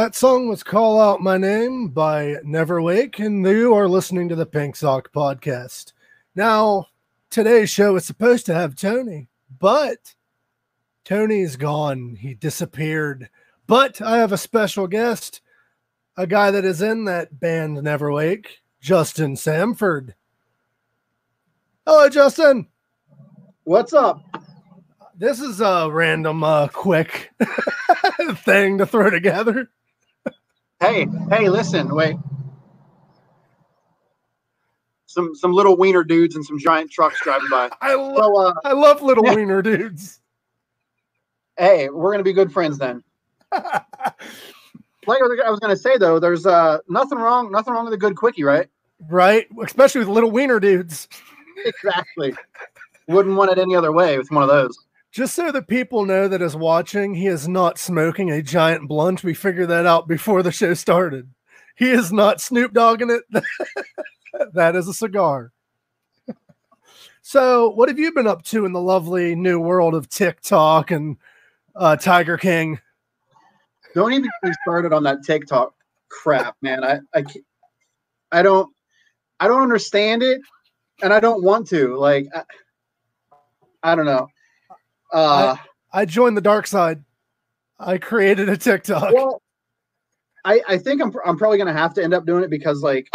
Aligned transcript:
That 0.00 0.14
song 0.14 0.48
was 0.48 0.62
Call 0.62 0.98
Out 0.98 1.20
My 1.20 1.36
Name 1.36 1.88
by 1.88 2.36
Neverwake, 2.42 3.18
and 3.18 3.44
you 3.44 3.74
are 3.74 3.86
listening 3.86 4.30
to 4.30 4.34
the 4.34 4.46
Pink 4.46 4.74
Sock 4.74 5.12
Podcast. 5.12 5.92
Now, 6.34 6.86
today's 7.28 7.68
show 7.68 7.96
is 7.96 8.06
supposed 8.06 8.46
to 8.46 8.54
have 8.54 8.74
Tony, 8.74 9.28
but 9.58 10.14
Tony's 11.04 11.56
gone. 11.56 12.16
He 12.18 12.32
disappeared. 12.32 13.28
But 13.66 14.00
I 14.00 14.16
have 14.16 14.32
a 14.32 14.38
special 14.38 14.86
guest, 14.86 15.42
a 16.16 16.26
guy 16.26 16.50
that 16.50 16.64
is 16.64 16.80
in 16.80 17.04
that 17.04 17.38
band 17.38 17.76
Neverwake, 17.76 18.46
Justin 18.80 19.36
Sanford. 19.36 20.14
Hello, 21.86 22.08
Justin. 22.08 22.68
What's 23.64 23.92
up? 23.92 24.24
This 25.14 25.40
is 25.40 25.60
a 25.60 25.90
random, 25.92 26.42
uh, 26.42 26.68
quick 26.68 27.32
thing 28.46 28.78
to 28.78 28.86
throw 28.86 29.10
together. 29.10 29.68
Hey, 30.80 31.06
hey, 31.28 31.48
listen, 31.50 31.94
wait. 31.94 32.16
Some 35.06 35.34
some 35.34 35.52
little 35.52 35.76
wiener 35.76 36.04
dudes 36.04 36.36
and 36.36 36.44
some 36.44 36.58
giant 36.58 36.90
trucks 36.90 37.20
driving 37.22 37.48
by. 37.50 37.68
I 37.82 37.94
love, 37.94 38.16
So, 38.16 38.40
uh, 38.40 38.52
I 38.64 38.72
love 38.72 39.02
little 39.02 39.24
Yeah. 39.26 39.34
wiener 39.34 39.60
dudes. 39.60 40.20
hey, 41.58 41.88
we're 41.90 42.12
gonna 42.12 42.22
be 42.24 42.32
good 42.32 42.52
friends 42.52 42.78
then. 42.78 43.02
Like 45.06 45.18
I 45.22 45.24
was- 45.26 45.40
I 45.46 45.50
was 45.50 45.60
gonna 45.60 45.76
say 45.76 45.96
though, 45.96 46.18
there's 46.20 46.44
uh 46.46 46.78
nothing 46.88 47.18
wrong, 47.18 47.50
nothing 47.50 47.72
wrong 47.72 47.84
with 47.86 47.94
a 47.94 47.98
good 47.98 48.16
quickie, 48.16 48.44
right? 48.44 48.68
right? 49.08 49.46
Especially 49.64 49.98
with 50.00 50.08
little 50.08 50.30
wiener 50.30 50.60
dudes. 50.60 51.08
Exactly. 51.64 52.34
Wouldn't 53.08 53.34
want 53.34 53.50
it 53.50 53.58
any 53.58 53.74
other 53.74 53.92
way 53.92 54.18
with 54.18 54.30
one 54.30 54.42
of 54.42 54.50
those. 54.50 54.78
Just 55.12 55.34
so 55.34 55.50
that 55.50 55.66
people 55.66 56.06
know 56.06 56.28
that 56.28 56.40
is 56.40 56.54
watching, 56.54 57.14
he 57.14 57.26
is 57.26 57.48
not 57.48 57.78
smoking 57.78 58.30
a 58.30 58.42
giant 58.42 58.88
blunt. 58.88 59.24
We 59.24 59.34
figured 59.34 59.68
that 59.68 59.84
out 59.84 60.06
before 60.06 60.42
the 60.42 60.52
show 60.52 60.74
started. 60.74 61.28
He 61.74 61.90
is 61.90 62.12
not 62.12 62.40
Snoop 62.40 62.72
Dogging 62.72 63.10
it. 63.10 63.24
that 64.52 64.76
is 64.76 64.86
a 64.86 64.94
cigar. 64.94 65.50
so, 67.22 67.70
what 67.70 67.88
have 67.88 67.98
you 67.98 68.12
been 68.12 68.28
up 68.28 68.44
to 68.44 68.64
in 68.64 68.72
the 68.72 68.80
lovely 68.80 69.34
new 69.34 69.58
world 69.58 69.94
of 69.94 70.08
TikTok 70.08 70.92
and 70.92 71.16
uh, 71.74 71.96
Tiger 71.96 72.36
King? 72.36 72.78
Don't 73.94 74.12
even 74.12 74.24
get 74.42 74.50
me 74.50 74.54
started 74.62 74.92
on 74.92 75.02
that 75.02 75.24
TikTok 75.24 75.74
crap, 76.08 76.56
man. 76.62 76.84
I 76.84 77.00
I 77.14 77.24
I 78.30 78.42
don't 78.42 78.72
I 79.40 79.48
don't 79.48 79.62
understand 79.62 80.22
it, 80.22 80.40
and 81.02 81.12
I 81.12 81.18
don't 81.18 81.42
want 81.42 81.66
to. 81.68 81.96
Like 81.96 82.28
I, 82.32 82.42
I 83.82 83.94
don't 83.96 84.06
know. 84.06 84.28
Uh, 85.12 85.56
I 85.92 86.04
joined 86.04 86.36
the 86.36 86.42
dark 86.42 86.66
side. 86.66 87.04
I 87.78 87.98
created 87.98 88.48
a 88.48 88.56
TikTok. 88.56 89.12
well, 89.14 89.42
I 90.44 90.60
I 90.68 90.78
think 90.78 91.02
I'm 91.02 91.12
I'm 91.24 91.36
probably 91.36 91.58
gonna 91.58 91.72
have 91.72 91.94
to 91.94 92.04
end 92.04 92.14
up 92.14 92.26
doing 92.26 92.44
it 92.44 92.50
because 92.50 92.82
like 92.82 93.08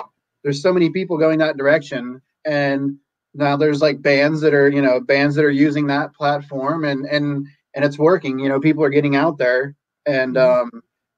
there's 0.44 0.62
so 0.62 0.74
many 0.74 0.89
people 0.89 1.18
going 1.18 1.39
that 1.39 1.57
direction, 1.57 2.21
and 2.45 2.97
now 3.33 3.57
there's 3.57 3.81
like 3.81 4.01
bands 4.01 4.42
that 4.42 4.53
are 4.53 4.69
you 4.69 4.81
know 4.81 5.00
bands 5.00 5.36
that 5.36 5.45
are 5.45 5.51
using 5.51 5.88
that 5.88 6.13
platform, 6.13 6.83
and 6.83 7.06
and 7.06 7.47
and 7.74 7.86
it's 7.86 7.97
working. 7.97 8.39
You 8.39 8.50
know, 8.50 8.59
people 8.59 8.83
are 8.83 8.89
getting 8.89 9.15
out 9.15 9.38
there, 9.38 9.75
and 10.06 10.38
um, 10.38 10.69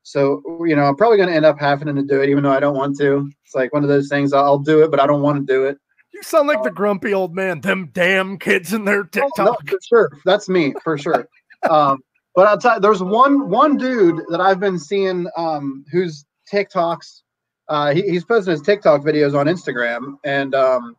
So 0.04 0.42
you 0.66 0.76
know, 0.76 0.86
I'm 0.86 0.96
probably 0.96 1.18
going 1.18 1.30
to 1.30 1.36
end 1.36 1.46
up 1.46 1.60
having 1.60 1.94
to 1.94 2.02
do 2.02 2.22
it, 2.22 2.30
even 2.30 2.44
though 2.44 2.52
I 2.52 2.62
don't 2.62 2.78
want 2.78 2.98
to. 3.00 3.30
It's 3.44 3.54
like 3.54 3.74
one 3.74 3.84
of 3.84 3.90
those 3.90 4.08
things. 4.08 4.32
I'll 4.32 4.58
do 4.58 4.82
it, 4.84 4.90
but 4.90 5.02
I 5.02 5.06
don't 5.06 5.22
want 5.22 5.46
to 5.46 5.54
do 5.54 5.66
it. 5.66 5.78
You 6.18 6.24
sound 6.24 6.48
like 6.48 6.64
the 6.64 6.72
grumpy 6.72 7.14
old 7.14 7.36
man. 7.36 7.62
Them 7.62 7.92
damn 7.94 8.40
kids 8.40 8.74
in 8.74 8.86
their 8.86 9.02
Oh, 9.02 9.04
no, 9.04 9.28
TikTok. 9.28 9.70
for 9.70 9.78
sure, 9.88 10.12
that's 10.26 10.50
me 10.50 10.74
for 10.84 10.98
sure. 10.98 11.28
um, 11.70 12.00
but 12.34 12.48
I'll 12.48 12.58
tell 12.58 12.76
you, 12.76 12.80
there's 12.82 13.04
one 13.04 13.50
one 13.50 13.78
dude 13.78 14.24
that 14.30 14.42
I've 14.42 14.60
been 14.60 14.80
seeing 14.80 15.28
um, 15.38 15.86
whose 15.92 16.26
TikToks. 16.52 17.22
Uh, 17.70 17.94
he, 17.94 18.02
he's 18.02 18.24
posting 18.26 18.52
his 18.52 18.62
TikTok 18.62 19.02
videos 19.02 19.38
on 19.38 19.46
Instagram, 19.46 20.16
and 20.26 20.56
um, 20.56 20.96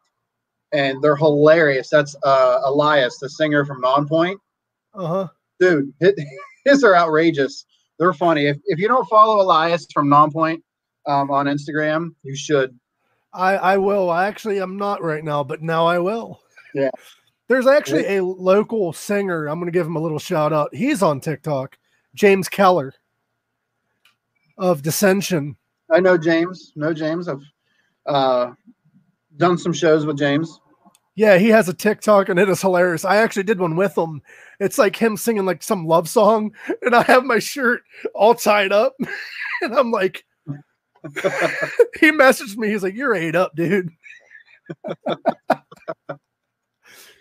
and 0.72 1.02
they're 1.02 1.16
hilarious. 1.16 1.88
That's 1.90 2.14
uh, 2.22 2.60
Elias, 2.64 3.18
the 3.18 3.28
singer 3.28 3.64
from 3.64 3.82
Nonpoint. 3.82 4.36
Uh 4.94 5.06
huh. 5.06 5.28
dude, 5.58 5.92
his, 5.98 6.12
his 6.64 6.84
are 6.84 6.94
outrageous. 6.94 7.64
They're 7.98 8.12
funny. 8.12 8.46
If, 8.46 8.58
if 8.66 8.78
you 8.78 8.86
don't 8.86 9.08
follow 9.08 9.40
Elias 9.42 9.84
from 9.92 10.08
Nonpoint 10.08 10.60
um, 11.08 11.30
on 11.32 11.46
Instagram, 11.46 12.10
you 12.22 12.36
should. 12.36 12.78
I 13.32 13.56
I 13.56 13.76
will. 13.76 14.10
I 14.10 14.26
actually 14.26 14.60
am 14.60 14.76
not 14.76 15.02
right 15.02 15.24
now, 15.24 15.44
but 15.44 15.62
now 15.62 15.86
I 15.86 15.98
will. 15.98 16.40
Yeah. 16.74 16.90
There's 17.48 17.66
actually 17.66 18.16
a 18.16 18.22
local 18.22 18.92
singer. 18.92 19.46
I'm 19.46 19.58
going 19.58 19.72
to 19.72 19.76
give 19.76 19.86
him 19.86 19.96
a 19.96 20.00
little 20.00 20.18
shout 20.18 20.52
out. 20.52 20.74
He's 20.74 21.02
on 21.02 21.20
TikTok. 21.20 21.78
James 22.14 22.48
Keller 22.48 22.92
of 24.58 24.82
Dissension. 24.82 25.56
I 25.90 26.00
know 26.00 26.18
James. 26.18 26.72
Know 26.76 26.92
James. 26.92 27.26
I've 27.26 27.42
uh, 28.04 28.52
done 29.38 29.56
some 29.56 29.72
shows 29.72 30.04
with 30.04 30.18
James. 30.18 30.60
Yeah, 31.14 31.38
he 31.38 31.48
has 31.48 31.68
a 31.68 31.74
TikTok 31.74 32.28
and 32.28 32.38
it 32.38 32.48
is 32.48 32.60
hilarious. 32.60 33.04
I 33.04 33.16
actually 33.16 33.42
did 33.44 33.58
one 33.58 33.76
with 33.76 33.96
him. 33.96 34.22
It's 34.60 34.78
like 34.78 34.94
him 34.94 35.16
singing 35.16 35.46
like 35.46 35.62
some 35.62 35.86
love 35.86 36.08
song, 36.08 36.52
and 36.82 36.94
I 36.94 37.02
have 37.02 37.24
my 37.24 37.38
shirt 37.38 37.82
all 38.14 38.34
tied 38.34 38.72
up, 38.72 38.94
and 39.62 39.74
I'm 39.74 39.90
like, 39.90 40.24
he 42.00 42.10
messaged 42.10 42.56
me. 42.56 42.68
He's 42.68 42.82
like, 42.82 42.94
"You're 42.94 43.14
ate 43.14 43.34
up, 43.36 43.54
dude." 43.54 43.90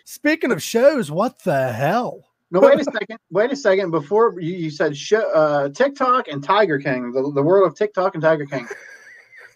Speaking 0.04 0.52
of 0.52 0.62
shows, 0.62 1.10
what 1.10 1.42
the 1.44 1.72
hell? 1.72 2.24
No, 2.50 2.60
wait 2.60 2.80
a 2.80 2.84
second. 2.84 3.18
Wait 3.30 3.52
a 3.52 3.56
second. 3.56 3.90
Before 3.90 4.40
you, 4.40 4.54
you 4.54 4.70
said 4.70 4.96
show, 4.96 5.30
uh, 5.32 5.68
TikTok 5.68 6.28
and 6.28 6.42
Tiger 6.42 6.78
King, 6.78 7.12
the, 7.12 7.30
the 7.34 7.42
world 7.42 7.66
of 7.66 7.76
TikTok 7.76 8.14
and 8.14 8.22
Tiger 8.22 8.46
King. 8.46 8.66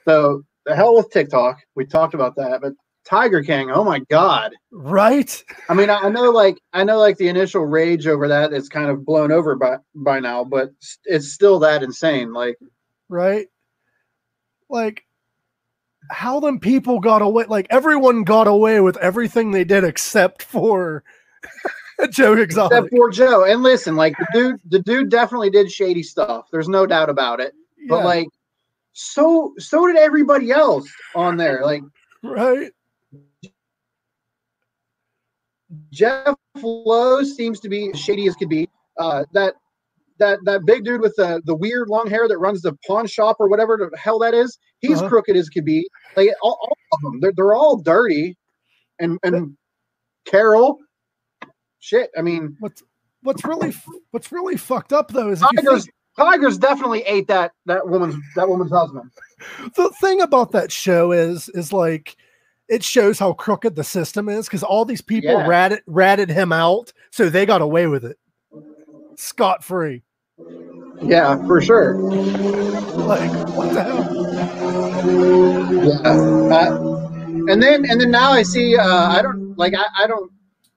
So 0.04 0.42
the 0.66 0.76
hell 0.76 0.96
with 0.96 1.10
TikTok. 1.10 1.58
We 1.74 1.86
talked 1.86 2.12
about 2.12 2.36
that, 2.36 2.60
but 2.60 2.74
Tiger 3.04 3.42
King. 3.42 3.70
Oh 3.70 3.82
my 3.82 4.00
God. 4.10 4.52
Right? 4.70 5.42
I 5.68 5.74
mean, 5.74 5.88
I 5.90 6.00
I 6.00 6.08
know, 6.10 6.30
like, 6.30 6.58
I 6.72 6.84
know, 6.84 6.98
like, 6.98 7.16
the 7.16 7.28
initial 7.28 7.64
rage 7.64 8.06
over 8.06 8.28
that 8.28 8.52
is 8.52 8.68
kind 8.68 8.90
of 8.90 9.06
blown 9.06 9.32
over 9.32 9.56
by 9.56 9.78
by 9.94 10.20
now, 10.20 10.44
but 10.44 10.70
it's 11.04 11.32
still 11.32 11.58
that 11.60 11.82
insane. 11.82 12.32
Like, 12.32 12.58
Right? 13.08 13.46
Like, 14.72 15.04
how 16.10 16.40
them 16.40 16.58
people 16.58 16.98
got 16.98 17.22
away? 17.22 17.44
Like, 17.44 17.66
everyone 17.70 18.24
got 18.24 18.48
away 18.48 18.80
with 18.80 18.96
everything 18.96 19.50
they 19.50 19.64
did 19.64 19.84
except 19.84 20.42
for 20.42 21.04
Joe 22.10 22.32
Exotic. 22.32 22.78
except 22.78 22.90
for 22.90 23.10
Joe. 23.10 23.44
And 23.44 23.62
listen, 23.62 23.94
like, 23.94 24.16
the 24.18 24.26
dude, 24.32 24.60
the 24.64 24.78
dude 24.80 25.10
definitely 25.10 25.50
did 25.50 25.70
shady 25.70 26.02
stuff. 26.02 26.46
There's 26.50 26.68
no 26.68 26.86
doubt 26.86 27.10
about 27.10 27.38
it. 27.38 27.54
But 27.88 28.04
like, 28.04 28.28
so 28.92 29.54
so 29.58 29.86
did 29.86 29.96
everybody 29.96 30.50
else 30.50 30.88
on 31.14 31.36
there. 31.36 31.62
Like, 31.64 31.82
right? 32.22 32.70
Jeff 35.90 36.34
Lowe 36.62 37.22
seems 37.22 37.60
to 37.60 37.68
be 37.68 37.92
shady 37.94 38.26
as 38.26 38.36
could 38.36 38.48
be. 38.48 38.68
Uh, 38.98 39.24
that 39.32 39.54
that 40.22 40.38
that 40.44 40.64
big 40.64 40.84
dude 40.84 41.00
with 41.02 41.14
the 41.16 41.42
the 41.44 41.54
weird 41.54 41.88
long 41.88 42.06
hair 42.08 42.26
that 42.28 42.38
runs 42.38 42.62
the 42.62 42.76
pawn 42.86 43.06
shop 43.06 43.36
or 43.40 43.48
whatever 43.48 43.76
the 43.76 43.96
hell 43.98 44.18
that 44.20 44.32
is, 44.34 44.56
he's 44.80 44.98
Uh-huh. 44.98 45.08
crooked 45.08 45.36
as 45.36 45.48
could 45.48 45.64
be. 45.64 45.88
Like 46.16 46.30
all, 46.42 46.58
all 46.62 46.76
of 46.92 47.00
them, 47.02 47.20
they're 47.20 47.32
they're 47.36 47.54
all 47.54 47.76
dirty. 47.76 48.36
And 49.00 49.18
and 49.24 49.56
Carol, 50.24 50.78
shit. 51.80 52.10
I 52.16 52.22
mean, 52.22 52.56
What's 52.60 52.82
what's 53.22 53.44
really 53.44 53.74
what's 54.12 54.30
really 54.32 54.56
fucked 54.56 54.92
up 54.92 55.10
though 55.10 55.30
is 55.30 55.40
Tigers 55.40 55.84
think, 55.84 55.94
Tigers 56.16 56.58
definitely 56.58 57.02
ate 57.02 57.26
that 57.28 57.52
that 57.66 57.88
woman's 57.88 58.16
that 58.36 58.48
woman's 58.48 58.70
husband. 58.72 59.10
the 59.76 59.90
thing 60.00 60.20
about 60.20 60.52
that 60.52 60.70
show 60.70 61.12
is 61.12 61.48
is 61.50 61.72
like 61.72 62.16
it 62.68 62.82
shows 62.84 63.18
how 63.18 63.32
crooked 63.32 63.74
the 63.74 63.84
system 63.84 64.28
is 64.28 64.46
because 64.46 64.62
all 64.62 64.84
these 64.84 65.02
people 65.02 65.30
Yeah. 65.32 65.46
ratted 65.46 65.80
ratted 65.86 66.30
him 66.30 66.52
out, 66.52 66.92
so 67.10 67.28
they 67.28 67.44
got 67.46 67.60
away 67.62 67.86
with 67.88 68.04
it 68.04 68.18
scot 69.16 69.62
free. 69.62 70.02
Yeah, 71.04 71.36
for 71.46 71.60
sure. 71.60 71.96
Like 71.96 73.30
what 73.56 73.74
the 73.74 73.82
hell? 73.82 74.22
Yeah. 75.84 76.10
Uh, 76.52 76.76
and 77.48 77.62
then 77.62 77.84
and 77.90 78.00
then 78.00 78.10
now 78.10 78.30
I 78.32 78.42
see 78.42 78.76
uh 78.76 79.08
I 79.08 79.20
don't 79.22 79.56
like 79.58 79.74
I, 79.74 80.04
I 80.04 80.06
don't 80.06 80.30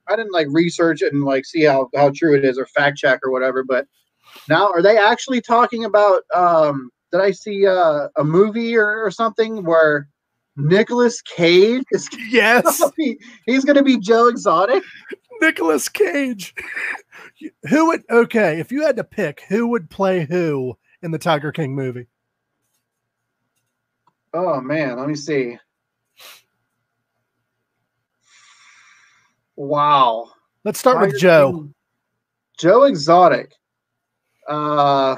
I 0.08 0.16
didn't 0.16 0.34
like 0.34 0.48
research 0.50 1.02
it 1.02 1.14
and 1.14 1.24
like 1.24 1.46
see 1.46 1.64
how 1.64 1.90
how 1.96 2.12
true 2.14 2.36
it 2.36 2.44
is 2.44 2.58
or 2.58 2.66
fact 2.66 2.98
check 2.98 3.20
or 3.24 3.32
whatever, 3.32 3.64
but 3.64 3.88
now 4.50 4.68
are 4.70 4.82
they 4.82 4.98
actually 4.98 5.42
talking 5.42 5.86
about 5.86 6.24
um 6.34 6.90
did 7.12 7.22
I 7.22 7.32
see 7.32 7.66
uh, 7.66 8.08
a 8.18 8.24
movie 8.24 8.76
or, 8.76 9.06
or 9.06 9.12
something 9.12 9.64
where 9.64 10.10
Nicolas 10.58 11.22
Cage 11.22 11.84
is 11.92 12.10
Yes, 12.30 12.82
he, 12.98 13.18
he's 13.46 13.64
gonna 13.64 13.84
be 13.84 13.98
Joe 14.00 14.28
Exotic? 14.28 14.84
Nicolas 15.42 15.90
Cage. 15.90 16.54
who 17.70 17.88
would 17.88 18.04
okay 18.10 18.60
if 18.60 18.72
you 18.72 18.84
had 18.84 18.96
to 18.98 19.04
pick 19.04 19.42
who 19.50 19.68
would 19.68 19.90
play 19.90 20.26
who 20.26 20.78
in 21.02 21.12
the 21.12 21.18
Tiger 21.18 21.52
King 21.52 21.76
movie? 21.76 22.08
Oh 24.34 24.60
man, 24.62 24.98
let 24.98 25.08
me 25.08 25.16
see. 25.16 25.58
Wow. 29.56 30.32
Let's 30.64 30.80
start 30.80 31.00
with 31.00 31.20
Joe. 31.20 31.52
King. 31.52 31.74
Joe 32.58 32.84
Exotic. 32.84 33.54
Uh 34.48 35.18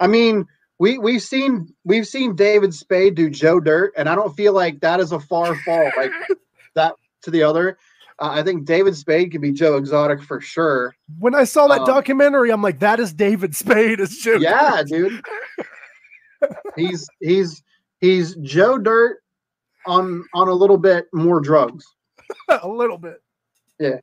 I 0.00 0.06
mean, 0.08 0.46
we 0.78 0.98
we've 0.98 1.22
seen 1.22 1.72
we've 1.84 2.08
seen 2.08 2.34
David 2.34 2.74
Spade 2.74 3.14
do 3.14 3.30
Joe 3.30 3.60
Dirt, 3.60 3.92
and 3.96 4.08
I 4.08 4.16
don't 4.16 4.34
feel 4.34 4.52
like 4.52 4.80
that 4.80 4.98
is 4.98 5.12
a 5.12 5.20
far 5.20 5.54
fall 5.64 5.90
like 5.96 6.10
that 6.74 6.94
to 7.22 7.30
the 7.30 7.44
other. 7.44 7.78
Uh, 8.22 8.30
I 8.30 8.42
think 8.44 8.64
David 8.66 8.96
Spade 8.96 9.32
could 9.32 9.40
be 9.40 9.50
Joe 9.50 9.76
Exotic 9.76 10.22
for 10.22 10.40
sure. 10.40 10.94
When 11.18 11.34
I 11.34 11.42
saw 11.42 11.66
that 11.66 11.80
Um, 11.80 11.86
documentary, 11.86 12.50
I'm 12.52 12.62
like, 12.62 12.78
that 12.78 13.00
is 13.00 13.12
David 13.12 13.56
Spade 13.56 13.98
as 14.00 14.16
Joe. 14.16 14.36
Yeah, 14.36 14.82
dude. 14.86 15.20
He's 16.76 17.08
he's 17.20 17.62
he's 18.00 18.34
Joe 18.36 18.76
Dirt 18.78 19.18
on 19.86 20.24
on 20.34 20.48
a 20.48 20.52
little 20.52 20.76
bit 20.78 21.06
more 21.12 21.40
drugs. 21.40 21.84
a 22.48 22.66
little 22.68 22.98
bit. 22.98 23.20
Yeah. 23.78 23.98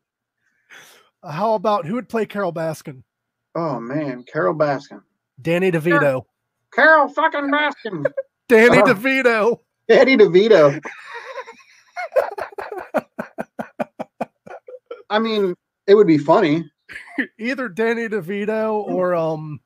How 1.24 1.54
about 1.56 1.86
who 1.86 1.96
would 1.96 2.08
play 2.08 2.26
Carole 2.26 2.54
Baskin? 2.54 3.04
Oh 3.56 3.80
man, 3.80 4.24
Carole 4.24 4.56
Baskin. 4.56 5.02
Danny 5.42 5.70
DeVito. 5.72 6.24
Carol 6.74 7.10
fucking 7.10 7.52
Baskin. 7.52 8.06
Danny 8.48 8.78
Uh, 8.80 8.86
DeVito. 8.86 9.60
Danny 9.90 10.16
DeVito. 10.18 10.82
I 15.10 15.20
mean, 15.20 15.56
it 15.88 15.96
would 15.96 16.08
be 16.08 16.18
funny. 16.18 16.70
Either 17.40 17.70
Danny 17.70 18.08
DeVito 18.08 18.74
or 18.74 19.16
um, 19.16 19.60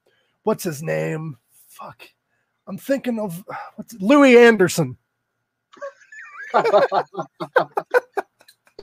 what's 0.43 0.63
his 0.63 0.81
name? 0.83 1.37
Fuck. 1.67 2.07
I'm 2.67 2.77
thinking 2.77 3.19
of 3.19 3.43
what's 3.75 3.93
Louie 3.99 4.37
Anderson. 4.37 4.97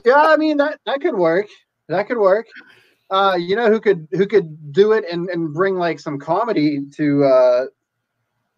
Yeah, 0.05 0.21
I 0.27 0.37
mean 0.37 0.57
that 0.57 0.79
that 0.85 1.01
could 1.01 1.15
work. 1.15 1.47
That 1.87 2.07
could 2.07 2.17
work. 2.17 2.47
Uh, 3.09 3.37
you 3.39 3.55
know 3.55 3.69
who 3.69 3.79
could 3.79 4.07
who 4.11 4.25
could 4.25 4.71
do 4.71 4.93
it 4.93 5.05
and, 5.11 5.29
and 5.29 5.53
bring 5.53 5.75
like 5.75 5.99
some 5.99 6.17
comedy 6.17 6.85
to 6.95 7.23
uh 7.23 7.65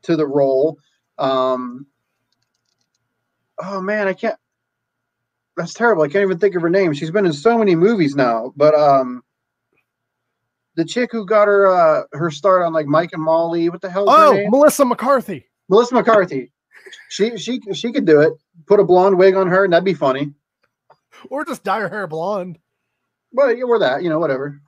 to 0.04 0.16
the 0.16 0.28
role. 0.28 0.78
Um 1.18 1.88
Oh 3.60 3.82
man, 3.82 4.08
I 4.08 4.14
can't 4.14 4.38
that's 5.58 5.74
terrible. 5.74 6.04
I 6.04 6.08
can't 6.08 6.24
even 6.24 6.40
think 6.40 6.56
of 6.56 6.62
her 6.62 6.70
name. 6.70 6.94
She's 6.94 7.12
been 7.12 7.26
in 7.26 7.34
so 7.34 7.58
many 7.58 7.76
movies 7.76 8.16
now. 8.16 8.54
But 8.56 8.76
um 8.76 9.24
the 10.76 10.86
chick 10.86 11.12
who 11.12 11.26
got 11.26 11.48
her 11.48 11.68
uh 11.68 12.04
her 12.14 12.32
start 12.32 12.64
on 12.64 12.74
like 12.74 12.88
Mike 12.88 13.12
and 13.14 13.22
Molly, 13.22 13.70
what 13.70 13.82
the 13.82 13.90
hell 13.90 14.06
Oh? 14.10 14.50
Melissa 14.50 14.86
McCarthy. 14.86 15.46
Melissa 15.70 15.96
McCarthy. 15.96 16.52
She 17.10 17.38
she 17.38 17.60
she 17.74 17.92
could 17.92 18.06
do 18.06 18.22
it. 18.22 18.34
Put 18.66 18.80
a 18.80 18.84
blonde 18.84 19.18
wig 19.18 19.36
on 19.36 19.48
her, 19.48 19.64
and 19.64 19.74
that'd 19.74 19.86
be 19.86 19.94
funny. 19.94 20.34
Or 21.30 21.46
just 21.46 21.64
dye 21.64 21.80
her 21.80 21.90
hair 21.90 22.08
blonde. 22.08 22.60
Well, 23.32 23.52
yeah, 23.56 23.64
or 23.64 23.80
that, 23.80 24.04
you 24.04 24.10
know, 24.10 24.20
whatever. 24.20 24.62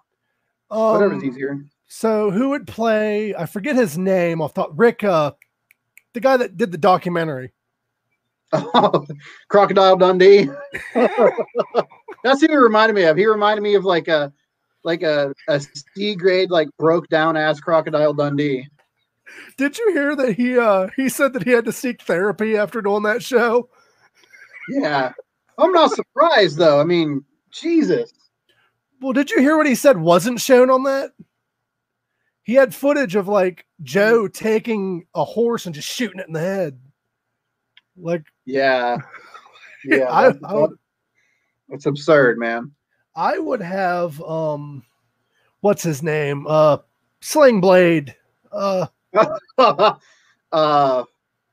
Whatever's 0.69 1.21
Um, 1.21 1.29
easier. 1.29 1.57
so 1.87 2.31
who 2.31 2.49
would 2.49 2.65
play? 2.65 3.35
I 3.35 3.45
forget 3.45 3.75
his 3.75 3.97
name. 3.97 4.41
I 4.41 4.47
thought 4.47 4.75
Rick, 4.77 5.03
uh, 5.03 5.33
the 6.13 6.19
guy 6.19 6.37
that 6.37 6.57
did 6.57 6.71
the 6.71 6.77
documentary. 6.77 7.53
Crocodile 9.49 9.97
Dundee. 9.97 10.49
That's 10.93 12.41
who 12.41 12.47
he 12.47 12.55
reminded 12.55 12.95
me 12.95 13.03
of. 13.03 13.17
He 13.17 13.25
reminded 13.25 13.61
me 13.61 13.75
of 13.75 13.85
like 13.85 14.07
a 14.07 14.31
like 14.83 15.01
a, 15.01 15.33
a 15.47 15.59
C 15.59 16.15
grade, 16.15 16.51
like 16.51 16.69
broke 16.77 17.07
down 17.09 17.35
ass 17.35 17.59
Crocodile 17.59 18.13
Dundee. 18.13 18.67
Did 19.57 19.77
you 19.77 19.91
hear 19.93 20.15
that 20.15 20.33
he 20.33 20.57
uh 20.57 20.87
he 20.95 21.09
said 21.09 21.33
that 21.33 21.43
he 21.43 21.51
had 21.51 21.65
to 21.65 21.71
seek 21.71 22.01
therapy 22.01 22.57
after 22.57 22.81
doing 22.81 23.03
that 23.03 23.23
show? 23.23 23.69
Yeah. 24.69 25.11
I'm 25.57 25.71
not 25.71 25.91
surprised 25.91 26.57
though. 26.57 26.79
I 26.79 26.83
mean, 26.83 27.23
Jesus. 27.51 28.11
Well, 29.01 29.13
did 29.13 29.29
you 29.29 29.39
hear 29.39 29.57
what 29.57 29.67
he 29.67 29.75
said 29.75 29.97
wasn't 29.97 30.39
shown 30.39 30.69
on 30.69 30.83
that? 30.83 31.11
He 32.43 32.53
had 32.53 32.75
footage 32.75 33.15
of 33.15 33.27
like 33.27 33.65
Joe 33.81 34.27
taking 34.27 35.05
a 35.15 35.23
horse 35.23 35.65
and 35.65 35.73
just 35.73 35.87
shooting 35.87 36.19
it 36.19 36.27
in 36.27 36.33
the 36.33 36.39
head. 36.39 36.79
Like 37.97 38.23
Yeah. 38.45 38.97
Yeah. 39.87 40.07
I, 40.09 40.23
that's, 40.31 40.43
I 40.43 40.53
would 40.55 40.71
that's 41.69 41.85
absurd, 41.85 42.39
man. 42.39 42.71
I 43.15 43.37
would 43.37 43.61
have 43.61 44.19
um 44.23 44.81
what's 45.61 45.83
his 45.83 46.01
name? 46.01 46.47
Uh 46.47 46.77
Sling 47.21 47.61
Blade. 47.61 48.15
Uh 48.51 48.87
uh 49.59 51.03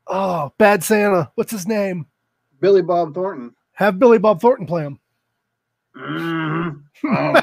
oh, 0.07 0.53
Bad 0.57 0.83
Santa. 0.83 1.31
What's 1.35 1.51
his 1.53 1.69
name? 1.69 2.07
Billy 2.61 2.81
Bob 2.81 3.13
Thornton. 3.13 3.55
Have 3.75 3.99
Billy 3.99 4.19
Bob 4.19 4.41
Thornton 4.41 4.67
play 4.67 4.85
him. 4.85 4.99
Mhm. 5.95 6.83
Oh, 7.05 7.41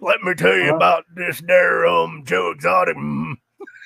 Let 0.00 0.22
me 0.22 0.34
tell 0.34 0.56
you 0.56 0.70
Huh? 0.70 0.76
about 0.76 1.04
this 1.14 1.40
there 1.46 1.86
um 1.86 2.24
Joe 2.26 2.50
Exotic. 2.50 2.96
Mm. 2.96 3.34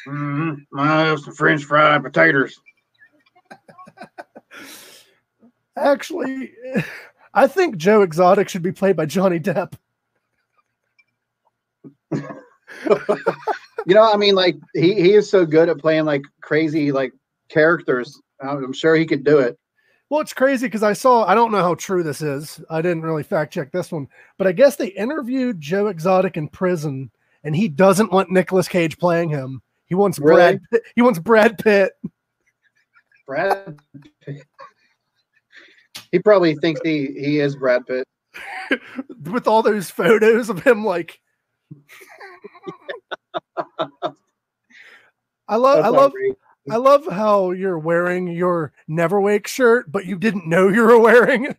mhm. 0.07 0.57
I 0.75 1.00
have 1.02 1.21
some 1.21 1.35
French 1.35 1.64
fried 1.64 2.02
potatoes. 2.02 2.59
Actually, 5.76 6.52
I 7.34 7.46
think 7.46 7.76
Joe 7.76 8.02
Exotic 8.02 8.48
should 8.48 8.62
be 8.62 8.72
played 8.72 8.96
by 8.96 9.06
Johnny 9.06 9.38
Depp. 9.38 9.75
You 13.86 13.94
know, 13.94 14.12
I 14.12 14.16
mean, 14.16 14.34
like 14.34 14.56
he, 14.75 14.94
he 14.94 15.12
is 15.12 15.30
so 15.30 15.46
good 15.46 15.68
at 15.68 15.78
playing 15.78 16.06
like 16.06 16.22
crazy 16.40 16.90
like 16.90 17.12
characters. 17.48 18.20
I'm 18.40 18.72
sure 18.72 18.96
he 18.96 19.06
could 19.06 19.22
do 19.25 19.38
it. 19.38 19.58
Well, 20.08 20.20
it's 20.20 20.32
crazy 20.32 20.66
because 20.66 20.82
I 20.82 20.92
saw, 20.92 21.25
I 21.25 21.34
don't 21.34 21.50
know 21.50 21.62
how 21.62 21.75
true 21.75 22.02
this 22.02 22.22
is. 22.22 22.60
I 22.70 22.80
didn't 22.80 23.02
really 23.02 23.22
fact 23.25 23.52
check 23.52 23.72
this 23.72 23.90
one, 23.90 24.06
but 24.38 24.46
I 24.46 24.52
guess 24.52 24.76
they 24.76 24.88
interviewed 24.88 25.60
Joe 25.60 25.88
Exotic 25.88 26.36
in 26.36 26.48
prison 26.48 27.10
and 27.42 27.56
he 27.56 27.68
doesn't 27.68 28.12
want 28.12 28.30
Nicolas 28.30 28.68
Cage 28.68 28.98
playing 28.98 29.30
him. 29.30 29.62
He 29.86 29.94
wants 29.94 30.18
Brad 30.18 30.60
Pitt. 30.70 30.82
He 30.94 31.02
wants 31.02 31.18
Brad 31.18 31.58
Pitt. 31.58 31.92
Brad. 33.26 33.78
Pitt. 34.23 34.42
He 36.12 36.18
probably 36.18 36.54
thinks 36.54 36.80
he 36.83 37.06
he 37.06 37.40
is 37.40 37.56
Brad 37.56 37.87
Pitt. 37.87 38.06
with 39.30 39.47
all 39.47 39.62
those 39.62 39.90
photos 39.90 40.50
of 40.50 40.62
him 40.62 40.85
like 40.85 41.21
I 45.49 45.56
love 45.56 45.76
That's 45.76 45.87
I 45.87 45.88
love 45.88 46.11
outrageous. 46.11 46.37
I 46.68 46.76
love 46.76 47.06
how 47.06 47.52
you're 47.52 47.78
wearing 47.78 48.26
your 48.26 48.73
Neverwake 48.90 49.47
shirt, 49.47 49.90
but 49.90 50.04
you 50.04 50.18
didn't 50.18 50.49
know 50.49 50.68
you 50.68 50.83
were 50.83 50.99
wearing 50.99 51.45
it. 51.47 51.59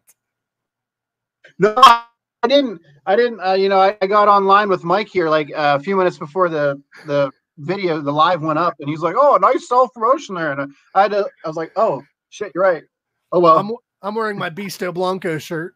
No, 1.60 1.74
I 1.78 2.04
didn't. 2.48 2.82
I 3.06 3.16
didn't. 3.16 3.40
Uh, 3.40 3.54
you 3.54 3.70
know, 3.70 3.80
I, 3.80 3.98
I 4.02 4.08
got 4.08 4.28
online 4.28 4.68
with 4.68 4.84
Mike 4.84 5.08
here 5.08 5.30
like 5.30 5.50
uh, 5.56 5.78
a 5.80 5.84
few 5.84 5.96
minutes 5.96 6.18
before 6.18 6.50
the 6.50 6.82
the 7.06 7.32
video, 7.58 8.02
the 8.02 8.12
live 8.12 8.42
went 8.42 8.60
up, 8.60 8.76
and 8.80 8.90
he's 8.90 9.02
like, 9.02 9.16
"Oh, 9.18 9.38
nice 9.38 9.68
self 9.68 9.94
promotion 9.94 10.36
there." 10.36 10.52
And 10.52 10.74
I 10.96 11.04
had 11.04 11.12
to. 11.12 11.28
I 11.44 11.48
was 11.48 11.58
like, 11.58 11.72
"Oh 11.76 12.02
shit, 12.30 12.52
you're 12.56 12.64
right." 12.64 12.84
Oh 13.32 13.40
well. 13.40 13.58
I'm 13.58 13.72
I'm 14.02 14.16
wearing 14.16 14.38
my 14.38 14.50
Beasto 14.50 14.94
Blanco 14.94 15.38
shirt, 15.38 15.74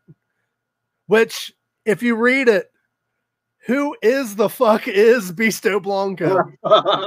which 1.07 1.51
if 1.85 2.03
you 2.03 2.15
read 2.15 2.47
it, 2.47 2.71
who 3.65 3.95
is 4.01 4.35
the 4.35 4.49
fuck 4.49 4.87
is 4.87 5.31
Beasto 5.31 5.81
Blanco? 5.81 6.51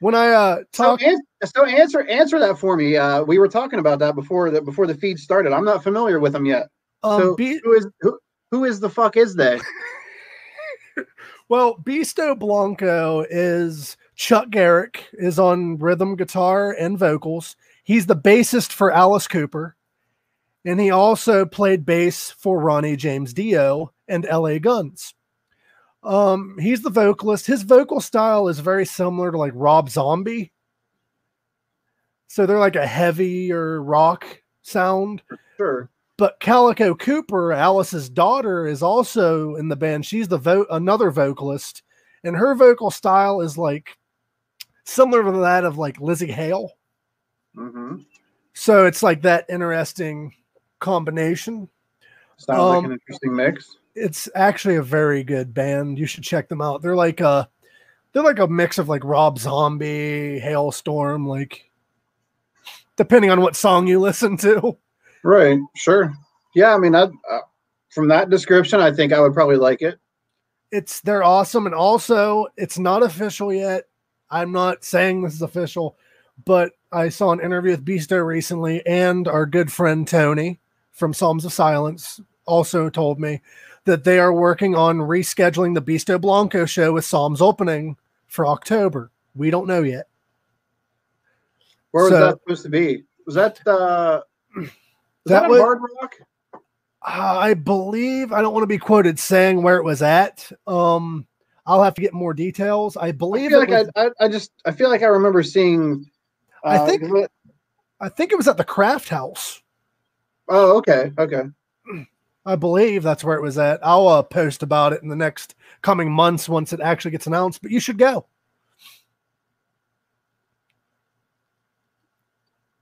When 0.00 0.16
I 0.16 0.30
uh 0.30 0.58
so, 0.72 0.96
an- 0.96 1.22
so 1.44 1.64
answer 1.64 2.04
answer 2.08 2.40
that 2.40 2.58
for 2.58 2.76
me. 2.76 2.96
Uh, 2.96 3.22
we 3.22 3.38
were 3.38 3.46
talking 3.46 3.78
about 3.78 4.00
that 4.00 4.16
before 4.16 4.50
the 4.50 4.60
before 4.60 4.88
the 4.88 4.96
feed 4.96 5.20
started. 5.20 5.52
I'm 5.52 5.64
not 5.64 5.84
familiar 5.84 6.18
with 6.18 6.32
them 6.32 6.44
yet. 6.44 6.66
um 7.04 7.20
so 7.20 7.36
who 7.36 7.72
is 7.72 7.86
who? 8.00 8.18
Who 8.50 8.64
is 8.64 8.80
the 8.80 8.90
fuck 8.90 9.16
is 9.16 9.36
they? 9.36 9.60
Well, 11.48 11.76
Beasto 11.76 12.38
Blanco 12.38 13.24
is 13.28 13.96
Chuck 14.14 14.50
Garrick 14.50 15.08
is 15.12 15.38
on 15.38 15.78
rhythm 15.78 16.16
guitar 16.16 16.72
and 16.72 16.98
vocals. 16.98 17.56
He's 17.84 18.06
the 18.06 18.16
bassist 18.16 18.72
for 18.72 18.92
Alice 18.92 19.26
Cooper, 19.26 19.76
and 20.64 20.80
he 20.80 20.90
also 20.90 21.44
played 21.44 21.84
bass 21.84 22.30
for 22.30 22.60
Ronnie 22.60 22.96
James 22.96 23.32
Dio 23.34 23.92
and 24.08 24.26
LA 24.30 24.58
Guns. 24.58 25.14
Um, 26.02 26.56
he's 26.60 26.82
the 26.82 26.90
vocalist. 26.90 27.46
His 27.46 27.62
vocal 27.62 28.00
style 28.00 28.48
is 28.48 28.58
very 28.58 28.86
similar 28.86 29.30
to 29.30 29.38
like 29.38 29.52
Rob 29.54 29.88
Zombie. 29.88 30.52
So 32.28 32.46
they're 32.46 32.58
like 32.58 32.76
a 32.76 32.86
heavier 32.86 33.82
rock 33.82 34.24
sound 34.62 35.22
Sure. 35.56 35.90
But 36.22 36.38
Calico 36.38 36.94
Cooper, 36.94 37.52
Alice's 37.52 38.08
daughter, 38.08 38.68
is 38.68 38.80
also 38.80 39.56
in 39.56 39.66
the 39.66 39.74
band. 39.74 40.06
She's 40.06 40.28
the 40.28 40.38
vo- 40.38 40.68
another 40.70 41.10
vocalist, 41.10 41.82
and 42.22 42.36
her 42.36 42.54
vocal 42.54 42.92
style 42.92 43.40
is 43.40 43.58
like 43.58 43.98
similar 44.84 45.24
to 45.24 45.40
that 45.40 45.64
of 45.64 45.78
like 45.78 45.98
Lzzy 45.98 46.30
Hale. 46.30 46.70
Mm-hmm. 47.56 48.02
So 48.54 48.86
it's 48.86 49.02
like 49.02 49.22
that 49.22 49.46
interesting 49.48 50.32
combination. 50.78 51.68
Sounds 52.36 52.56
like 52.60 52.78
Um, 52.78 52.84
an 52.84 52.92
interesting 52.92 53.34
mix. 53.34 53.76
It's 53.96 54.28
actually 54.36 54.76
a 54.76 54.82
very 54.84 55.24
good 55.24 55.52
band. 55.52 55.98
You 55.98 56.06
should 56.06 56.22
check 56.22 56.48
them 56.48 56.62
out. 56.62 56.82
They're 56.82 56.94
like 56.94 57.20
a 57.20 57.50
they're 58.12 58.22
like 58.22 58.38
a 58.38 58.46
mix 58.46 58.78
of 58.78 58.88
like 58.88 59.02
Rob 59.02 59.40
Zombie, 59.40 60.40
Halestorm, 60.40 61.26
like 61.26 61.68
depending 62.96 63.32
on 63.32 63.40
what 63.40 63.56
song 63.56 63.88
you 63.88 63.98
listen 64.08 64.36
to. 64.36 64.78
Right. 65.24 65.58
Sure. 65.76 66.12
Yeah. 66.54 66.74
I 66.74 66.78
mean, 66.78 66.94
I, 66.94 67.02
uh, 67.02 67.40
from 67.90 68.08
that 68.08 68.30
description, 68.30 68.80
I 68.80 68.92
think 68.92 69.12
I 69.12 69.20
would 69.20 69.34
probably 69.34 69.56
like 69.56 69.82
it. 69.82 69.98
it's 70.70 71.00
they're 71.02 71.22
awesome 71.22 71.66
and 71.66 71.74
also 71.74 72.46
it's 72.56 72.78
not 72.78 73.02
official 73.02 73.52
yet 73.52 73.84
i'm 74.30 74.50
not 74.52 74.82
saying 74.82 75.20
this 75.20 75.34
is 75.34 75.42
official 75.42 75.98
but 76.46 76.72
i 76.92 77.10
saw 77.10 77.30
an 77.32 77.40
interview 77.40 77.72
with 77.72 77.84
beasto 77.84 78.24
recently 78.24 78.80
and 78.86 79.28
our 79.28 79.44
good 79.44 79.70
friend 79.70 80.08
tony 80.08 80.58
from 80.92 81.12
psalms 81.12 81.44
of 81.44 81.52
silence 81.52 82.18
also 82.46 82.88
told 82.88 83.20
me 83.20 83.42
that 83.84 84.02
they 84.04 84.18
are 84.18 84.32
working 84.32 84.74
on 84.74 84.96
rescheduling 84.96 85.74
the 85.74 85.82
beasto 85.82 86.18
blanco 86.18 86.64
show 86.64 86.90
with 86.94 87.04
psalms 87.04 87.42
opening 87.42 87.94
for 88.28 88.46
october 88.46 89.10
we 89.34 89.50
don't 89.50 89.66
know 89.68 89.82
yet 89.82 90.06
Where 91.90 92.04
was 92.04 92.12
So- 92.12 92.20
that 92.20 92.38
supposed 92.40 92.62
to 92.62 92.70
be? 92.70 93.04
Was 93.26 93.34
that 93.34 93.60
uh 93.66 94.22
was 94.56 94.70
That 95.26 95.42
that, 95.42 95.50
was- 95.50 95.60
hard 95.60 95.78
rock? 96.00 96.14
i 97.04 97.52
believe 97.52 98.32
i 98.32 98.40
don't 98.40 98.52
want 98.52 98.62
to 98.62 98.68
be 98.68 98.78
quoted 98.78 99.18
saying 99.18 99.60
where 99.60 99.76
it 99.76 99.82
was 99.82 100.02
at 100.02 100.48
um 100.68 101.26
i'll 101.66 101.82
have 101.82 101.94
to 101.94 102.00
get 102.00 102.14
more 102.14 102.32
details 102.32 102.96
i 102.96 103.06
I 103.08 103.12
believe 103.12 103.52
it 103.52 103.56
like 103.58 103.70
was, 103.70 103.90
I, 103.96 104.06
I, 104.06 104.10
I 104.20 104.28
just 104.28 104.52
I 104.64 104.70
feel 104.70 104.88
like 104.88 105.02
I 105.02 105.06
remember 105.06 105.42
seeing. 105.42 106.08
I 106.64 106.76
uh, 106.76 106.86
think- 106.86 107.02
'cause 107.02 107.10
what- 107.10 107.30
I 108.00 108.08
think 108.08 108.30
it 108.30 108.36
was 108.36 108.46
at 108.46 108.56
the 108.56 108.62
craft 108.64 109.08
house 109.08 109.62
Oh, 110.48 110.76
okay, 110.78 111.12
okay. 111.18 111.42
I 112.44 112.56
believe 112.56 113.02
that's 113.02 113.24
where 113.24 113.36
it 113.36 113.42
was 113.42 113.56
at. 113.58 113.78
I'll 113.84 114.08
uh, 114.08 114.22
post 114.22 114.62
about 114.62 114.92
it 114.92 115.02
in 115.02 115.08
the 115.08 115.16
next 115.16 115.54
coming 115.80 116.10
months 116.10 116.48
once 116.48 116.72
it 116.72 116.80
actually 116.80 117.12
gets 117.12 117.26
announced. 117.28 117.62
But 117.62 117.70
you 117.70 117.78
should 117.80 117.98
go. 117.98 118.26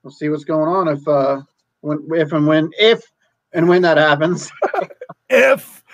We'll 0.03 0.11
see 0.13 0.31
what's 0.31 0.45
going 0.45 0.69
on 0.69 0.89
if 0.89 1.07
uh 1.07 1.43
when 1.81 2.07
if 2.13 2.33
and 2.33 2.47
when 2.47 2.71
if 2.79 3.03
and 3.53 3.69
when 3.69 3.83
that 3.83 3.99
happens. 3.99 4.51
If 5.33 5.85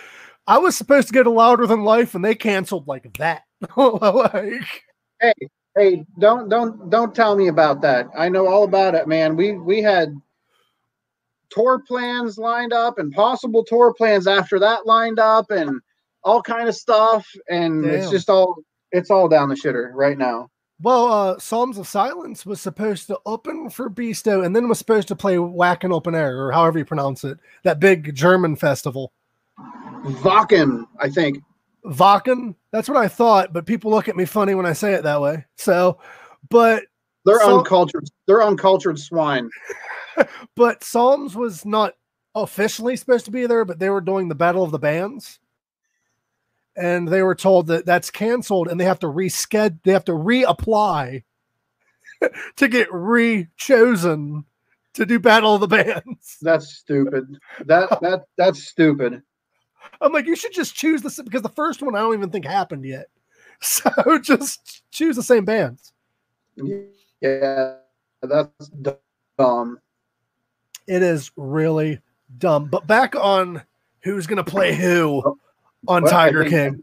I 0.47 0.57
was 0.57 0.79
supposed 0.79 1.09
to 1.09 1.13
get 1.13 1.27
Louder 1.27 1.67
Than 1.67 1.85
Life 1.85 2.15
and 2.15 2.25
they 2.25 2.35
canceled 2.35 2.89
like 2.89 3.19
that, 3.19 3.43
like 3.77 4.83
hey, 5.21 5.35
hey, 5.77 6.07
don't 6.19 6.49
don't 6.49 6.89
don't 6.89 7.15
tell 7.15 7.37
me 7.37 7.49
about 7.49 7.83
that. 7.83 8.09
I 8.17 8.31
know 8.31 8.47
all 8.47 8.65
about 8.65 8.95
it, 8.95 9.07
man. 9.07 9.37
We 9.37 9.53
we 9.53 9.83
had 9.83 10.15
tour 11.51 11.83
plans 11.87 12.39
lined 12.39 12.73
up 12.73 12.99
and 12.99 13.13
possible 13.13 13.63
tour 13.63 13.93
plans 13.93 14.27
after 14.27 14.59
that 14.59 14.87
lined 14.87 15.19
up 15.19 15.51
and 15.51 15.81
all 16.25 16.43
kind 16.43 16.69
of 16.69 16.75
stuff 16.75 17.27
and 17.49 17.85
it's 17.85 18.11
just 18.11 18.29
all 18.29 18.57
it's 18.91 19.11
all 19.11 19.29
down 19.29 19.49
the 19.49 19.55
shitter 19.55 19.91
right 19.93 20.19
now. 20.19 20.49
Well, 20.83 21.07
uh, 21.11 21.39
Psalms 21.39 21.79
of 21.79 21.89
Silence 21.89 22.45
was 22.45 22.61
supposed 22.61 23.07
to 23.07 23.19
open 23.25 23.71
for 23.71 23.89
Beasto 23.89 24.45
and 24.45 24.55
then 24.55 24.69
was 24.69 24.79
supposed 24.79 25.09
to 25.09 25.17
play 25.17 25.37
Wacken 25.37 25.93
Open 25.93 26.15
Air 26.15 26.39
or 26.47 26.53
however 26.53 26.79
you 26.79 26.85
pronounce 26.85 27.25
it, 27.25 27.39
that 27.63 27.81
big 27.81 28.15
German 28.15 28.57
festival. 28.57 29.13
Wacken, 29.59 30.87
I 31.01 31.09
think. 31.09 31.43
Wacken. 31.85 32.55
That's 32.73 32.89
what 32.89 32.99
I 32.99 33.09
thought, 33.09 33.53
but 33.53 33.67
people 33.67 33.91
look 33.91 34.09
at 34.09 34.17
me 34.17 34.25
funny 34.25 34.55
when 34.55 34.67
I 34.67 34.73
say 34.73 34.95
it 34.95 35.03
that 35.05 35.21
way. 35.21 35.45
So, 35.57 35.99
but 36.51 36.85
They're 37.25 37.41
So- 37.41 37.59
uncultured. 37.59 38.09
They're 38.27 38.43
uncultured 38.43 38.99
swine. 38.99 39.49
but 40.57 40.85
Psalms 40.85 41.35
was 41.35 41.65
not 41.65 41.95
officially 42.35 42.97
supposed 42.97 43.25
to 43.25 43.31
be 43.31 43.47
there, 43.47 43.65
but 43.65 43.79
they 43.79 43.89
were 43.91 44.01
doing 44.01 44.29
the 44.29 44.35
Battle 44.35 44.63
of 44.63 44.71
the 44.73 44.79
Bands. 44.79 45.41
And 46.77 47.09
they 47.09 47.23
were 47.23 47.35
told 47.35 47.67
that 47.69 47.87
that's 47.87 48.11
canceled 48.11 48.69
and 48.69 48.79
they 48.81 48.85
have 48.85 48.99
to 49.01 49.07
reschedule 49.07 49.79
they 49.85 49.93
have 49.93 50.05
to 50.05 50.13
reapply 50.13 51.23
to 52.57 52.69
get 52.69 52.89
re-chosen 52.93 54.45
to 54.95 55.05
do 55.07 55.19
battle 55.19 55.55
of 55.55 55.61
the 55.61 55.67
bands 55.69 56.39
That's 56.43 56.69
stupid. 56.69 57.37
That 57.67 57.89
that 58.01 58.25
that's 58.39 58.63
stupid. 58.65 59.23
i'm 60.01 60.13
like 60.13 60.27
you 60.27 60.37
should 60.37 60.53
just 60.53 60.75
choose 60.75 61.03
this 61.03 61.21
because 61.23 61.43
the 61.43 61.49
first 61.51 61.83
one 61.83 61.95
i 61.95 62.01
don't 62.01 62.15
even 62.15 62.31
think 62.31 62.45
happened 62.47 62.85
yet 62.85 63.07
so 63.61 63.91
just 64.23 64.83
choose 64.91 65.17
the 65.17 65.23
same 65.23 65.45
bands 65.45 65.93
Yeah, 67.21 67.75
that's 68.23 68.71
dumb. 69.39 69.79
it 70.87 71.03
is 71.03 71.31
really 71.37 72.01
dumb 72.39 72.67
but 72.67 72.87
back 72.87 73.15
on 73.15 73.63
who's 74.01 74.27
gonna 74.27 74.45
play 74.45 74.75
who 74.75 75.23
oh. 75.25 75.39
On 75.89 76.03
Well, 76.03 76.13
tiger 76.13 76.41
think- 76.49 76.51
king 76.51 76.83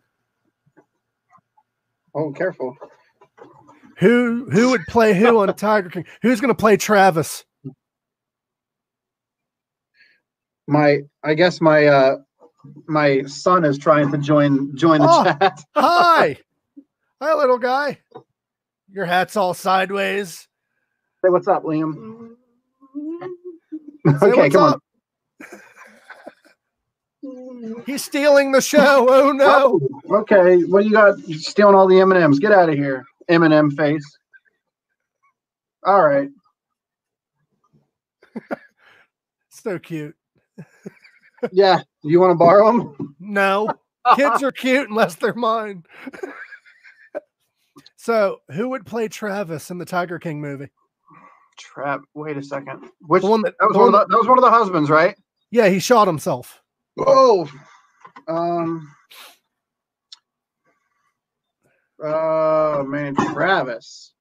Oh, 2.15 2.31
careful. 2.31 2.75
who 3.99 4.47
who 4.51 4.69
would 4.69 4.85
play 4.87 5.13
who 5.13 5.39
on 5.39 5.53
tiger 5.55 5.89
king 5.89 6.05
who's 6.21 6.39
gonna 6.41 6.53
play 6.55 6.77
travis 6.77 7.43
My 10.67 10.99
I 11.23 11.33
guess 11.33 11.59
my 11.59 11.85
uh 11.87 12.15
my 12.87 13.23
son 13.23 13.65
is 13.65 13.77
trying 13.77 14.11
to 14.11 14.17
join 14.17 14.75
join 14.77 15.01
the 15.01 15.07
Oh. 15.09 15.23
chat. 15.25 15.59
Hi. 15.75 16.37
Hi, 17.21 17.33
little 17.35 17.57
guy. 17.57 17.99
Your 18.89 19.05
hat's 19.05 19.35
all 19.35 19.53
sideways. 19.53 20.47
Say 21.23 21.29
what's 21.29 21.47
up, 21.49 21.63
Liam. 21.63 22.35
Say 24.19 24.27
okay, 24.27 24.49
come 24.49 24.63
up. 24.63 24.82
He's 27.85 28.03
stealing 28.03 28.51
the 28.51 28.61
show. 28.61 29.07
Oh 29.09 29.31
no. 29.31 29.79
Okay, 30.19 30.63
what 30.63 30.85
you 30.85 30.91
got? 30.91 31.17
You 31.27 31.37
stealing 31.37 31.75
all 31.75 31.87
the 31.87 31.99
M 31.99 32.11
and 32.11 32.21
M's? 32.23 32.39
Get 32.39 32.51
out 32.51 32.69
of 32.69 32.75
here, 32.75 33.05
M 33.29 33.43
and 33.43 33.53
M 33.53 33.71
face. 33.71 34.05
All 35.85 36.03
right. 36.03 36.29
So 39.49 39.79
cute. 39.79 40.15
Yeah. 41.51 41.81
Do 42.01 42.09
you 42.09 42.21
want 42.21 42.31
to 42.31 42.35
borrow 42.35 42.71
them? 42.71 43.15
No. 43.19 43.69
Kids 44.15 44.41
are 44.43 44.51
cute 44.51 44.89
unless 44.89 45.15
they're 45.15 45.33
mine. 45.33 45.83
so 47.97 48.39
who 48.51 48.69
would 48.69 48.85
play 48.85 49.09
Travis 49.09 49.69
in 49.69 49.77
the 49.77 49.83
Tiger 49.85 50.19
King 50.19 50.39
movie? 50.39 50.69
Trap. 51.57 51.99
Wait 52.13 52.37
a 52.37 52.43
second. 52.43 52.89
Which 53.01 53.23
The 53.23 53.29
one 53.29 53.41
that, 53.41 53.55
that 53.59 53.67
was 53.67 53.73
the 53.73 53.79
one 53.79 53.87
of 53.89 53.93
the, 53.93 54.05
that 54.07 54.17
was 54.17 54.27
one 54.27 54.37
of 54.37 54.43
the 54.43 54.49
husbands, 54.51 54.89
right? 54.89 55.15
yeah, 55.51 55.67
he 55.67 55.79
shot 55.79 56.07
himself. 56.07 56.62
Oh. 56.97 57.49
Um. 58.27 58.89
Oh 62.01 62.83
man, 62.83 63.15
Travis. 63.15 64.13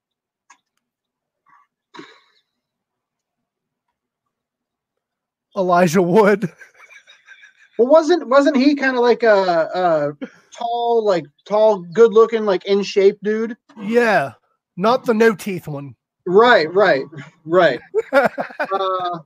Elijah 5.56 6.02
Wood. 6.02 6.50
Well, 7.78 7.88
wasn't 7.88 8.28
wasn't 8.28 8.56
he 8.56 8.74
kind 8.74 8.96
of 8.96 9.02
like 9.02 9.22
a, 9.22 9.68
a 9.74 10.26
tall, 10.56 11.04
like 11.04 11.24
tall, 11.46 11.78
good 11.92 12.12
looking, 12.12 12.44
like 12.44 12.64
in 12.64 12.82
shape 12.82 13.18
dude? 13.22 13.56
Yeah. 13.80 14.32
Not 14.76 15.04
the 15.04 15.14
no 15.14 15.34
teeth 15.34 15.68
one. 15.68 15.94
Right, 16.26 16.72
right, 16.72 17.04
right. 17.44 17.80
uh, 18.12 19.18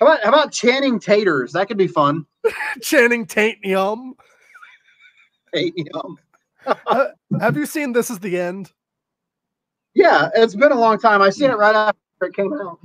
how 0.00 0.06
about 0.06 0.22
how 0.22 0.28
about 0.30 0.52
Channing 0.52 0.98
Taters? 0.98 1.52
That 1.52 1.68
could 1.68 1.76
be 1.76 1.86
fun. 1.86 2.26
Channing 2.82 3.26
Taint 3.26 3.58
Yum. 3.62 4.14
Hey, 5.52 5.72
you 5.76 5.84
know. 5.92 6.16
Have 7.40 7.56
you 7.56 7.66
seen 7.66 7.92
This 7.92 8.10
Is 8.10 8.18
the 8.18 8.38
End? 8.38 8.72
Yeah, 9.94 10.30
it's 10.34 10.54
been 10.54 10.72
a 10.72 10.78
long 10.78 10.98
time. 10.98 11.20
I 11.20 11.30
seen 11.30 11.50
it 11.50 11.58
right 11.58 11.74
after 11.74 12.26
it 12.26 12.34
came 12.34 12.52
out. 12.52 12.78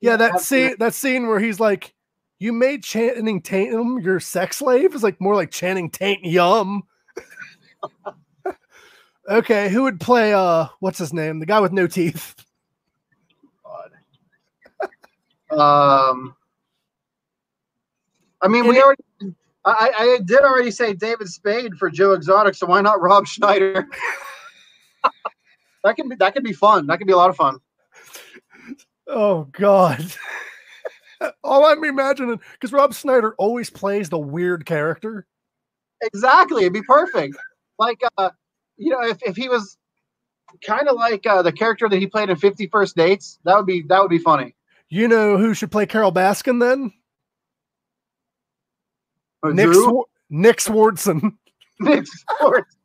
Yeah, 0.00 0.16
that 0.16 0.40
scene 0.40 0.74
that 0.78 0.94
scene 0.94 1.26
where 1.26 1.38
he's 1.40 1.60
like, 1.60 1.94
You 2.38 2.52
made 2.52 2.82
Channing 2.82 3.42
Tatum 3.42 4.00
your 4.00 4.20
sex 4.20 4.58
slave 4.58 4.94
is 4.94 5.02
like 5.02 5.20
more 5.20 5.34
like 5.34 5.50
Channing 5.50 5.90
Taint 5.90 6.24
Yum. 6.24 6.82
okay, 9.28 9.68
who 9.68 9.82
would 9.84 10.00
play 10.00 10.34
uh 10.34 10.66
what's 10.80 10.98
his 10.98 11.12
name? 11.12 11.38
The 11.38 11.46
guy 11.46 11.60
with 11.60 11.72
no 11.72 11.86
teeth. 11.86 12.34
Um, 15.50 16.35
I 18.46 18.48
mean, 18.48 18.68
we 18.68 18.76
Any- 18.76 18.82
already. 18.82 19.02
I, 19.64 19.90
I 19.98 20.18
did 20.24 20.42
already 20.42 20.70
say 20.70 20.94
David 20.94 21.26
Spade 21.26 21.74
for 21.76 21.90
Joe 21.90 22.12
Exotic, 22.12 22.54
so 22.54 22.68
why 22.68 22.80
not 22.80 23.00
Rob 23.00 23.26
Schneider? 23.26 23.88
that 25.82 25.96
could 25.96 26.08
be 26.08 26.14
that 26.14 26.32
could 26.32 26.44
be 26.44 26.52
fun. 26.52 26.86
That 26.86 26.98
could 26.98 27.08
be 27.08 27.12
a 27.12 27.16
lot 27.16 27.28
of 27.28 27.34
fun. 27.34 27.58
Oh 29.08 29.48
god. 29.50 30.04
All 31.42 31.66
I'm 31.66 31.82
imagining 31.82 32.38
because 32.52 32.72
Rob 32.72 32.94
Schneider 32.94 33.34
always 33.38 33.68
plays 33.68 34.08
the 34.08 34.18
weird 34.18 34.64
character. 34.66 35.26
Exactly, 36.00 36.62
it'd 36.62 36.72
be 36.72 36.82
perfect. 36.82 37.36
Like, 37.80 38.00
uh, 38.18 38.30
you 38.76 38.90
know, 38.92 39.02
if, 39.02 39.18
if 39.22 39.34
he 39.34 39.48
was 39.48 39.76
kind 40.64 40.86
of 40.86 40.94
like 40.94 41.26
uh, 41.26 41.42
the 41.42 41.50
character 41.50 41.88
that 41.88 41.98
he 41.98 42.06
played 42.06 42.30
in 42.30 42.36
Fifty 42.36 42.68
First 42.68 42.94
Dates, 42.94 43.40
that 43.42 43.56
would 43.56 43.66
be 43.66 43.82
that 43.88 44.00
would 44.00 44.10
be 44.10 44.18
funny. 44.18 44.54
You 44.90 45.08
know 45.08 45.36
who 45.36 45.54
should 45.54 45.72
play 45.72 45.86
Carole 45.86 46.12
Baskin 46.12 46.60
then? 46.60 46.92
Uh, 49.46 49.52
Nick? 49.52 49.72
Swar- 49.74 50.04
Nick 50.30 50.56
Swardson. 50.58 51.32
Nick 51.80 52.04
Swartz. 52.38 52.76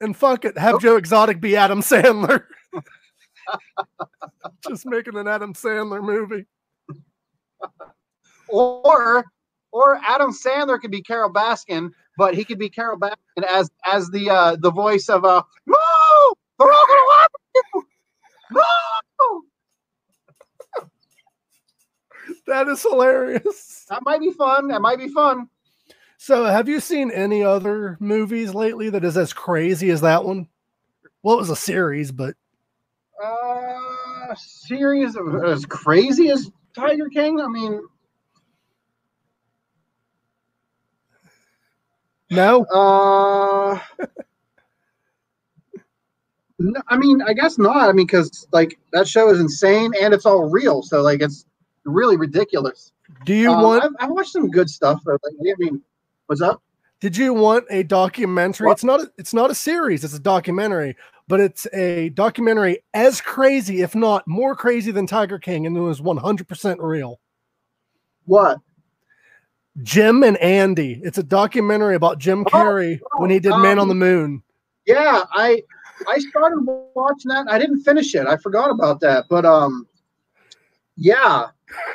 And 0.00 0.16
fuck 0.16 0.44
it, 0.46 0.56
have 0.56 0.80
Joe 0.80 0.96
Exotic 0.96 1.40
be 1.40 1.56
Adam 1.56 1.82
Sandler. 1.82 2.44
Just 4.66 4.86
making 4.86 5.16
an 5.16 5.28
Adam 5.28 5.52
Sandler 5.52 6.02
movie. 6.02 6.46
or 8.48 9.24
or 9.72 10.00
Adam 10.02 10.32
Sandler 10.32 10.80
could 10.80 10.90
be 10.90 11.02
Carole 11.02 11.32
Baskin, 11.32 11.90
but 12.16 12.34
he 12.34 12.44
could 12.44 12.58
be 12.58 12.70
Carole 12.70 12.98
Baskin 12.98 13.44
as 13.48 13.70
as 13.84 14.08
the 14.08 14.30
uh 14.30 14.56
the 14.56 14.70
voice 14.70 15.08
of 15.10 15.24
uh 15.24 15.42
no, 15.66 15.76
they're 16.58 16.72
all 16.72 16.86
gonna 16.86 17.00
laugh 17.10 17.28
at 17.34 17.64
you. 17.74 17.86
No, 18.52 19.42
That 22.50 22.66
is 22.66 22.82
hilarious. 22.82 23.86
that 23.88 24.02
might 24.04 24.20
be 24.20 24.32
fun. 24.32 24.66
That 24.68 24.82
might 24.82 24.98
be 24.98 25.08
fun. 25.08 25.48
So, 26.18 26.44
have 26.44 26.68
you 26.68 26.80
seen 26.80 27.12
any 27.12 27.44
other 27.44 27.96
movies 28.00 28.52
lately 28.54 28.90
that 28.90 29.04
is 29.04 29.16
as 29.16 29.32
crazy 29.32 29.88
as 29.90 30.00
that 30.00 30.24
one? 30.24 30.48
Well, 31.22 31.36
it 31.36 31.38
was 31.38 31.50
a 31.50 31.56
series, 31.56 32.10
but 32.10 32.34
Uh, 33.24 34.34
series 34.34 35.16
as 35.46 35.64
crazy 35.64 36.30
as 36.30 36.50
Tiger 36.74 37.08
King. 37.08 37.40
I 37.40 37.46
mean, 37.46 37.80
no. 42.30 42.64
uh. 42.64 43.78
no, 46.58 46.82
I 46.88 46.96
mean, 46.96 47.22
I 47.22 47.32
guess 47.32 47.58
not. 47.58 47.88
I 47.88 47.92
mean, 47.92 48.06
because 48.06 48.48
like 48.52 48.76
that 48.92 49.06
show 49.06 49.30
is 49.30 49.38
insane 49.38 49.92
and 50.00 50.12
it's 50.12 50.26
all 50.26 50.50
real, 50.50 50.82
so 50.82 51.00
like 51.00 51.22
it's 51.22 51.44
really 51.84 52.16
ridiculous. 52.16 52.92
Do 53.24 53.34
you 53.34 53.52
Um, 53.52 53.62
want? 53.62 53.84
I've, 53.84 53.90
I've 54.00 54.10
watched 54.10 54.32
some 54.32 54.50
good 54.50 54.70
stuff. 54.70 55.00
Though. 55.04 55.12
Like, 55.12 55.34
I 55.40 55.54
mean, 55.58 55.82
what's 56.26 56.42
up? 56.42 56.62
Did 57.00 57.16
you 57.16 57.32
want 57.32 57.64
a 57.70 57.82
documentary? 57.82 58.66
What? 58.66 58.74
It's 58.74 58.84
not. 58.84 59.00
A, 59.00 59.10
it's 59.16 59.34
not 59.34 59.50
a 59.50 59.54
series. 59.54 60.04
It's 60.04 60.14
a 60.14 60.20
documentary, 60.20 60.96
but 61.28 61.40
it's 61.40 61.66
a 61.72 62.10
documentary 62.10 62.84
as 62.92 63.20
crazy, 63.20 63.80
if 63.80 63.94
not 63.94 64.26
more 64.28 64.54
crazy 64.54 64.90
than 64.90 65.06
Tiger 65.06 65.38
King, 65.38 65.66
and 65.66 65.76
it 65.76 65.80
was 65.80 66.02
one 66.02 66.18
hundred 66.18 66.46
percent 66.46 66.80
real. 66.80 67.18
What? 68.26 68.58
Jim 69.82 70.22
and 70.22 70.36
Andy. 70.38 71.00
It's 71.02 71.16
a 71.16 71.22
documentary 71.22 71.94
about 71.94 72.18
Jim 72.18 72.40
Oh, 72.40 72.50
Carrey 72.50 73.00
when 73.16 73.30
he 73.30 73.38
did 73.38 73.50
Man 73.50 73.78
on 73.78 73.80
um, 73.80 73.88
the 73.88 73.94
Moon. 73.94 74.42
Yeah, 74.86 75.22
I 75.32 75.62
I 76.06 76.18
started 76.18 76.58
watching 76.94 77.30
that. 77.30 77.46
I 77.48 77.58
didn't 77.58 77.82
finish 77.82 78.14
it. 78.14 78.26
I 78.26 78.36
forgot 78.36 78.70
about 78.70 79.00
that. 79.00 79.24
But 79.30 79.46
um, 79.46 79.86
yeah, 81.00 81.46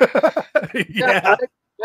yeah. 0.88 1.20
I, 1.24 1.36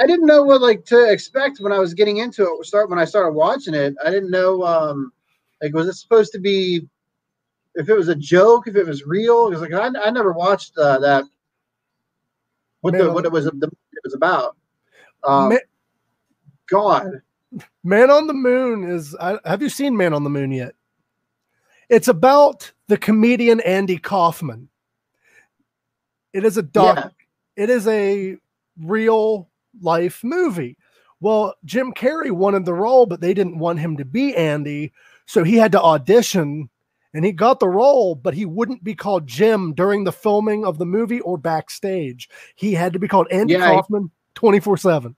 I 0.01 0.07
didn't 0.07 0.25
know 0.25 0.41
what 0.41 0.61
like 0.61 0.85
to 0.85 1.11
expect 1.11 1.59
when 1.59 1.71
I 1.71 1.77
was 1.77 1.93
getting 1.93 2.17
into 2.17 2.43
it. 2.43 2.65
Start 2.65 2.89
when 2.89 2.97
I 2.97 3.05
started 3.05 3.33
watching 3.33 3.75
it. 3.75 3.93
I 4.03 4.09
didn't 4.09 4.31
know 4.31 4.63
um, 4.63 5.13
like 5.61 5.73
was 5.73 5.87
it 5.87 5.93
supposed 5.93 6.31
to 6.33 6.39
be 6.39 6.87
if 7.75 7.87
it 7.87 7.93
was 7.93 8.07
a 8.07 8.15
joke, 8.15 8.67
if 8.67 8.75
it 8.75 8.87
was 8.87 9.05
real. 9.05 9.47
It 9.47 9.51
was 9.51 9.61
like 9.61 9.71
I, 9.71 9.91
I 10.03 10.09
never 10.09 10.33
watched 10.33 10.75
uh, 10.79 10.97
that. 10.99 11.25
What 12.81 12.93
Man 12.93 13.05
the 13.05 13.13
what 13.13 13.25
it 13.25 13.31
was 13.31 13.45
the 13.45 13.67
it 13.67 14.01
was 14.03 14.15
about. 14.15 14.57
Um, 15.23 15.49
Ma- 15.49 15.57
God, 16.67 17.21
Man 17.83 18.09
on 18.09 18.25
the 18.25 18.33
Moon 18.33 18.89
is. 18.89 19.15
I, 19.21 19.37
have 19.45 19.61
you 19.61 19.69
seen 19.69 19.95
Man 19.95 20.15
on 20.15 20.23
the 20.23 20.29
Moon 20.31 20.51
yet? 20.51 20.73
It's 21.87 22.07
about 22.07 22.71
the 22.87 22.97
comedian 22.97 23.59
Andy 23.59 23.99
Kaufman. 23.99 24.69
It 26.33 26.45
is 26.45 26.57
a 26.57 26.63
doc. 26.63 26.95
yeah, 26.95 27.63
It 27.63 27.69
is 27.69 27.87
a 27.87 28.37
real 28.79 29.49
life 29.81 30.23
movie. 30.23 30.77
Well, 31.19 31.55
Jim 31.65 31.93
Carrey 31.93 32.31
wanted 32.31 32.65
the 32.65 32.73
role, 32.73 33.05
but 33.05 33.21
they 33.21 33.33
didn't 33.33 33.59
want 33.59 33.79
him 33.79 33.97
to 33.97 34.05
be 34.05 34.35
Andy. 34.35 34.91
So 35.27 35.43
he 35.43 35.55
had 35.55 35.71
to 35.73 35.81
audition 35.81 36.69
and 37.13 37.25
he 37.25 37.31
got 37.31 37.59
the 37.59 37.69
role, 37.69 38.15
but 38.15 38.33
he 38.33 38.45
wouldn't 38.45 38.83
be 38.83 38.95
called 38.95 39.27
Jim 39.27 39.73
during 39.73 40.03
the 40.03 40.11
filming 40.11 40.65
of 40.65 40.77
the 40.77 40.85
movie 40.85 41.19
or 41.21 41.37
backstage. 41.37 42.29
He 42.55 42.73
had 42.73 42.93
to 42.93 42.99
be 42.99 43.07
called 43.07 43.27
Andy 43.31 43.53
Yeah, 43.53 43.67
Kaufman 43.67 44.09
24 44.35 44.77
7. 44.77 45.15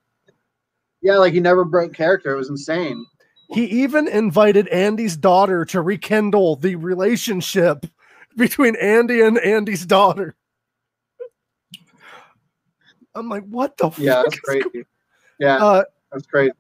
Yeah, 1.02 1.18
like 1.18 1.34
he 1.34 1.40
never 1.40 1.66
broke 1.66 1.94
character. 1.94 2.34
It 2.34 2.38
was 2.38 2.50
insane. 2.50 3.06
He 3.50 3.66
even 3.66 4.08
invited 4.08 4.68
Andy's 4.70 5.18
daughter 5.18 5.66
to 5.66 5.82
rekindle 5.82 6.56
the 6.56 6.76
relationship 6.76 7.86
between 8.38 8.76
Andy 8.78 9.22
and 9.22 9.38
Andy's 9.38 9.86
daughter. 9.86 10.36
I'm 13.16 13.30
like, 13.30 13.44
what 13.44 13.78
the 13.78 13.90
fuck? 13.92 14.00
Yeah, 14.00 14.16
fuck 14.16 14.26
that's 14.26 14.40
crazy. 14.40 14.86
Yeah, 15.40 15.58
Uh, 15.58 15.84
that's 16.12 16.26
crazy. 16.28 16.54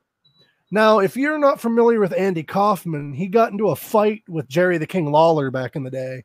Now, 0.71 0.99
if 0.99 1.15
you're 1.15 1.37
not 1.37 1.61
familiar 1.61 1.99
with 1.99 2.13
Andy 2.17 2.41
Kaufman, 2.41 3.13
he 3.13 3.27
got 3.27 3.51
into 3.51 3.69
a 3.69 3.75
fight 3.75 4.23
with 4.27 4.47
Jerry 4.47 4.79
the 4.79 4.87
King 4.87 5.11
Lawler 5.11 5.51
back 5.51 5.75
in 5.75 5.83
the 5.83 5.91
day. 5.91 6.23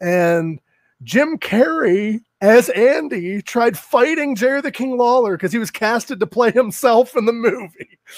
And 0.00 0.60
Jim 1.02 1.36
Carrey, 1.36 2.20
as 2.40 2.70
Andy, 2.70 3.42
tried 3.42 3.76
fighting 3.76 4.34
Jerry 4.34 4.62
the 4.62 4.72
King 4.72 4.96
Lawler 4.96 5.36
because 5.36 5.52
he 5.52 5.58
was 5.58 5.70
casted 5.70 6.20
to 6.20 6.26
play 6.26 6.50
himself 6.50 7.16
in 7.16 7.26
the 7.26 7.32
movie. 7.34 7.98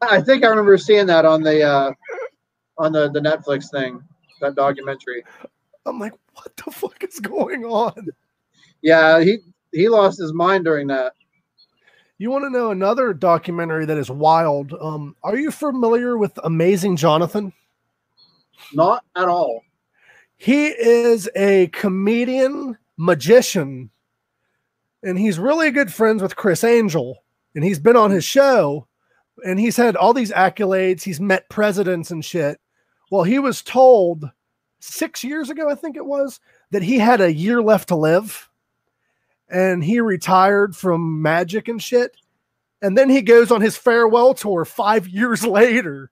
I 0.00 0.20
think 0.20 0.44
I 0.44 0.48
remember 0.48 0.78
seeing 0.78 1.06
that 1.06 1.24
on 1.24 1.42
the 1.42 1.62
uh, 1.62 1.92
on 2.78 2.92
the 2.92 3.10
the 3.10 3.20
Netflix 3.20 3.70
thing, 3.70 4.02
that 4.40 4.54
documentary. 4.54 5.24
I'm 5.84 5.98
like, 5.98 6.12
what 6.38 6.56
the 6.56 6.70
fuck 6.70 7.02
is 7.04 7.20
going 7.20 7.64
on? 7.64 8.08
Yeah, 8.82 9.20
he 9.20 9.38
he 9.72 9.88
lost 9.88 10.20
his 10.20 10.32
mind 10.32 10.64
during 10.64 10.86
that. 10.86 11.12
You 12.18 12.30
want 12.30 12.44
to 12.44 12.50
know 12.50 12.70
another 12.70 13.12
documentary 13.12 13.86
that 13.86 13.98
is 13.98 14.10
wild? 14.10 14.72
Um, 14.80 15.14
are 15.22 15.36
you 15.36 15.50
familiar 15.50 16.16
with 16.18 16.38
Amazing 16.42 16.96
Jonathan? 16.96 17.52
Not 18.72 19.04
at 19.14 19.28
all. 19.28 19.62
He 20.36 20.66
is 20.68 21.28
a 21.36 21.68
comedian 21.68 22.76
magician, 22.96 23.90
and 25.02 25.18
he's 25.18 25.38
really 25.38 25.70
good 25.70 25.92
friends 25.92 26.22
with 26.22 26.36
Criss 26.36 26.64
Angel, 26.64 27.22
and 27.54 27.64
he's 27.64 27.78
been 27.78 27.96
on 27.96 28.10
his 28.10 28.24
show, 28.24 28.86
and 29.44 29.58
he's 29.58 29.76
had 29.76 29.96
all 29.96 30.12
these 30.12 30.32
accolades. 30.32 31.02
He's 31.02 31.20
met 31.20 31.48
presidents 31.48 32.10
and 32.10 32.24
shit. 32.24 32.60
Well, 33.10 33.24
he 33.24 33.38
was 33.38 33.62
told 33.62 34.28
six 34.80 35.24
years 35.24 35.50
ago, 35.50 35.68
I 35.68 35.74
think 35.74 35.96
it 35.96 36.06
was, 36.06 36.40
that 36.70 36.82
he 36.82 36.98
had 36.98 37.20
a 37.20 37.32
year 37.32 37.62
left 37.62 37.88
to 37.88 37.96
live, 37.96 38.48
and 39.48 39.82
he 39.82 40.00
retired 40.00 40.76
from 40.76 41.22
magic 41.22 41.68
and 41.68 41.82
shit. 41.82 42.16
And 42.80 42.96
then 42.96 43.10
he 43.10 43.22
goes 43.22 43.50
on 43.50 43.60
his 43.60 43.76
farewell 43.76 44.34
tour 44.34 44.64
five 44.64 45.08
years 45.08 45.44
later 45.44 46.10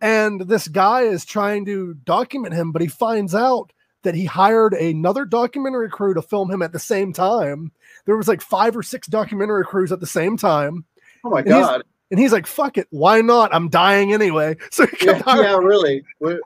and 0.00 0.40
this 0.42 0.68
guy 0.68 1.02
is 1.02 1.24
trying 1.24 1.64
to 1.66 1.94
document 1.94 2.54
him, 2.54 2.72
but 2.72 2.82
he 2.82 2.88
finds 2.88 3.34
out 3.34 3.72
that 4.02 4.14
he 4.14 4.24
hired 4.24 4.74
another 4.74 5.24
documentary 5.24 5.90
crew 5.90 6.14
to 6.14 6.22
film 6.22 6.50
him 6.50 6.62
at 6.62 6.72
the 6.72 6.78
same 6.78 7.12
time. 7.12 7.72
There 8.04 8.16
was 8.16 8.28
like 8.28 8.40
five 8.40 8.76
or 8.76 8.82
six 8.82 9.08
documentary 9.08 9.64
crews 9.64 9.92
at 9.92 10.00
the 10.00 10.06
same 10.06 10.36
time, 10.36 10.84
Oh 11.24 11.30
my 11.30 11.40
And 11.40 11.48
god. 11.48 11.82
And 12.10 12.18
he's 12.18 12.32
like, 12.32 12.46
"Fuck 12.46 12.78
it, 12.78 12.86
why 12.90 13.20
not? 13.20 13.54
I'm 13.54 13.68
dying 13.68 14.12
anyway." 14.12 14.56
So 14.70 14.86
he 14.86 15.06
Yeah, 15.06 15.22
yeah, 15.26 15.56
really. 15.56 16.04
Why 16.18 16.38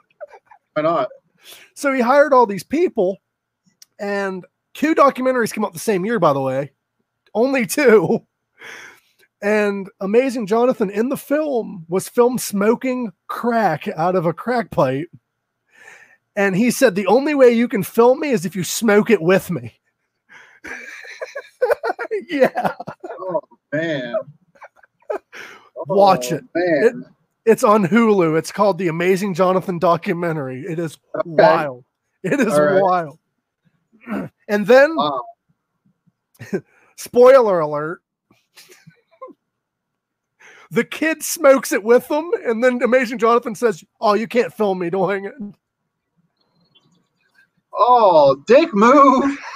not? 0.76 1.08
so 1.74 1.92
he 1.92 2.00
hired 2.00 2.32
all 2.32 2.46
these 2.46 2.62
people, 2.62 3.18
and 3.98 4.44
two 4.74 4.94
documentaries 4.94 5.52
came 5.52 5.64
out 5.64 5.72
the 5.72 5.78
same 5.78 6.04
year, 6.04 6.18
by 6.18 6.32
the 6.32 6.40
way. 6.40 6.72
Only 7.34 7.66
two. 7.66 8.26
And 9.42 9.90
Amazing 9.98 10.46
Jonathan 10.46 10.88
in 10.88 11.08
the 11.08 11.16
film 11.16 11.84
was 11.88 12.08
filmed 12.08 12.40
smoking 12.40 13.10
crack 13.26 13.88
out 13.88 14.14
of 14.14 14.24
a 14.24 14.32
crack 14.32 14.70
pipe. 14.70 15.10
And 16.36 16.54
he 16.54 16.70
said, 16.70 16.94
The 16.94 17.08
only 17.08 17.34
way 17.34 17.50
you 17.50 17.66
can 17.66 17.82
film 17.82 18.20
me 18.20 18.30
is 18.30 18.46
if 18.46 18.54
you 18.54 18.62
smoke 18.62 19.10
it 19.10 19.20
with 19.20 19.50
me. 19.50 19.74
yeah, 22.28 22.74
Oh 23.04 23.40
man. 23.72 24.14
Watch 25.86 26.32
Oh, 26.32 26.36
it. 26.36 26.44
man. 26.54 27.04
it's 27.44 27.64
on 27.64 27.84
Hulu. 27.86 28.38
It's 28.38 28.52
called 28.52 28.78
The 28.78 28.88
Amazing 28.88 29.34
Jonathan 29.34 29.78
documentary. 29.78 30.62
It 30.62 30.78
is 30.78 30.98
wild. 31.24 31.84
It 32.22 32.40
is 32.40 32.56
right. 32.58 32.80
wild. 32.80 33.18
And 34.48 34.66
then, 34.66 34.96
Wow. 34.96 35.22
spoiler 36.96 37.60
alert, 37.60 38.02
the 40.70 40.84
kid 40.84 41.22
smokes 41.22 41.72
it 41.72 41.82
with 41.82 42.06
them, 42.08 42.30
and 42.44 42.62
then 42.62 42.82
Amazing 42.82 43.18
Jonathan 43.18 43.54
says, 43.54 43.84
"Oh, 44.00 44.14
you 44.14 44.26
can't 44.26 44.52
film 44.52 44.80
me 44.80 44.90
doing 44.90 45.24
it." 45.26 45.34
Oh, 47.72 48.36
dick 48.46 48.72
move. 48.74 49.36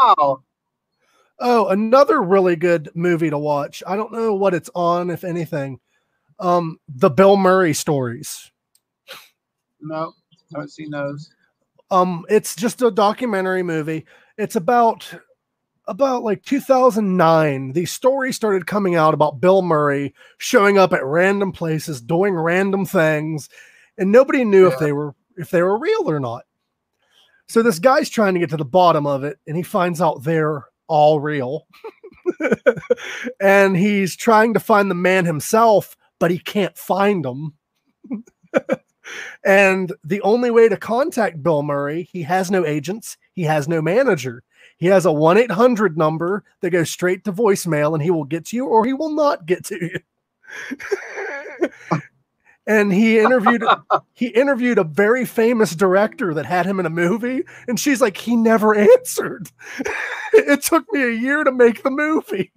Wow. 0.00 0.42
Oh, 1.38 1.68
another 1.68 2.22
really 2.22 2.56
good 2.56 2.88
movie 2.94 3.30
to 3.30 3.38
watch. 3.38 3.82
I 3.86 3.96
don't 3.96 4.12
know 4.12 4.34
what 4.34 4.54
it's 4.54 4.70
on, 4.74 5.10
if 5.10 5.22
anything. 5.22 5.80
Um, 6.38 6.78
the 6.88 7.10
Bill 7.10 7.36
Murray 7.36 7.74
stories. 7.74 8.50
No, 9.80 10.12
I 10.32 10.58
haven't 10.58 10.70
seen 10.70 10.90
those. 10.90 11.30
Um, 11.90 12.24
it's 12.28 12.56
just 12.56 12.82
a 12.82 12.90
documentary 12.90 13.62
movie. 13.62 14.06
It's 14.38 14.56
about 14.56 15.12
about 15.88 16.24
like 16.24 16.42
2009. 16.44 17.72
These 17.72 17.92
stories 17.92 18.34
started 18.34 18.66
coming 18.66 18.96
out 18.96 19.14
about 19.14 19.40
Bill 19.40 19.62
Murray 19.62 20.14
showing 20.38 20.78
up 20.78 20.92
at 20.92 21.04
random 21.04 21.52
places, 21.52 22.00
doing 22.00 22.34
random 22.34 22.84
things, 22.84 23.48
and 23.98 24.10
nobody 24.10 24.44
knew 24.44 24.66
if 24.66 24.78
they 24.78 24.92
were 24.92 25.14
if 25.36 25.50
they 25.50 25.62
were 25.62 25.78
real 25.78 26.10
or 26.10 26.18
not. 26.18 26.44
So 27.48 27.62
this 27.62 27.78
guy's 27.78 28.08
trying 28.08 28.34
to 28.34 28.40
get 28.40 28.50
to 28.50 28.56
the 28.56 28.64
bottom 28.64 29.06
of 29.06 29.22
it, 29.22 29.38
and 29.46 29.56
he 29.56 29.62
finds 29.62 30.00
out 30.00 30.24
they're 30.24 30.64
all 30.88 31.20
real. 31.20 31.66
and 33.40 33.76
he's 33.76 34.16
trying 34.16 34.54
to 34.54 34.60
find 34.60 34.90
the 34.90 34.94
man 34.94 35.24
himself, 35.24 35.96
but 36.18 36.30
he 36.30 36.38
can't 36.38 36.76
find 36.76 37.24
him. 37.24 37.54
and 39.44 39.92
the 40.04 40.20
only 40.22 40.50
way 40.50 40.68
to 40.68 40.76
contact 40.76 41.42
Bill 41.42 41.62
Murray, 41.62 42.08
he 42.12 42.22
has 42.22 42.50
no 42.50 42.64
agents, 42.64 43.16
he 43.32 43.42
has 43.42 43.68
no 43.68 43.80
manager. 43.80 44.42
He 44.78 44.86
has 44.86 45.06
a 45.06 45.12
1 45.12 45.38
800 45.38 45.96
number 45.96 46.44
that 46.60 46.70
goes 46.70 46.90
straight 46.90 47.24
to 47.24 47.32
voicemail 47.32 47.94
and 47.94 48.02
he 48.02 48.10
will 48.10 48.24
get 48.24 48.46
to 48.46 48.56
you 48.56 48.66
or 48.66 48.84
he 48.84 48.92
will 48.92 49.14
not 49.14 49.46
get 49.46 49.64
to 49.66 49.78
you. 49.80 50.00
and 52.66 52.92
he 52.92 53.18
interviewed 53.18 53.62
he 54.14 54.26
interviewed 54.28 54.78
a 54.78 54.84
very 54.84 55.24
famous 55.24 55.74
director 55.74 56.34
that 56.34 56.46
had 56.46 56.66
him 56.66 56.80
in 56.80 56.86
a 56.86 56.90
movie 56.90 57.42
and 57.68 57.78
she's 57.78 58.00
like 58.00 58.16
he 58.16 58.36
never 58.36 58.74
answered. 58.74 59.50
it 60.32 60.62
took 60.62 60.84
me 60.92 61.02
a 61.02 61.10
year 61.10 61.44
to 61.44 61.52
make 61.52 61.82
the 61.82 61.90
movie 61.90 62.52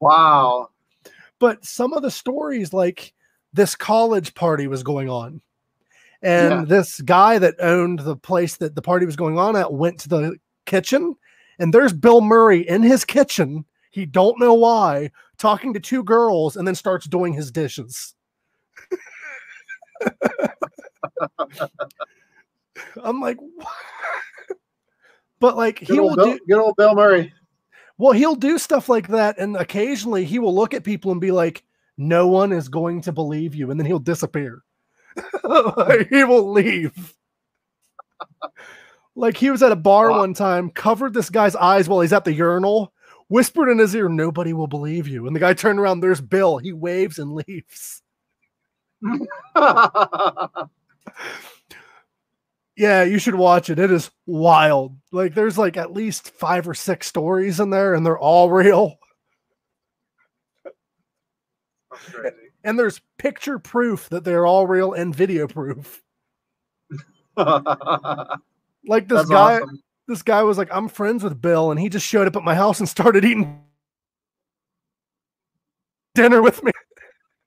Wow. 0.00 0.70
but 1.38 1.64
some 1.64 1.92
of 1.92 2.02
the 2.02 2.10
stories 2.10 2.72
like 2.72 3.12
this 3.52 3.74
college 3.74 4.34
party 4.34 4.66
was 4.66 4.82
going 4.82 5.08
on 5.10 5.40
and 6.22 6.50
Yeah. 6.50 6.64
this 6.76 7.00
guy 7.02 7.38
that 7.38 7.54
owned 7.60 8.00
the 8.00 8.16
place 8.16 8.56
that 8.56 8.74
the 8.74 8.82
party 8.82 9.06
was 9.06 9.16
going 9.16 9.38
on 9.38 9.56
at 9.56 9.72
went 9.72 9.98
to 10.00 10.08
the 10.08 10.36
kitchen 10.66 11.14
and 11.58 11.74
there's 11.74 11.92
bill 11.92 12.20
murray 12.22 12.66
in 12.66 12.82
his 12.82 13.04
kitchen 13.04 13.64
he 13.90 14.06
don't 14.06 14.38
know 14.38 14.54
why 14.54 15.10
talking 15.36 15.74
to 15.74 15.80
two 15.80 16.02
girls 16.04 16.56
and 16.56 16.66
then 16.66 16.74
starts 16.74 17.06
doing 17.06 17.32
his 17.32 17.50
dishes 17.50 18.14
i'm 23.02 23.20
like 23.20 23.36
what? 23.38 23.68
but 25.40 25.56
like 25.56 25.80
Good, 25.80 25.88
he 25.88 26.00
will 26.00 26.16
Bill, 26.16 26.24
do 26.34 26.38
good 26.48 26.58
old 26.60 26.76
Bill 26.76 26.94
Murray. 26.94 27.32
well, 27.98 28.12
he'll 28.12 28.34
do 28.34 28.58
stuff 28.58 28.88
like 28.88 29.08
that, 29.08 29.38
and 29.38 29.56
occasionally 29.56 30.24
he 30.24 30.38
will 30.38 30.54
look 30.54 30.72
at 30.74 30.84
people 30.84 31.12
and 31.12 31.20
be 31.20 31.30
like, 31.30 31.62
"No 31.98 32.28
one 32.28 32.52
is 32.52 32.68
going 32.68 33.00
to 33.02 33.12
believe 33.12 33.54
you," 33.54 33.70
and 33.70 33.78
then 33.78 33.86
he'll 33.86 33.98
disappear. 33.98 34.62
he 36.10 36.24
will 36.24 36.50
leave. 36.52 37.14
like 39.16 39.36
he 39.36 39.50
was 39.50 39.62
at 39.62 39.72
a 39.72 39.76
bar 39.76 40.10
Wow. 40.10 40.18
one 40.20 40.34
time, 40.34 40.70
covered 40.70 41.12
this 41.14 41.30
guy's 41.30 41.56
eyes 41.56 41.88
while 41.88 42.00
he's 42.00 42.12
at 42.12 42.24
the 42.24 42.32
urinal, 42.32 42.92
whispered 43.28 43.68
in 43.70 43.78
his 43.78 43.94
ear, 43.94 44.08
"Nobody 44.08 44.52
will 44.52 44.66
believe 44.68 45.06
you," 45.08 45.26
and 45.26 45.34
the 45.36 45.40
guy 45.40 45.52
turned 45.54 45.78
around. 45.78 46.00
There's 46.00 46.20
Bill. 46.20 46.58
He 46.58 46.72
waves 46.72 47.18
and 47.18 47.32
leaves. 47.46 48.02
Yeah, 52.76 53.02
you 53.04 53.18
should 53.18 53.34
watch 53.34 53.68
it. 53.68 53.78
It 53.78 53.90
is 53.90 54.10
wild. 54.24 54.96
Like 55.12 55.34
there's 55.34 55.58
like 55.58 55.76
at 55.76 55.92
least 55.92 56.30
five 56.30 56.66
or 56.66 56.72
six 56.72 57.06
stories 57.06 57.60
in 57.60 57.68
there, 57.68 57.92
and 57.92 58.06
they're 58.06 58.18
all 58.18 58.48
real. 58.50 58.96
Crazy. 61.90 62.36
and 62.64 62.78
there's 62.78 63.02
picture 63.18 63.58
proof 63.58 64.08
that 64.08 64.24
they're 64.24 64.46
all 64.46 64.66
real 64.66 64.94
and 64.94 65.14
video 65.14 65.46
proof. 65.46 66.02
Like 68.86 69.08
this 69.08 69.18
That's 69.18 69.30
guy, 69.30 69.56
awesome. 69.56 69.82
this 70.08 70.22
guy 70.22 70.42
was 70.42 70.56
like, 70.56 70.68
I'm 70.72 70.88
friends 70.88 71.22
with 71.22 71.38
Bill, 71.42 71.70
and 71.70 71.78
he 71.78 71.90
just 71.90 72.06
showed 72.06 72.26
up 72.26 72.34
at 72.36 72.42
my 72.42 72.54
house 72.54 72.80
and 72.80 72.88
started 72.88 73.26
eating 73.26 73.62
dinner 76.14 76.40
with 76.40 76.62
me. 76.64 76.72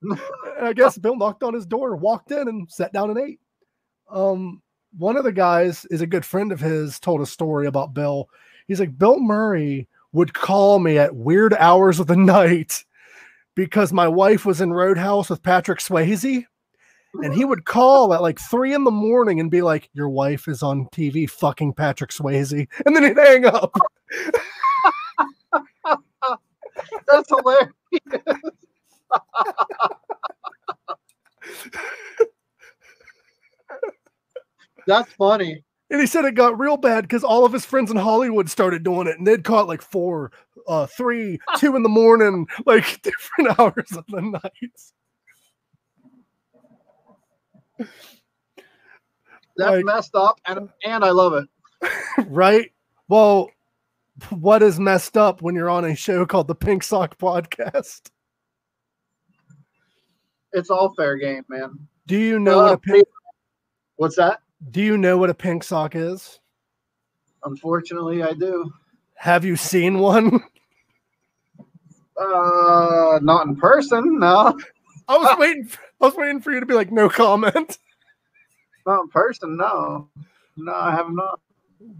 And 0.03 0.67
I 0.67 0.73
guess 0.73 0.97
Bill 0.97 1.15
knocked 1.15 1.43
on 1.43 1.53
his 1.53 1.65
door, 1.65 1.95
walked 1.95 2.31
in, 2.31 2.47
and 2.47 2.71
sat 2.71 2.93
down 2.93 3.09
and 3.09 3.19
ate. 3.19 3.39
Um, 4.09 4.61
one 4.97 5.17
of 5.17 5.23
the 5.23 5.31
guys 5.31 5.85
is 5.89 6.01
a 6.01 6.07
good 6.07 6.25
friend 6.25 6.51
of 6.51 6.59
his, 6.59 6.99
told 6.99 7.21
a 7.21 7.25
story 7.25 7.67
about 7.67 7.93
Bill. 7.93 8.29
He's 8.67 8.79
like, 8.79 8.97
Bill 8.97 9.19
Murray 9.19 9.87
would 10.11 10.33
call 10.33 10.79
me 10.79 10.97
at 10.97 11.15
weird 11.15 11.53
hours 11.55 11.99
of 11.99 12.07
the 12.07 12.15
night 12.17 12.83
because 13.55 13.91
my 13.93 14.07
wife 14.07 14.45
was 14.45 14.61
in 14.61 14.73
Roadhouse 14.73 15.29
with 15.29 15.43
Patrick 15.43 15.79
Swayze. 15.79 16.45
And 17.21 17.31
he 17.33 17.45
would 17.45 17.65
call 17.65 18.11
at 18.15 18.23
like 18.23 18.39
three 18.39 18.73
in 18.73 18.85
the 18.85 18.91
morning 18.91 19.39
and 19.39 19.51
be 19.51 19.61
like, 19.61 19.87
Your 19.93 20.09
wife 20.09 20.47
is 20.47 20.63
on 20.63 20.87
TV 20.87 21.29
fucking 21.29 21.73
Patrick 21.73 22.09
Swayze. 22.09 22.67
And 22.85 22.95
then 22.95 23.03
he'd 23.03 23.17
hang 23.17 23.45
up. 23.45 23.77
That's 27.07 27.29
hilarious. 27.29 27.69
That's 34.87 35.11
funny. 35.13 35.63
And 35.89 36.01
he 36.01 36.07
said 36.07 36.25
it 36.25 36.35
got 36.35 36.59
real 36.59 36.77
bad 36.77 37.03
because 37.03 37.23
all 37.23 37.45
of 37.45 37.53
his 37.53 37.65
friends 37.65 37.91
in 37.91 37.97
Hollywood 37.97 38.49
started 38.49 38.83
doing 38.83 39.07
it, 39.07 39.17
and 39.17 39.27
they'd 39.27 39.43
call 39.43 39.61
it 39.61 39.67
like 39.67 39.81
four, 39.81 40.31
uh, 40.67 40.87
three, 40.87 41.39
two 41.59 41.75
in 41.75 41.83
the 41.83 41.89
morning, 41.89 42.47
like 42.65 43.01
different 43.03 43.59
hours 43.59 43.91
of 43.95 44.03
the 44.07 44.21
night. 44.21 44.71
That's 49.55 49.57
Like- 49.57 49.85
messed 49.85 50.15
up, 50.15 50.39
and 50.47 50.69
and 50.83 51.05
I 51.05 51.11
love 51.11 51.33
it. 51.33 51.47
right? 52.27 52.71
Well, 53.07 53.49
what 54.31 54.63
is 54.63 54.79
messed 54.79 55.15
up 55.17 55.41
when 55.43 55.53
you're 55.53 55.69
on 55.69 55.85
a 55.85 55.95
show 55.95 56.25
called 56.25 56.47
the 56.47 56.55
Pink 56.55 56.81
Sock 56.83 57.17
Podcast? 57.19 58.09
It's 60.53 60.69
all 60.69 60.93
fair 60.93 61.17
game, 61.17 61.43
man. 61.49 61.77
Do 62.07 62.17
you 62.17 62.39
know 62.39 62.57
what 62.59 62.71
Uh, 62.71 62.73
a 62.73 62.77
pink, 62.77 63.07
What's 63.97 64.15
that? 64.17 64.39
do 64.71 64.81
you 64.81 64.97
know 64.97 65.17
what 65.17 65.29
a 65.29 65.33
pink 65.33 65.63
sock 65.63 65.95
is? 65.95 66.39
Unfortunately, 67.43 68.23
I 68.23 68.33
do. 68.33 68.71
Have 69.15 69.43
you 69.45 69.55
seen 69.55 69.99
one? 69.99 70.41
Uh, 72.15 73.17
not 73.23 73.47
in 73.47 73.55
person. 73.55 74.19
No, 74.19 74.55
I 75.07 75.17
was 75.17 75.35
waiting. 75.39 75.65
For, 75.65 75.79
I 75.99 76.05
was 76.05 76.15
waiting 76.15 76.39
for 76.41 76.51
you 76.51 76.59
to 76.59 76.65
be 76.67 76.75
like, 76.75 76.91
no 76.91 77.09
comment. 77.09 77.79
not 78.85 79.01
in 79.01 79.07
person. 79.09 79.57
No, 79.57 80.07
no, 80.55 80.71
I 80.73 80.91
have 80.91 81.09
not. 81.09 81.39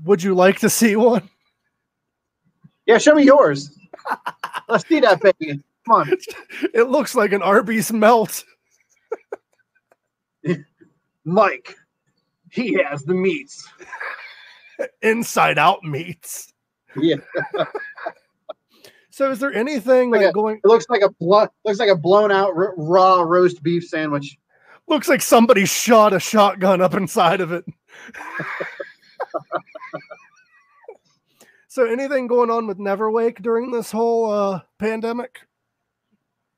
Would 0.06 0.22
you 0.22 0.36
like 0.36 0.60
to 0.60 0.70
see 0.70 0.96
one? 0.96 1.28
Yeah, 2.86 3.00
show 3.00 3.16
me 3.16 3.24
yours. 3.24 3.76
Let's 4.70 4.88
see 4.88 5.00
that 5.00 5.20
baby. 5.20 5.64
Come 5.86 5.96
on. 5.96 6.10
It 6.74 6.90
looks 6.90 7.14
like 7.16 7.32
an 7.34 7.42
Arby's 7.42 7.92
melt. 7.92 8.44
Mike. 11.26 11.76
He 12.52 12.74
has 12.84 13.04
the 13.04 13.14
meats. 13.14 13.68
inside 15.02 15.58
out 15.58 15.84
meats. 15.84 16.52
Yeah, 16.96 17.16
So 19.10 19.32
is 19.32 19.40
there 19.40 19.54
anything 19.54 20.12
Like 20.12 20.22
like 20.22 20.30
a- 20.30 20.34
going 20.34 20.58
it 20.64 20.68
looks 20.68 20.86
like 20.90 21.02
a 21.02 21.10
blo- 21.20 21.48
looks 21.66 21.80
like 21.80 21.90
a 21.90 21.96
blown 21.96 22.32
out 22.32 22.50
r- 22.56 22.74
raw 22.78 23.22
roast 23.22 23.64
beef 23.64 23.88
sandwich. 23.88 24.38
looks 24.88 25.08
like 25.10 25.22
somebody 25.22 25.66
shot 25.66 26.14
a 26.14 26.20
shotgun 26.20 26.82
up 26.82 26.94
inside 26.94 27.42
of 27.42 27.52
it. 27.52 27.66
so 31.68 31.86
anything 31.86 32.28
going 32.28 32.50
on 32.52 32.68
with 32.68 32.78
Neverwake 32.78 33.42
during 33.42 33.72
this 33.72 33.92
whole 33.92 34.30
uh 34.32 34.62
pandemic? 34.78 35.40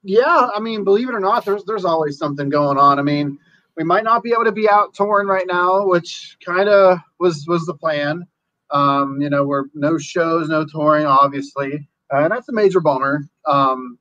Yeah, 0.07 0.49
I 0.55 0.59
mean, 0.59 0.83
believe 0.83 1.09
it 1.09 1.15
or 1.15 1.19
not, 1.19 1.45
there's 1.45 1.63
there's 1.65 1.83
always 1.83 2.19
something 2.19 2.47
going 2.47 2.77
on. 2.77 2.99
I 2.99 3.01
mean, 3.01 3.39
we 3.75 3.83
might 3.83 4.03
not 4.03 4.21
be 4.21 4.33
able 4.33 4.43
to 4.43 4.51
be 4.51 4.69
out 4.69 4.93
touring 4.93 5.27
right 5.27 5.47
now, 5.47 5.87
which 5.87 6.37
kind 6.45 6.69
of 6.69 6.99
was 7.19 7.43
was 7.47 7.65
the 7.65 7.73
plan. 7.73 8.23
Um, 8.69 9.19
you 9.19 9.31
know, 9.31 9.45
we're 9.45 9.63
no 9.73 9.97
shows, 9.97 10.47
no 10.47 10.63
touring, 10.63 11.07
obviously, 11.07 11.87
and 12.11 12.31
that's 12.31 12.47
a 12.49 12.53
major 12.53 12.79
bummer. 12.81 13.27
Um, 13.47 13.97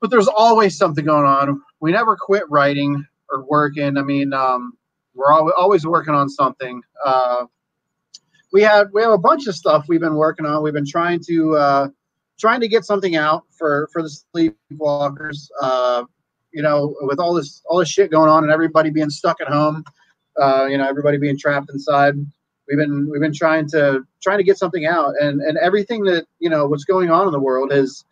but 0.00 0.10
there's 0.10 0.28
always 0.28 0.78
something 0.78 1.04
going 1.04 1.26
on. 1.26 1.60
We 1.80 1.92
never 1.92 2.16
quit 2.16 2.44
writing 2.48 3.04
or 3.30 3.44
working. 3.44 3.98
I 3.98 4.02
mean, 4.02 4.32
um, 4.32 4.78
we're 5.14 5.30
always, 5.30 5.54
always 5.58 5.86
working 5.86 6.14
on 6.14 6.30
something. 6.30 6.80
Uh, 7.04 7.44
we 8.50 8.62
had 8.62 8.86
we 8.94 9.02
have 9.02 9.12
a 9.12 9.18
bunch 9.18 9.46
of 9.46 9.54
stuff 9.54 9.84
we've 9.88 10.00
been 10.00 10.16
working 10.16 10.46
on. 10.46 10.62
We've 10.62 10.72
been 10.72 10.88
trying 10.88 11.20
to 11.26 11.56
uh, 11.56 11.88
trying 12.38 12.60
to 12.60 12.68
get 12.68 12.84
something 12.84 13.16
out 13.16 13.44
for 13.50 13.88
for 13.92 14.02
the 14.02 14.10
sleepwalkers. 14.34 15.48
Uh, 15.60 16.04
you 16.52 16.62
know, 16.62 16.94
with 17.02 17.18
all 17.18 17.34
this 17.34 17.62
all 17.66 17.78
this 17.78 17.88
shit 17.88 18.10
going 18.10 18.30
on 18.30 18.42
and 18.42 18.52
everybody 18.52 18.90
being 18.90 19.10
stuck 19.10 19.40
at 19.40 19.48
home, 19.48 19.84
uh, 20.40 20.66
you 20.66 20.78
know, 20.78 20.88
everybody 20.88 21.18
being 21.18 21.38
trapped 21.38 21.70
inside. 21.70 22.14
We've 22.68 22.78
been 22.78 23.08
we've 23.10 23.20
been 23.20 23.34
trying 23.34 23.68
to 23.70 24.04
trying 24.22 24.38
to 24.38 24.44
get 24.44 24.58
something 24.58 24.86
out, 24.86 25.14
and 25.20 25.40
and 25.40 25.56
everything 25.58 26.04
that 26.04 26.26
you 26.38 26.50
know 26.50 26.66
what's 26.66 26.84
going 26.84 27.10
on 27.10 27.26
in 27.26 27.32
the 27.32 27.40
world 27.40 27.72
is. 27.72 28.04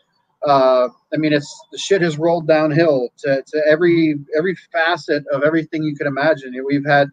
Uh, 0.46 0.88
I 1.10 1.16
mean, 1.16 1.32
it's 1.32 1.58
the 1.72 1.78
shit 1.78 2.02
has 2.02 2.18
rolled 2.18 2.46
downhill 2.46 3.08
to, 3.20 3.42
to 3.46 3.62
every 3.66 4.16
every 4.36 4.54
facet 4.72 5.24
of 5.32 5.42
everything 5.42 5.82
you 5.82 5.96
could 5.96 6.06
imagine. 6.06 6.52
We've 6.66 6.84
had 6.84 7.08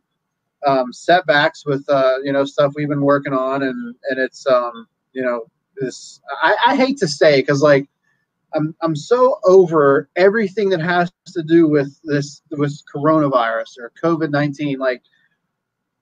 um, 0.67 0.91
setbacks 0.91 1.65
with 1.65 1.85
uh, 1.87 2.17
you 2.23 2.33
know 2.33 2.45
stuff 2.45 2.73
we've 2.75 2.89
been 2.89 3.01
working 3.01 3.33
on, 3.33 3.63
and 3.63 3.95
and 4.09 4.19
it's 4.19 4.45
um, 4.47 4.85
you 5.13 5.21
know 5.21 5.45
this 5.77 6.19
I, 6.41 6.55
I 6.67 6.75
hate 6.75 6.97
to 6.97 7.07
say 7.07 7.41
because 7.41 7.61
like 7.61 7.87
I'm 8.53 8.75
I'm 8.81 8.95
so 8.95 9.39
over 9.45 10.09
everything 10.15 10.69
that 10.69 10.81
has 10.81 11.11
to 11.33 11.43
do 11.43 11.67
with 11.67 11.97
this 12.03 12.41
with 12.51 12.77
coronavirus 12.93 13.77
or 13.79 13.91
COVID 14.01 14.29
nineteen. 14.31 14.77
Like 14.79 15.01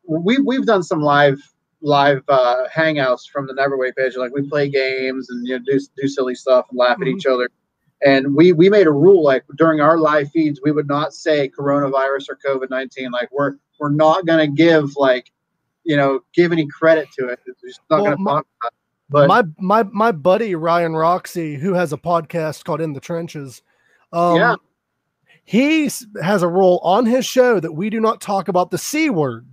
we 0.08 0.38
we've 0.40 0.66
done 0.66 0.84
some 0.84 1.02
live 1.02 1.40
live 1.82 2.24
uh, 2.28 2.64
hangouts 2.74 3.30
from 3.32 3.48
the 3.48 3.54
Neverwake 3.54 3.96
page. 3.96 4.18
Like 4.18 4.34
we 4.34 4.42
play 4.48 4.68
games 4.70 5.30
and 5.30 5.48
you 5.48 5.58
know 5.60 5.64
do 5.66 5.80
do 5.98 6.08
silly 6.08 6.36
stuff 6.36 6.66
and 6.70 6.80
laugh 6.80 6.98
Mhm. 6.98 7.02
at 7.04 7.08
each 7.10 7.26
other. 7.26 7.50
And 8.06 8.36
we 8.36 8.54
we 8.54 8.70
made 8.70 8.88
a 8.88 8.92
rule 8.92 9.24
like 9.24 9.44
during 9.58 9.82
our 9.82 9.98
live 9.98 10.32
feeds 10.32 10.60
we 10.64 10.72
would 10.72 10.88
not 10.88 11.14
say 11.14 11.50
coronavirus 11.50 12.30
or 12.30 12.38
COVID 12.46 12.70
nineteen. 12.70 13.12
Like 13.12 13.30
we're 13.32 13.56
we're 13.80 13.92
not 13.92 14.26
gonna 14.26 14.48
give 14.48 14.96
like 14.96 15.32
you 15.84 15.96
know 15.96 16.22
give 16.34 16.52
any 16.52 16.66
credit 16.68 17.10
to 17.20 17.28
it. 17.28 17.40
We're 17.46 17.70
just 17.70 17.82
not 17.90 18.02
Well, 18.02 18.16
gonna 18.16 18.26
talk 18.26 18.48
about 18.62 18.72
it. 18.74 18.79
But 19.10 19.28
my 19.28 19.44
my 19.58 19.84
my 19.84 20.12
buddy 20.12 20.56
Ryan 20.56 20.96
Roxy, 20.96 21.56
who 21.56 21.74
has 21.74 21.92
a 21.92 21.98
podcast 21.98 22.64
called 22.64 22.82
In 22.82 22.94
the 22.94 23.00
Trenches, 23.00 23.62
um, 24.14 24.36
Yeah. 24.38 24.56
he 25.46 25.90
has 26.22 26.44
a 26.44 26.48
role 26.48 26.80
on 26.84 27.06
his 27.06 27.26
show 27.26 27.60
that 27.60 27.74
we 27.74 27.90
do 27.90 28.00
not 28.00 28.22
talk 28.22 28.48
about 28.48 28.70
the 28.72 28.78
c 28.78 29.10
word. 29.10 29.48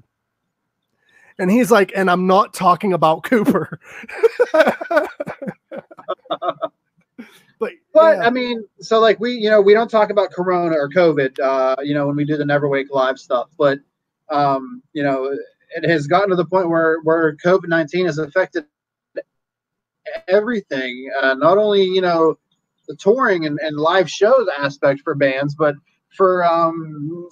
And 1.39 1.51
he's 1.51 1.71
like, 1.71 1.93
and 1.95 2.11
I'm 2.11 2.27
not 2.27 2.55
talking 2.55 2.93
about 2.95 3.23
Cooper. 3.25 3.79
but 4.53 5.09
But 7.59 7.73
yeah. 8.19 8.23
I 8.23 8.31
mean, 8.31 8.65
so 8.81 9.01
like 9.01 9.21
we, 9.21 9.33
you 9.33 9.51
know, 9.51 9.61
we 9.61 9.75
don't 9.75 9.91
talk 9.91 10.11
about 10.11 10.33
Corona 10.33 10.77
or 10.77 10.89
COVID, 10.89 11.39
uh, 11.41 11.77
you 11.83 11.95
know, 11.95 12.07
when 12.07 12.17
we 12.17 12.25
do 12.25 12.37
the 12.37 12.45
Neverwake 12.45 12.87
live 12.91 13.19
stuff. 13.19 13.49
But 13.59 13.79
um, 14.29 14.83
you 14.93 15.03
know, 15.03 15.37
it 15.77 15.89
has 15.89 16.07
gotten 16.07 16.31
to 16.31 16.37
the 16.37 16.45
point 16.45 16.69
where 16.69 16.99
where 17.03 17.37
COVID 17.37 17.69
nineteen 17.69 18.07
has 18.07 18.19
affected 18.19 18.65
everything. 20.29 21.11
Uh, 21.23 21.35
not 21.35 21.59
only 21.59 21.85
you 21.85 22.01
know 22.01 22.39
the 22.89 22.97
touring 22.97 23.47
and, 23.47 23.59
and 23.61 23.77
live 23.77 24.11
shows 24.11 24.47
aspect 24.59 25.01
for 25.03 25.15
bands, 25.15 25.55
but 25.55 25.75
for 26.17 26.45
um, 26.45 27.29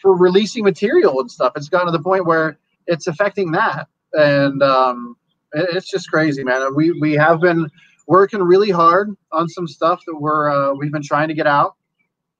for 0.00 0.16
releasing 0.16 0.64
material 0.64 1.20
and 1.20 1.30
stuff. 1.30 1.52
It's 1.56 1.68
gotten 1.68 1.86
to 1.88 1.92
the 1.98 2.02
point 2.02 2.26
where 2.26 2.58
it's 2.86 3.06
affecting 3.06 3.52
that, 3.52 3.88
and 4.14 4.62
um, 4.62 5.16
it- 5.52 5.70
it's 5.76 5.90
just 5.90 6.10
crazy, 6.10 6.44
man. 6.44 6.74
We 6.74 6.92
we 7.00 7.14
have 7.14 7.40
been 7.40 7.70
working 8.06 8.42
really 8.42 8.70
hard 8.70 9.10
on 9.32 9.48
some 9.48 9.66
stuff 9.66 10.02
that 10.06 10.16
we're 10.16 10.50
uh, 10.50 10.74
we've 10.74 10.92
been 10.92 11.02
trying 11.02 11.28
to 11.28 11.34
get 11.34 11.46
out 11.46 11.76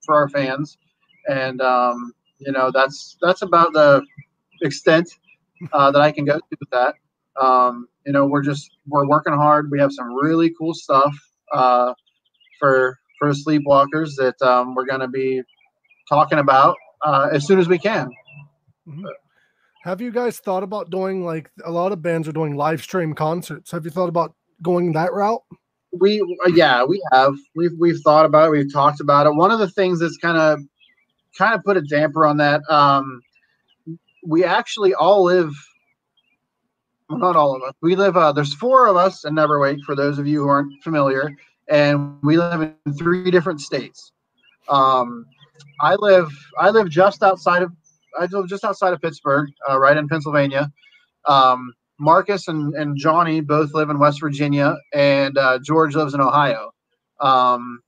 for 0.04 0.14
our 0.14 0.28
fans, 0.28 0.78
and 1.28 1.60
um, 1.60 2.12
you 2.38 2.52
know 2.52 2.70
that's 2.72 3.16
that's 3.22 3.42
about 3.42 3.72
the 3.72 4.04
extent 4.62 5.10
uh, 5.72 5.90
that 5.90 6.00
I 6.02 6.12
can 6.12 6.24
go 6.24 6.38
to 6.38 6.56
with 6.60 6.70
that. 6.70 6.94
Um, 7.40 7.88
you 8.06 8.12
know, 8.12 8.26
we're 8.26 8.42
just 8.42 8.70
we're 8.86 9.06
working 9.06 9.32
hard. 9.34 9.70
We 9.70 9.78
have 9.80 9.92
some 9.92 10.14
really 10.14 10.52
cool 10.58 10.74
stuff 10.74 11.14
uh, 11.52 11.94
for 12.58 12.98
for 13.18 13.30
sleepwalkers 13.30 14.10
that 14.16 14.40
um, 14.42 14.74
we're 14.74 14.86
going 14.86 15.00
to 15.00 15.08
be 15.08 15.42
talking 16.08 16.38
about 16.38 16.76
uh, 17.02 17.28
as 17.32 17.46
soon 17.46 17.58
as 17.58 17.68
we 17.68 17.78
can. 17.78 18.10
have 19.84 20.00
you 20.00 20.10
guys 20.10 20.38
thought 20.38 20.62
about 20.62 20.90
doing 20.90 21.24
like 21.24 21.50
a 21.64 21.70
lot 21.70 21.92
of 21.92 22.02
bands 22.02 22.28
are 22.28 22.32
doing 22.32 22.56
live 22.56 22.82
stream 22.82 23.14
concerts? 23.14 23.70
Have 23.70 23.84
you 23.84 23.90
thought 23.90 24.08
about 24.08 24.34
going 24.62 24.92
that 24.92 25.12
route? 25.12 25.42
we 26.00 26.20
uh, 26.44 26.48
yeah 26.48 26.84
we 26.84 27.00
have 27.12 27.34
we've 27.54 27.72
we've 27.78 28.00
thought 28.02 28.26
about 28.26 28.48
it 28.48 28.50
we've 28.50 28.72
talked 28.72 29.00
about 29.00 29.26
it 29.26 29.34
one 29.34 29.50
of 29.50 29.58
the 29.58 29.70
things 29.70 30.00
that's 30.00 30.16
kind 30.16 30.36
of 30.36 30.60
kind 31.38 31.54
of 31.54 31.62
put 31.64 31.76
a 31.76 31.82
damper 31.82 32.26
on 32.26 32.36
that 32.36 32.62
um 32.68 33.20
we 34.26 34.44
actually 34.44 34.94
all 34.94 35.24
live 35.24 35.52
well, 37.08 37.18
not 37.18 37.36
all 37.36 37.54
of 37.54 37.62
us. 37.62 37.74
We 37.82 37.96
live. 37.96 38.16
Uh, 38.16 38.32
there's 38.32 38.54
four 38.54 38.86
of 38.86 38.96
us 38.96 39.24
in 39.24 39.34
Neverwake. 39.34 39.82
For 39.84 39.94
those 39.94 40.18
of 40.18 40.26
you 40.26 40.42
who 40.42 40.48
aren't 40.48 40.82
familiar, 40.82 41.34
and 41.68 42.18
we 42.22 42.36
live 42.36 42.62
in 42.62 42.94
three 42.94 43.30
different 43.30 43.60
states. 43.60 44.12
Um, 44.68 45.26
I 45.80 45.96
live. 45.96 46.30
I 46.58 46.70
live 46.70 46.88
just 46.88 47.22
outside 47.22 47.62
of. 47.62 47.72
I 48.18 48.26
live 48.26 48.48
just 48.48 48.64
outside 48.64 48.92
of 48.92 49.02
Pittsburgh, 49.02 49.50
uh, 49.68 49.78
right 49.78 49.96
in 49.96 50.08
Pennsylvania. 50.08 50.70
Um, 51.26 51.74
Marcus 51.98 52.48
and, 52.48 52.74
and 52.74 52.96
Johnny 52.96 53.40
both 53.40 53.74
live 53.74 53.90
in 53.90 53.98
West 53.98 54.20
Virginia, 54.20 54.76
and 54.92 55.36
uh, 55.36 55.58
George 55.62 55.94
lives 55.94 56.14
in 56.14 56.20
Ohio. 56.20 56.72
Um, 57.20 57.80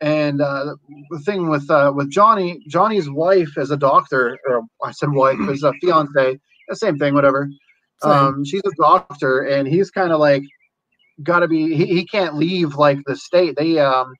and 0.00 0.40
uh, 0.40 0.74
the 1.10 1.18
thing 1.20 1.48
with 1.48 1.70
uh, 1.70 1.92
with 1.94 2.10
Johnny, 2.10 2.62
Johnny's 2.68 3.08
wife 3.08 3.56
is 3.56 3.70
a 3.70 3.76
doctor, 3.76 4.38
or 4.46 4.62
I 4.82 4.92
said 4.92 5.10
wife 5.10 5.38
is 5.48 5.62
a 5.62 5.72
fiance, 5.80 6.38
the 6.68 6.76
same 6.76 6.98
thing, 6.98 7.14
whatever. 7.14 7.48
Um, 8.04 8.44
she's 8.44 8.62
a 8.66 8.72
doctor, 8.80 9.40
and 9.40 9.66
he's 9.66 9.90
kind 9.90 10.12
of 10.12 10.20
like 10.20 10.42
got 11.22 11.40
to 11.40 11.48
be. 11.48 11.74
He, 11.74 11.86
he 11.86 12.06
can't 12.06 12.36
leave 12.36 12.74
like 12.76 12.98
the 13.06 13.16
state. 13.16 13.56
They 13.56 13.78
um, 13.78 14.14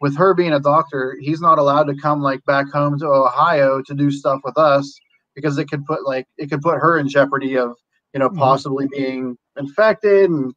with 0.00 0.16
her 0.16 0.34
being 0.34 0.52
a 0.52 0.60
doctor, 0.60 1.16
he's 1.20 1.40
not 1.40 1.58
allowed 1.58 1.84
to 1.84 1.94
come 1.94 2.20
like 2.22 2.44
back 2.44 2.68
home 2.70 2.98
to 2.98 3.06
Ohio 3.06 3.82
to 3.86 3.94
do 3.94 4.10
stuff 4.10 4.40
with 4.44 4.58
us 4.58 4.92
because 5.34 5.58
it 5.58 5.66
could 5.68 5.84
put 5.86 6.04
like 6.06 6.26
it 6.38 6.50
could 6.50 6.60
put 6.62 6.78
her 6.78 6.98
in 6.98 7.08
jeopardy 7.08 7.56
of 7.56 7.74
you 8.12 8.20
know 8.20 8.28
Mhm. 8.28 8.38
possibly 8.38 8.86
being 8.90 9.36
infected 9.56 10.30
and 10.30 10.54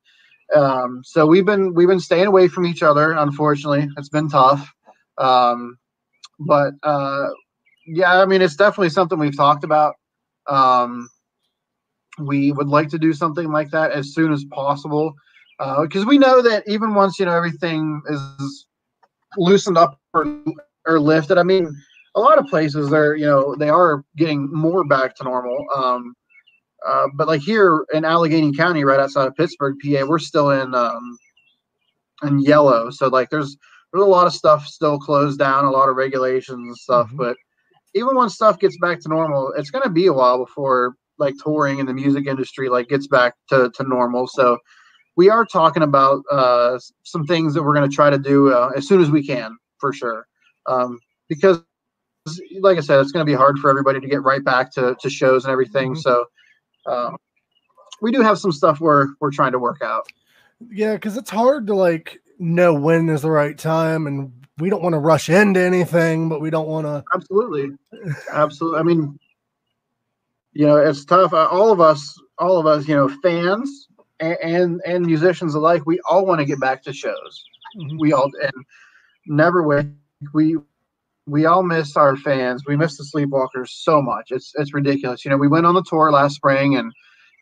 um, 0.55 1.01
so 1.03 1.25
we've 1.25 1.45
been 1.45 1.73
we've 1.73 1.88
been 1.88 1.99
staying 1.99 2.27
away 2.27 2.47
from 2.47 2.65
each 2.65 2.83
other 2.83 3.13
unfortunately 3.13 3.88
it's 3.97 4.09
been 4.09 4.29
tough 4.29 4.71
um, 5.17 5.77
but 6.39 6.73
uh, 6.83 7.27
yeah 7.88 8.21
i 8.21 8.25
mean 8.25 8.41
it's 8.41 8.55
definitely 8.55 8.89
something 8.89 9.17
we've 9.19 9.38
talked 9.38 9.63
about 9.63 9.95
um, 10.47 11.09
we 12.19 12.51
would 12.51 12.67
like 12.67 12.89
to 12.89 12.99
do 12.99 13.13
something 13.13 13.51
like 13.51 13.69
that 13.71 13.91
as 13.91 14.13
soon 14.13 14.32
as 14.32 14.45
possible 14.45 15.13
because 15.82 16.06
we 16.06 16.17
know 16.17 16.41
that 16.41 16.63
even 16.67 16.93
once 16.93 17.19
you 17.19 17.25
know 17.25 17.36
everything 17.36 18.01
is 18.10 18.65
loosened 19.38 19.78
up 19.78 19.99
or, 20.13 20.25
or 20.86 20.99
lifted 20.99 21.38
i 21.38 21.43
mean 21.43 21.73
a 22.15 22.19
lot 22.19 22.38
of 22.38 22.45
places 22.45 22.93
are 22.93 23.15
you 23.15 23.25
know 23.25 23.56
they 23.56 23.69
are 23.69 24.04
getting 24.17 24.51
more 24.54 24.84
back 24.86 25.15
to 25.15 25.23
normal 25.23 25.65
um, 25.75 26.15
uh, 26.86 27.08
but 27.15 27.28
like 27.28 27.41
here 27.41 27.86
in 27.93 28.06
Allegheny 28.06 28.54
County, 28.54 28.84
right 28.84 28.99
outside 28.99 29.28
of 29.28 29.36
Pittsburgh, 29.36 29.75
PA, 29.84 30.06
we're 30.06 30.19
still 30.19 30.51
in 30.51 30.75
um, 30.75 31.17
in 32.23 32.39
yellow. 32.39 32.91
So 32.91 33.08
like 33.08 33.30
there's 33.30 33.58
there's 33.91 34.06
a 34.06 34.10
lot 34.10 34.28
of 34.28 34.34
stuff 34.34 34.67
still 34.67 34.99
closed 34.99 35.39
down, 35.39 35.65
a 35.65 35.71
lot 35.71 35.89
of 35.89 35.95
regulations 35.95 36.60
and 36.60 36.78
stuff. 36.78 37.10
Mhm. 37.12 37.17
But 37.17 37.38
even 37.95 38.15
when 38.15 38.30
stuff 38.30 38.60
gets 38.60 38.78
back 38.80 38.99
to 39.01 39.10
normal, 39.10 39.54
it's 39.58 39.71
gonna 39.71 39.89
be 39.89 40.06
a 40.06 40.13
while 40.13 40.38
before 40.38 40.95
like 41.17 41.36
touring 41.43 41.80
in 41.80 41.86
the 41.86 41.93
music 41.93 42.28
industry 42.28 42.69
like 42.69 42.88
gets 42.88 43.08
back 43.08 43.36
to, 43.49 43.71
to 43.75 43.84
normal. 43.84 44.28
So 44.28 44.58
we 45.15 45.30
are 45.30 45.45
talking 45.45 45.84
about 45.84 46.23
uh, 46.32 46.80
some 47.04 47.25
things 47.25 47.54
that 47.54 47.63
we're 47.63 47.73
gonna 47.73 47.88
try 47.88 48.10
to 48.10 48.17
do 48.17 48.51
uh, 48.51 48.71
as 48.75 48.88
soon 48.88 49.01
as 49.01 49.10
we 49.10 49.25
can 49.25 49.58
for 49.80 49.93
sure. 49.93 50.28
Um, 50.67 50.99
because 51.30 51.62
like 52.60 52.78
I 52.78 52.82
said, 52.82 52.99
it's 52.99 53.12
going 53.12 53.25
to 53.25 53.32
be 53.32 53.36
hard 53.36 53.60
for 53.60 53.69
everybody 53.69 53.99
to 53.99 54.08
get 54.08 54.23
right 54.23 54.43
back 54.43 54.71
to, 54.73 54.95
to 54.99 55.10
shows 55.10 55.45
and 55.45 55.51
everything. 55.51 55.93
Mhm. 55.93 56.01
So 56.01 56.25
um, 56.88 57.17
we 58.01 58.12
do 58.12 58.21
have 58.21 58.39
some 58.39 58.51
stuff 58.51 58.80
we're 58.80 59.10
we're 59.19 59.32
trying 59.32 59.51
to 59.51 59.60
work 59.60 59.82
out. 59.84 60.08
Yeah, 60.71 60.93
because 60.93 61.17
it's 61.17 61.30
hard 61.30 61.67
to 61.67 61.75
like 61.75 62.19
know 62.39 62.73
when 62.73 63.10
is 63.10 63.21
the 63.21 63.32
right 63.32 63.58
time, 63.58 64.08
and 64.08 64.32
we 64.58 64.69
don't 64.69 64.82
want 64.82 64.93
to 64.93 64.99
rush 64.99 65.30
into 65.30 65.60
anything, 65.60 66.30
but 66.30 66.41
we 66.41 66.49
don't 66.49 66.67
want 66.67 66.86
to. 66.86 67.04
Absolutely, 67.13 67.75
absolutely. 68.32 68.80
I 68.80 68.84
mean, 68.84 69.19
you 70.55 70.65
know, 70.65 70.77
it's 70.77 71.03
tough. 71.03 71.33
Uh, 71.33 71.47
all 71.51 71.71
of 71.71 71.81
us, 71.81 72.17
all 72.39 72.57
of 72.57 72.65
us, 72.65 72.87
you 72.87 72.95
know, 72.95 73.09
fans 73.21 73.87
and 74.19 74.37
and, 74.41 74.81
and 74.85 75.05
musicians 75.05 75.53
alike, 75.53 75.85
we 75.85 75.99
all 76.09 76.25
want 76.25 76.39
to 76.39 76.45
get 76.45 76.59
back 76.59 76.81
to 76.83 76.93
shows. 76.93 77.43
We 77.99 78.13
all 78.13 78.31
and 78.41 78.65
never 79.27 79.61
wish 79.61 79.85
we 80.33 80.55
we 81.27 81.45
all 81.45 81.61
miss 81.61 81.97
our 81.97 82.15
fans. 82.15 82.63
We 82.65 82.77
miss 82.77 82.97
the 82.97 83.03
Sleepwalkers 83.03 83.67
so 83.69 84.01
much. 84.01 84.27
It's 84.29 84.53
it's 84.55 84.73
ridiculous. 84.73 85.25
You 85.25 85.31
know, 85.31 85.37
we 85.37 85.49
went 85.49 85.65
on 85.65 85.75
the 85.75 85.83
tour 85.83 86.09
last 86.09 86.35
spring 86.35 86.77
and 86.77 86.93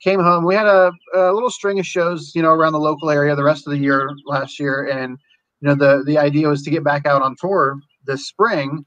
came 0.04 0.20
home. 0.20 0.44
We 0.44 0.56
had 0.56 0.66
a, 0.66 0.92
a 1.14 1.32
little 1.32 1.52
string 1.52 1.80
of 1.80 1.86
shows, 1.86 2.32
you 2.34 2.42
know, 2.42 2.50
around 2.50 2.74
the 2.74 2.80
local 2.80 3.12
area 3.12 3.36
the 3.36 3.44
rest 3.44 3.68
of 3.68 3.72
the 3.72 3.80
year 3.80 4.10
last 4.26 4.60
year, 4.60 4.90
and 4.90 5.20
you 5.62 5.70
know, 5.70 5.76
the 5.76 6.04
the 6.04 6.18
idea 6.18 6.48
was 6.48 6.64
to 6.64 6.72
get 6.72 6.84
back 6.84 7.06
out 7.06 7.22
on 7.22 7.36
tour 7.40 7.78
this 8.06 8.28
spring, 8.28 8.86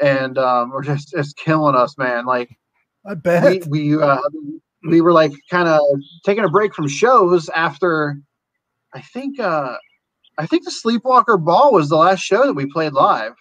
and 0.00 0.38
um, 0.38 0.70
we're 0.70 0.82
just 0.82 1.10
just 1.10 1.36
killing 1.36 1.76
us, 1.76 1.98
man. 1.98 2.24
Like 2.24 2.48
I 3.06 3.14
bet. 3.14 3.66
we 3.68 3.94
we 3.94 4.02
uh, 4.02 4.20
we 4.82 5.00
were 5.00 5.12
like 5.12 5.32
kind 5.50 5.68
of 5.68 5.80
taking 6.24 6.44
a 6.44 6.48
break 6.48 6.74
from 6.74 6.88
shows 6.88 7.48
after 7.50 8.18
I 8.94 9.00
think 9.00 9.38
uh 9.40 9.76
I 10.38 10.46
think 10.46 10.64
the 10.64 10.70
Sleepwalker 10.70 11.42
Ball 11.42 11.72
was 11.72 11.88
the 11.88 11.96
last 11.96 12.20
show 12.20 12.44
that 12.46 12.52
we 12.54 12.66
played 12.66 12.92
live. 12.92 13.34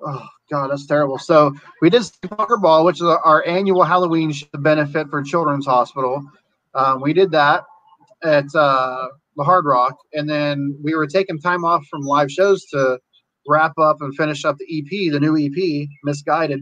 Oh 0.00 0.26
god, 0.50 0.68
that's 0.70 0.86
terrible. 0.86 1.18
So 1.18 1.54
we 1.80 1.90
did 1.90 2.02
Sleepwalker 2.02 2.60
Ball, 2.60 2.84
which 2.84 2.96
is 2.96 3.02
our 3.02 3.46
annual 3.46 3.84
Halloween 3.84 4.32
benefit 4.54 5.08
for 5.08 5.22
Children's 5.22 5.66
Hospital. 5.66 6.22
Um, 6.74 7.00
we 7.00 7.12
did 7.12 7.30
that 7.30 7.64
at 8.22 8.46
uh, 8.54 9.08
the 9.36 9.44
Hard 9.44 9.64
Rock, 9.64 9.96
and 10.12 10.28
then 10.28 10.76
we 10.82 10.94
were 10.94 11.06
taking 11.06 11.38
time 11.38 11.64
off 11.64 11.86
from 11.86 12.02
live 12.02 12.30
shows 12.30 12.64
to 12.66 12.98
wrap 13.48 13.78
up 13.78 13.98
and 14.00 14.14
finish 14.16 14.44
up 14.44 14.56
the 14.58 14.78
EP, 14.78 15.12
the 15.12 15.20
new 15.20 15.36
EP, 15.38 15.88
Misguided, 16.04 16.60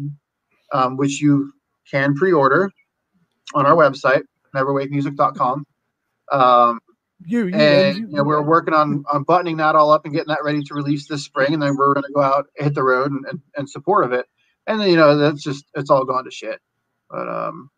um, 0.73 0.97
which 0.97 1.21
you 1.21 1.53
can 1.91 2.15
pre-order 2.15 2.71
on 3.55 3.67
our 3.67 3.75
website, 3.75 4.23
neverwakemusic.com. 4.55 5.65
Um, 6.33 6.81
you, 7.25 7.47
you, 7.47 7.55
and 7.55 7.97
you- 7.99 8.07
you 8.09 8.17
know, 8.17 8.25
we're 8.25 8.43
working 8.43 8.75
on, 8.75 9.05
on 9.13 9.23
buttoning 9.25 9.57
that 9.59 9.75
all 9.77 9.91
up 9.91 10.05
and 10.05 10.13
getting 10.15 10.29
that 10.29 10.43
ready 10.45 10.63
to 10.63 10.75
release 10.75 11.07
this 11.09 11.25
spring, 11.25 11.55
and 11.55 11.63
then 11.63 11.77
we're 11.77 11.95
going 11.95 12.05
to 12.05 12.13
go 12.13 12.23
out, 12.23 12.47
hit 12.57 12.75
the 12.75 12.83
road, 12.83 13.11
and, 13.13 13.25
and, 13.27 13.41
and 13.57 13.69
support 13.69 14.05
of 14.05 14.13
it. 14.13 14.27
And 14.67 14.81
then 14.81 14.89
you 14.89 14.97
know 14.97 15.17
that's 15.19 15.43
just 15.43 15.67
it's 15.75 15.91
all 15.91 16.05
gone 16.05 16.25
to 16.25 16.31
shit. 16.31 16.59
But 17.11 17.29
um, 17.29 17.71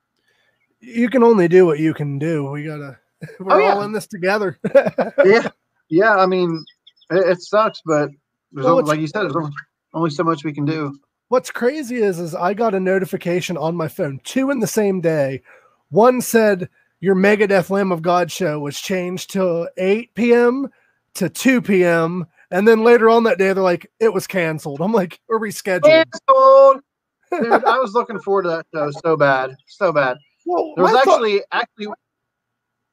you 0.80 1.10
can 1.10 1.22
only 1.24 1.48
do 1.48 1.66
what 1.66 1.80
you 1.80 1.92
can 1.94 2.18
do. 2.18 2.48
We 2.48 2.64
gotta. 2.64 2.98
We're 3.40 3.54
Oh, 3.56 3.58
yeah. 3.58 3.72
all 3.74 3.82
in 3.82 3.92
this 3.92 4.06
together. 4.06 4.58
yeah, 5.24 5.48
yeah. 5.88 6.14
I 6.16 6.26
mean, 6.26 6.64
it, 7.10 7.28
it 7.30 7.42
sucks, 7.42 7.82
but 7.84 8.10
there's 8.52 8.64
Well, 8.66 8.78
only, 8.78 8.84
like 8.88 9.00
you 9.00 9.06
said, 9.08 9.22
there's 9.22 9.34
only, 9.34 9.50
only 9.94 10.10
so 10.10 10.22
much 10.22 10.44
we 10.44 10.52
can 10.52 10.64
do. 10.64 10.96
What's 11.28 11.50
crazy 11.50 11.96
is, 11.96 12.20
is 12.20 12.34
I 12.34 12.54
got 12.54 12.74
a 12.74 12.80
notification 12.80 13.56
on 13.56 13.74
my 13.74 13.88
phone, 13.88 14.20
two 14.22 14.50
in 14.50 14.60
the 14.60 14.66
same 14.66 15.00
day. 15.00 15.42
One 15.90 16.20
said 16.20 16.68
your 17.00 17.16
Megadeth 17.16 17.68
Lamb 17.70 17.90
of 17.90 18.02
God 18.02 18.30
show 18.30 18.60
was 18.60 18.78
changed 18.78 19.30
to 19.32 19.68
8 19.76 20.14
p.m. 20.14 20.68
to 21.14 21.28
2 21.28 21.62
p.m. 21.62 22.26
And 22.52 22.66
then 22.66 22.84
later 22.84 23.10
on 23.10 23.24
that 23.24 23.38
day, 23.38 23.52
they're 23.52 23.62
like, 23.62 23.90
it 23.98 24.12
was 24.12 24.26
canceled. 24.28 24.80
I'm 24.80 24.92
like, 24.92 25.20
or 25.28 25.40
rescheduled. 25.40 25.82
Canceled. 25.82 26.82
Dude, 27.32 27.64
I 27.64 27.78
was 27.78 27.92
looking 27.92 28.20
forward 28.20 28.44
to 28.44 28.48
that 28.50 28.66
show 28.72 28.90
so 29.04 29.16
bad, 29.16 29.56
so 29.66 29.92
bad. 29.92 30.18
Well, 30.46 30.74
There 30.76 30.84
was 30.84 30.92
my 30.94 31.02
thought- 31.02 31.14
actually 31.14 31.42
actually 31.50 31.86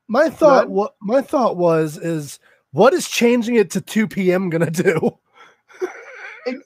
my 0.10 0.30
thought 0.30 0.70
what 0.70 0.96
my 1.02 1.22
thought 1.22 1.56
was 1.56 1.98
is 1.98 2.40
what 2.72 2.94
is 2.94 3.08
changing 3.08 3.56
it 3.56 3.70
to 3.72 3.82
2 3.82 4.08
p.m. 4.08 4.50
gonna 4.50 4.72
do? 4.72 5.18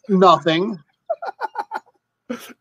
nothing. 0.10 0.78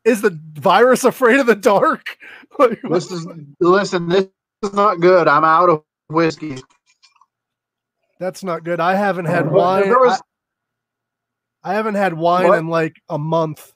Is 0.05 0.23
the 0.23 0.39
virus 0.55 1.05
afraid 1.05 1.41
of 1.41 1.47
the 1.47 1.57
dark? 1.57 2.19
Like, 2.59 2.81
This 2.89 3.11
is 3.11 3.27
listen. 3.61 4.09
This 4.09 4.29
is 4.63 4.73
not 4.73 5.01
good. 5.01 5.29
I'm 5.29 5.45
out 5.45 5.69
of 5.69 5.83
whiskey. 6.09 6.59
that's 8.19 8.43
not 8.43 8.65
good. 8.65 8.81
I 8.81 8.95
haven't 8.95 9.27
had 9.27 9.51
wine. 9.51 9.89
was- 9.91 10.23
I, 11.65 11.73
I 11.73 11.75
haven't 11.75 11.97
had 11.97 12.15
wine 12.15 12.49
What? 12.49 12.59
in 12.61 12.69
like 12.69 12.97
a 13.11 13.19
month. 13.19 13.73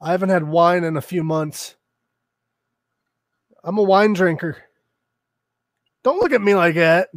I 0.00 0.12
haven't 0.12 0.30
had 0.30 0.44
wine 0.44 0.84
in 0.84 0.96
a 0.96 1.00
few 1.02 1.22
months. 1.22 1.76
I'm 3.64 3.78
a 3.78 3.82
wine 3.82 4.12
drinker. 4.14 4.56
Don't 6.04 6.18
look 6.20 6.32
at 6.32 6.40
me 6.40 6.54
like 6.54 6.76
that. 6.76 7.10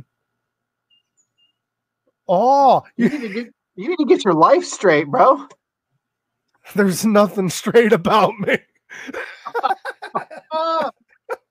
Oh, 2.28 2.84
You 2.98 3.10
need 3.10 3.22
to 3.22 3.30
get 3.30 3.48
you 3.76 3.90
need 3.90 3.98
to 3.98 4.06
get 4.06 4.26
your 4.26 4.34
life 4.34 4.66
straight, 4.66 5.08
bro. 5.08 5.48
there's 6.76 7.06
nothing 7.06 7.50
straight 7.50 7.94
about 7.94 8.34
me. 8.40 8.58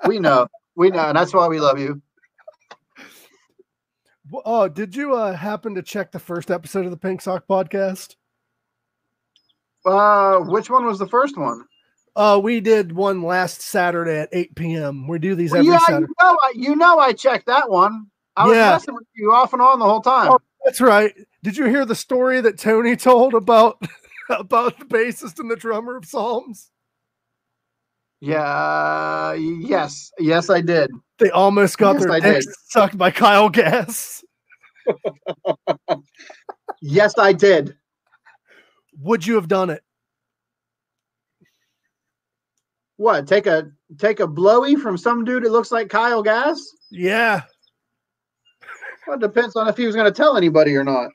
We 0.07 0.19
know, 0.19 0.47
we 0.77 0.91
know, 0.91 1.09
and 1.09 1.17
that's 1.17 1.33
why 1.33 1.49
we 1.49 1.61
love 1.61 1.79
you. 1.79 2.01
Oh, 4.45 4.69
did 4.69 4.95
you 4.95 5.15
uh, 5.15 5.35
happen 5.35 5.75
to 5.75 5.83
check 5.83 6.13
the 6.13 6.19
first 6.19 6.51
episode 6.51 6.85
of 6.85 6.91
the 6.91 6.97
Pink 6.97 7.21
Sock 7.23 7.47
podcast? 7.49 8.17
Uh, 9.85 10.39
which 10.41 10.71
one 10.71 10.85
was 10.85 10.99
the 10.99 11.09
first 11.09 11.37
one? 11.39 11.65
Uh, 12.15 12.41
we 12.43 12.61
did 12.61 12.93
one 12.93 13.23
last 13.23 13.63
Saturday 13.63 14.21
at 14.21 14.29
8 14.33 14.55
p.m. 14.55 15.09
We 15.09 15.19
do 15.19 15.35
these 15.35 15.55
every 15.55 15.67
yeah, 15.67 15.79
Saturday. 15.79 16.07
you 16.09 16.15
know, 16.21 16.39
I, 16.43 16.53
you 16.55 16.77
know, 16.77 16.99
I 16.99 17.13
checked 17.13 17.47
that 17.47 17.71
one. 17.71 18.07
I 18.37 18.47
was 18.47 18.57
Yeah. 18.57 18.71
messing 18.71 18.95
with 18.95 19.07
you 19.15 19.33
off 19.33 19.53
and 19.53 19.63
on 19.63 19.79
the 19.79 19.87
whole 19.87 20.03
time. 20.03 20.33
Oh, 20.33 20.39
That's 20.65 20.81
right. 20.81 21.15
Did 21.43 21.57
you 21.57 21.67
hear 21.67 21.85
the 21.87 21.95
story 21.95 22.41
that 22.43 22.59
Tony 22.59 22.97
told 22.97 23.35
about 23.35 23.83
about 24.39 24.79
the 24.79 24.85
bassist 24.85 25.39
and 25.39 25.51
the 25.51 25.57
drummer 25.57 25.97
of 25.97 26.05
Psalms? 26.05 26.71
Yeah. 28.21 29.33
Yes. 29.35 30.13
Yes, 30.19 30.51
I 30.51 30.61
did. 30.61 30.91
They 31.19 31.31
almost 31.31 31.79
got 31.79 31.95
Yes, 31.95 32.05
their 32.05 32.21
dicks 32.21 32.47
sucked 32.69 32.99
by 32.99 33.11
Kyle 33.11 33.49
Gass. 33.49 34.25
Yes, 36.83 37.15
I 37.19 37.35
did. 37.35 37.77
Would 39.01 39.27
you 39.27 39.35
have 39.35 39.49
done 39.49 39.69
it? 39.69 39.83
What? 42.97 43.27
Take 43.27 43.47
a 43.47 43.71
take 43.99 44.21
a 44.21 44.27
blowy 44.27 44.77
from 44.77 44.97
some 44.97 45.25
dude 45.25 45.45
that 45.45 45.53
looks 45.53 45.71
like 45.71 45.91
Kyle 45.91 46.23
Gass? 46.23 46.63
Yeah. 46.91 47.43
Well, 49.07 49.17
it 49.17 49.21
depends 49.21 49.57
on 49.57 49.69
if 49.69 49.77
he 49.77 49.85
was 49.85 49.95
going 49.95 50.11
to 50.11 50.17
tell 50.17 50.39
anybody 50.39 50.75
or 50.75 50.85
not. 50.85 51.11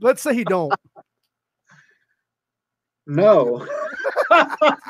Let's 0.00 0.22
say 0.22 0.34
he 0.34 0.44
don't. 0.44 0.72
No. 3.10 3.66
I 4.30 4.86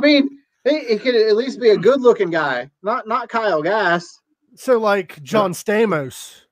mean, 0.00 0.38
he, 0.64 0.80
he 0.80 0.98
could 0.98 1.14
at 1.14 1.34
least 1.34 1.60
be 1.60 1.70
a 1.70 1.78
good-looking 1.78 2.28
guy, 2.30 2.68
not 2.82 3.08
not 3.08 3.30
Kyle 3.30 3.62
Gass. 3.62 4.20
So 4.54 4.78
like 4.78 5.22
John 5.22 5.54
Stamos. 5.54 6.42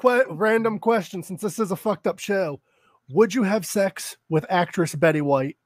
que- 0.00 0.24
random 0.30 0.78
question 0.78 1.22
since 1.22 1.42
this 1.42 1.58
is 1.58 1.70
a 1.70 1.76
fucked 1.76 2.06
up 2.06 2.18
show. 2.18 2.62
Would 3.10 3.34
you 3.34 3.42
have 3.42 3.66
sex 3.66 4.16
with 4.30 4.46
actress 4.48 4.94
Betty 4.94 5.20
White? 5.20 5.58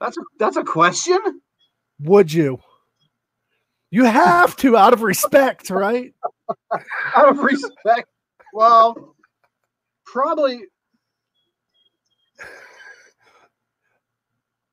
That's 0.00 0.16
a 0.16 0.22
that's 0.38 0.56
a 0.56 0.64
question. 0.64 1.18
Would 2.00 2.32
you? 2.32 2.58
You 3.90 4.04
have 4.04 4.54
to 4.56 4.76
out 4.76 4.92
of 4.92 5.02
respect, 5.02 5.70
right? 5.70 6.14
Out 7.16 7.28
of 7.28 7.38
respect. 7.38 8.08
Well, 8.54 9.14
probably. 10.06 10.62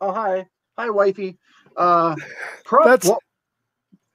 Oh 0.01 0.11
hi, 0.11 0.45
hi, 0.77 0.89
wifey. 0.89 1.37
Uh, 1.75 2.15
That's- 2.85 3.05
well, 3.09 3.19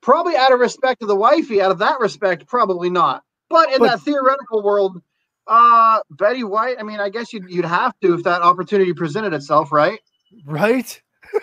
probably 0.02 0.36
out 0.36 0.52
of 0.52 0.60
respect 0.60 1.00
to 1.00 1.06
the 1.06 1.16
wifey. 1.16 1.60
Out 1.60 1.70
of 1.70 1.78
that 1.78 2.00
respect, 2.00 2.46
probably 2.46 2.88
not. 2.90 3.22
But 3.50 3.72
in 3.72 3.78
But- 3.80 3.88
that 3.90 4.00
theoretical 4.00 4.62
world, 4.62 5.02
uh, 5.46 6.00
Betty 6.10 6.44
White. 6.44 6.76
I 6.78 6.82
mean, 6.82 7.00
I 7.00 7.08
guess 7.10 7.32
you'd 7.32 7.50
you'd 7.50 7.64
have 7.64 7.92
to 8.02 8.14
if 8.14 8.22
that 8.24 8.40
opportunity 8.42 8.92
presented 8.94 9.34
itself, 9.34 9.72
right? 9.72 9.98
Right? 10.46 11.00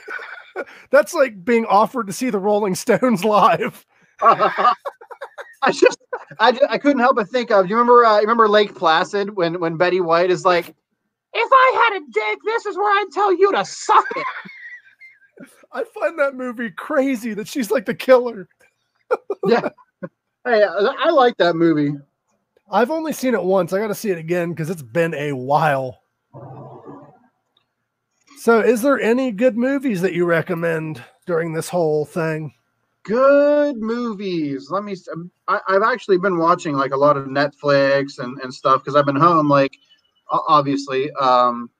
That's 0.89 1.13
like 1.13 1.43
being 1.43 1.65
offered 1.65 2.07
to 2.07 2.13
see 2.13 2.29
the 2.29 2.39
Rolling 2.39 2.75
Stones 2.75 3.23
live. 3.23 3.85
I 4.21 5.71
just, 5.71 5.97
I, 6.39 6.51
ju- 6.51 6.67
I 6.69 6.77
couldn't 6.77 6.99
help 6.99 7.15
but 7.15 7.29
think 7.29 7.51
of. 7.51 7.69
You 7.69 7.75
remember, 7.75 8.05
uh, 8.05 8.15
you 8.15 8.21
remember 8.21 8.47
Lake 8.47 8.75
Placid 8.75 9.35
when 9.35 9.59
when 9.59 9.77
Betty 9.77 10.01
White 10.01 10.29
is 10.29 10.45
like, 10.45 10.67
"If 10.69 11.49
I 11.51 11.89
had 11.89 12.01
a 12.01 12.05
dick, 12.11 12.39
this 12.45 12.65
is 12.65 12.77
where 12.77 12.91
I'd 12.99 13.11
tell 13.11 13.33
you 13.33 13.51
to 13.53 13.65
suck 13.65 14.05
it." 14.15 14.25
I 15.71 15.83
find 15.83 16.17
that 16.19 16.35
movie 16.35 16.71
crazy 16.71 17.33
that 17.33 17.47
she's 17.47 17.69
like 17.69 17.85
the 17.85 17.93
killer. 17.93 18.47
yeah. 19.45 19.69
Hey, 20.45 20.63
I, 20.63 20.95
I 20.99 21.09
like 21.11 21.37
that 21.37 21.55
movie. 21.55 21.93
I've 22.71 22.91
only 22.91 23.13
seen 23.13 23.33
it 23.33 23.43
once. 23.43 23.73
I 23.73 23.79
got 23.79 23.87
to 23.87 23.95
see 23.95 24.09
it 24.09 24.17
again 24.17 24.49
because 24.49 24.69
it's 24.69 24.81
been 24.81 25.13
a 25.13 25.33
while. 25.33 25.99
So, 28.37 28.59
is 28.59 28.83
there 28.83 28.99
any 28.99 29.31
good 29.31 29.57
movies 29.57 30.01
that 30.01 30.13
you 30.13 30.23
recommend 30.25 31.03
during 31.25 31.53
this 31.53 31.69
whole 31.69 32.05
thing? 32.05 32.53
Good 33.01 33.77
movies. 33.77 34.69
Let 34.69 34.83
me. 34.83 34.95
um, 35.11 35.31
I, 35.47 35.59
I've 35.67 35.81
actually 35.81 36.19
been 36.19 36.37
watching 36.37 36.75
like 36.75 36.91
a 36.91 36.97
lot 36.97 37.17
of 37.17 37.25
Netflix 37.25 38.19
and 38.19 38.39
and 38.41 38.53
stuff 38.53 38.83
because 38.83 38.95
I've 38.95 39.07
been 39.07 39.15
home. 39.15 39.49
Like, 39.49 39.75
obviously, 40.29 41.09
um, 41.13 41.71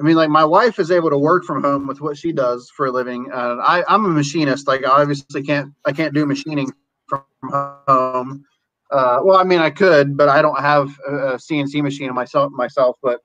I 0.00 0.04
mean, 0.04 0.14
like 0.14 0.30
my 0.30 0.44
wife 0.44 0.78
is 0.78 0.92
able 0.92 1.10
to 1.10 1.18
work 1.18 1.44
from 1.44 1.60
home 1.64 1.88
with 1.88 2.00
what 2.00 2.16
she 2.16 2.30
does 2.30 2.70
for 2.70 2.86
a 2.86 2.92
living. 2.92 3.24
And 3.32 3.60
I, 3.60 3.82
I'm 3.88 4.04
a 4.04 4.08
machinist. 4.08 4.68
Like, 4.68 4.84
I 4.84 5.02
obviously 5.02 5.42
can't. 5.42 5.74
I 5.86 5.92
can't 5.92 6.14
do 6.14 6.24
machining 6.24 6.72
from 7.08 7.24
home. 7.50 8.44
Uh, 8.92 9.18
well, 9.24 9.38
I 9.38 9.42
mean, 9.42 9.58
I 9.58 9.70
could, 9.70 10.16
but 10.16 10.28
I 10.28 10.40
don't 10.40 10.60
have 10.60 10.96
a 11.08 11.34
CNC 11.34 11.82
machine 11.82 12.14
myself. 12.14 12.52
Myself, 12.52 12.96
but 13.02 13.22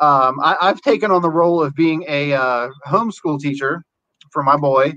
um, 0.00 0.40
I, 0.40 0.56
I've 0.60 0.80
taken 0.80 1.10
on 1.10 1.22
the 1.22 1.30
role 1.30 1.62
of 1.62 1.74
being 1.74 2.04
a 2.08 2.32
uh, 2.32 2.68
homeschool 2.86 3.40
teacher 3.40 3.84
for 4.32 4.42
my 4.42 4.56
boy. 4.56 4.94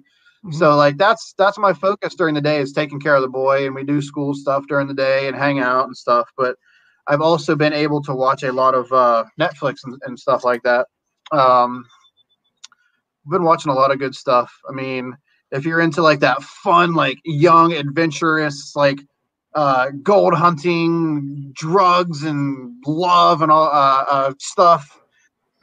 So 0.51 0.75
like 0.75 0.97
that's 0.97 1.33
that's 1.37 1.57
my 1.57 1.73
focus 1.73 2.15
during 2.15 2.35
the 2.35 2.41
day 2.41 2.59
is 2.59 2.71
taking 2.71 2.99
care 2.99 3.15
of 3.15 3.21
the 3.21 3.27
boy, 3.27 3.65
and 3.65 3.75
we 3.75 3.83
do 3.83 4.01
school 4.01 4.33
stuff 4.33 4.65
during 4.67 4.87
the 4.87 4.93
day 4.93 5.27
and 5.27 5.35
hang 5.35 5.59
out 5.59 5.85
and 5.85 5.97
stuff. 5.97 6.29
But 6.37 6.55
I've 7.07 7.21
also 7.21 7.55
been 7.55 7.73
able 7.73 8.01
to 8.03 8.13
watch 8.13 8.43
a 8.43 8.51
lot 8.51 8.75
of 8.75 8.91
uh, 8.91 9.25
Netflix 9.39 9.77
and, 9.83 9.99
and 10.05 10.17
stuff 10.17 10.43
like 10.43 10.61
that. 10.63 10.87
Um, 11.31 11.85
I've 13.25 13.31
been 13.31 13.43
watching 13.43 13.71
a 13.71 13.75
lot 13.75 13.91
of 13.91 13.99
good 13.99 14.15
stuff. 14.15 14.53
I 14.69 14.73
mean, 14.73 15.17
if 15.51 15.65
you're 15.65 15.81
into 15.81 16.01
like 16.01 16.19
that 16.19 16.41
fun, 16.43 16.93
like 16.93 17.17
young, 17.25 17.73
adventurous, 17.73 18.73
like 18.75 18.99
uh, 19.57 19.89
gold 20.03 20.35
hunting, 20.35 21.51
drugs, 21.53 22.23
and 22.23 22.75
love 22.85 23.41
and 23.41 23.51
all 23.51 23.65
uh, 23.65 24.05
uh, 24.09 24.33
stuff. 24.39 25.01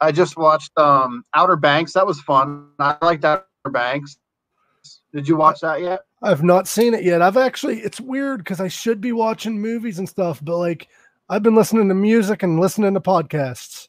I 0.00 0.10
just 0.10 0.36
watched 0.36 0.72
um, 0.76 1.24
Outer 1.34 1.56
Banks. 1.56 1.92
That 1.92 2.06
was 2.06 2.20
fun. 2.20 2.70
I 2.80 2.96
liked 3.00 3.24
Outer 3.24 3.46
Banks. 3.70 4.18
Did 5.12 5.28
you 5.28 5.36
watch 5.36 5.60
that 5.60 5.80
yet? 5.80 6.00
I've 6.22 6.42
not 6.42 6.66
seen 6.66 6.92
it 6.92 7.04
yet. 7.04 7.22
I've 7.22 7.36
actually, 7.36 7.78
it's 7.80 8.00
weird 8.00 8.38
because 8.40 8.60
I 8.60 8.66
should 8.66 9.00
be 9.00 9.12
watching 9.12 9.60
movies 9.60 10.00
and 10.00 10.08
stuff, 10.08 10.40
but 10.44 10.58
like 10.58 10.88
I've 11.28 11.44
been 11.44 11.54
listening 11.54 11.88
to 11.88 11.94
music 11.94 12.42
and 12.42 12.58
listening 12.58 12.94
to 12.94 13.00
podcasts. 13.00 13.88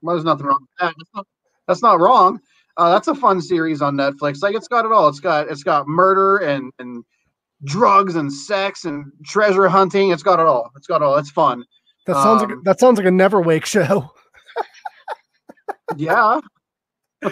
Well, 0.00 0.14
there's 0.14 0.24
nothing 0.24 0.46
wrong 0.46 0.60
with 0.60 0.70
that. 0.80 0.94
That's 0.96 1.10
not, 1.14 1.26
that's 1.66 1.82
not 1.82 2.00
wrong. 2.00 2.40
Uh, 2.76 2.90
that's 2.90 3.08
a 3.08 3.14
fun 3.14 3.40
series 3.40 3.82
on 3.82 3.96
Netflix. 3.96 4.42
Like 4.42 4.54
it's 4.54 4.68
got 4.68 4.84
it 4.84 4.92
all. 4.92 5.08
It's 5.08 5.20
got 5.20 5.48
it's 5.48 5.64
got 5.64 5.88
murder 5.88 6.38
and 6.38 6.72
and 6.78 7.04
drugs 7.64 8.14
and 8.14 8.32
sex 8.32 8.84
and 8.84 9.04
treasure 9.24 9.68
hunting. 9.68 10.10
It's 10.10 10.22
got 10.22 10.38
it 10.40 10.46
all. 10.46 10.70
It's 10.76 10.86
got 10.86 11.02
it 11.02 11.04
all. 11.04 11.16
It's 11.16 11.30
fun. 11.30 11.64
that 12.06 12.14
sounds 12.14 12.42
like 12.42 12.50
Um, 12.52 12.62
that 12.64 12.80
sounds 12.80 12.98
like 12.98 13.06
a 13.06 13.10
Neverwake 13.10 13.64
show. 13.64 14.10
Yeah. 15.96 16.40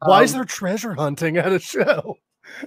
Why 0.00 0.22
is 0.22 0.32
Um, 0.32 0.38
there 0.38 0.44
treasure 0.44 0.94
hunting 0.94 1.36
at 1.36 1.52
a 1.52 1.58
show? 1.58 2.16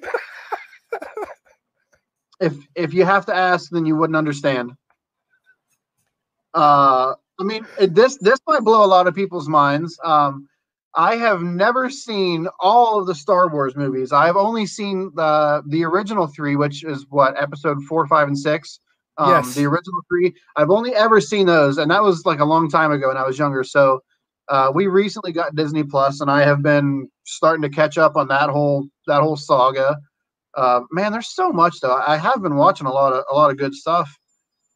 if 2.39 2.53
if 2.75 2.93
you 2.93 3.05
have 3.05 3.25
to 3.27 3.35
ask, 3.35 3.69
then 3.71 3.85
you 3.85 3.95
wouldn't 3.95 4.17
understand. 4.17 4.71
Uh, 6.53 7.13
I 7.39 7.43
mean, 7.43 7.65
it- 7.79 7.93
this 7.93 8.17
this 8.17 8.39
might 8.47 8.61
blow 8.63 8.83
a 8.83 8.87
lot 8.87 9.07
of 9.07 9.15
people's 9.15 9.47
minds. 9.49 9.99
Um, 10.03 10.47
I 10.99 11.15
have 11.15 11.41
never 11.41 11.89
seen 11.89 12.49
all 12.59 12.99
of 12.99 13.07
the 13.07 13.15
Star 13.15 13.47
Wars 13.47 13.73
movies. 13.73 14.11
I've 14.11 14.35
only 14.35 14.65
seen 14.65 15.11
the 15.15 15.63
the 15.65 15.85
original 15.85 16.27
three, 16.27 16.57
which 16.57 16.83
is 16.83 17.05
what 17.09 17.41
episode 17.41 17.81
four, 17.85 18.05
five, 18.05 18.27
and 18.27 18.37
six. 18.37 18.81
Um, 19.17 19.29
Yes. 19.29 19.55
The 19.55 19.65
original 19.65 20.01
three. 20.09 20.35
I've 20.57 20.69
only 20.69 20.93
ever 20.93 21.21
seen 21.21 21.45
those, 21.45 21.77
and 21.77 21.89
that 21.89 22.03
was 22.03 22.25
like 22.25 22.41
a 22.41 22.45
long 22.45 22.69
time 22.69 22.91
ago 22.91 23.07
when 23.07 23.17
I 23.17 23.25
was 23.25 23.39
younger. 23.39 23.63
So. 23.63 24.01
Uh, 24.49 24.71
we 24.73 24.87
recently 24.87 25.31
got 25.31 25.53
Disney 25.53 25.83
Plus, 25.83 26.21
and 26.21 26.31
I 26.31 26.41
have 26.41 26.63
been 26.63 27.07
starting 27.23 27.61
to 27.61 27.69
catch 27.69 27.99
up 27.99 28.15
on 28.15 28.27
that 28.29 28.49
whole 28.49 28.87
that 29.05 29.21
whole 29.21 29.37
saga. 29.37 29.95
Uh, 30.57 30.81
man, 30.91 31.11
there's 31.11 31.35
so 31.35 31.51
much 31.51 31.79
though. 31.81 32.01
I 32.07 32.17
have 32.17 32.41
been 32.41 32.55
watching 32.55 32.87
a 32.87 32.91
lot 32.91 33.13
of 33.13 33.23
a 33.31 33.35
lot 33.35 33.51
of 33.51 33.57
good 33.57 33.75
stuff, 33.75 34.09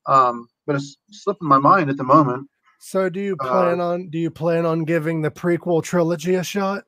um, 0.06 0.48
but 0.68 0.76
it's 0.76 0.96
slipping 1.10 1.48
my 1.48 1.58
mind 1.58 1.90
at 1.90 1.98
the 1.98 2.04
moment. 2.04 2.48
So 2.86 3.08
do 3.10 3.22
you 3.22 3.38
uh, 3.40 3.48
plan 3.48 3.80
on 3.80 4.10
do 4.10 4.20
you 4.20 4.30
plan 4.30 4.66
on 4.66 4.84
giving 4.84 5.22
the 5.22 5.32
prequel 5.32 5.82
trilogy 5.82 6.36
a 6.36 6.44
shot? 6.44 6.84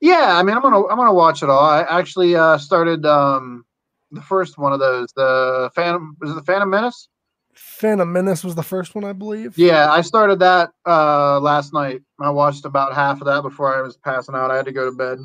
Yeah, 0.00 0.36
I 0.36 0.42
mean, 0.42 0.56
I'm 0.56 0.62
gonna 0.62 0.84
I'm 0.88 0.96
gonna 0.96 1.14
watch 1.14 1.44
it 1.44 1.48
all. 1.48 1.64
I 1.64 1.82
actually 1.82 2.34
uh, 2.34 2.58
started 2.58 3.06
um, 3.06 3.64
the 4.10 4.20
first 4.20 4.58
one 4.58 4.72
of 4.72 4.80
those, 4.80 5.12
the 5.14 5.70
Phantom. 5.76 6.16
Was 6.20 6.32
it 6.32 6.34
the 6.34 6.42
Phantom 6.42 6.68
Menace? 6.68 7.08
Phantom 7.54 8.12
Menace 8.12 8.42
was 8.42 8.56
the 8.56 8.64
first 8.64 8.96
one, 8.96 9.04
I 9.04 9.12
believe. 9.12 9.56
Yeah, 9.56 9.92
I 9.92 10.00
started 10.00 10.40
that 10.40 10.70
uh, 10.84 11.38
last 11.38 11.72
night. 11.72 12.02
I 12.20 12.30
watched 12.30 12.64
about 12.64 12.94
half 12.94 13.20
of 13.20 13.28
that 13.28 13.42
before 13.42 13.78
I 13.78 13.80
was 13.80 13.96
passing 13.96 14.34
out. 14.34 14.50
I 14.50 14.56
had 14.56 14.66
to 14.66 14.72
go 14.72 14.86
to 14.86 14.96
bed. 14.96 15.18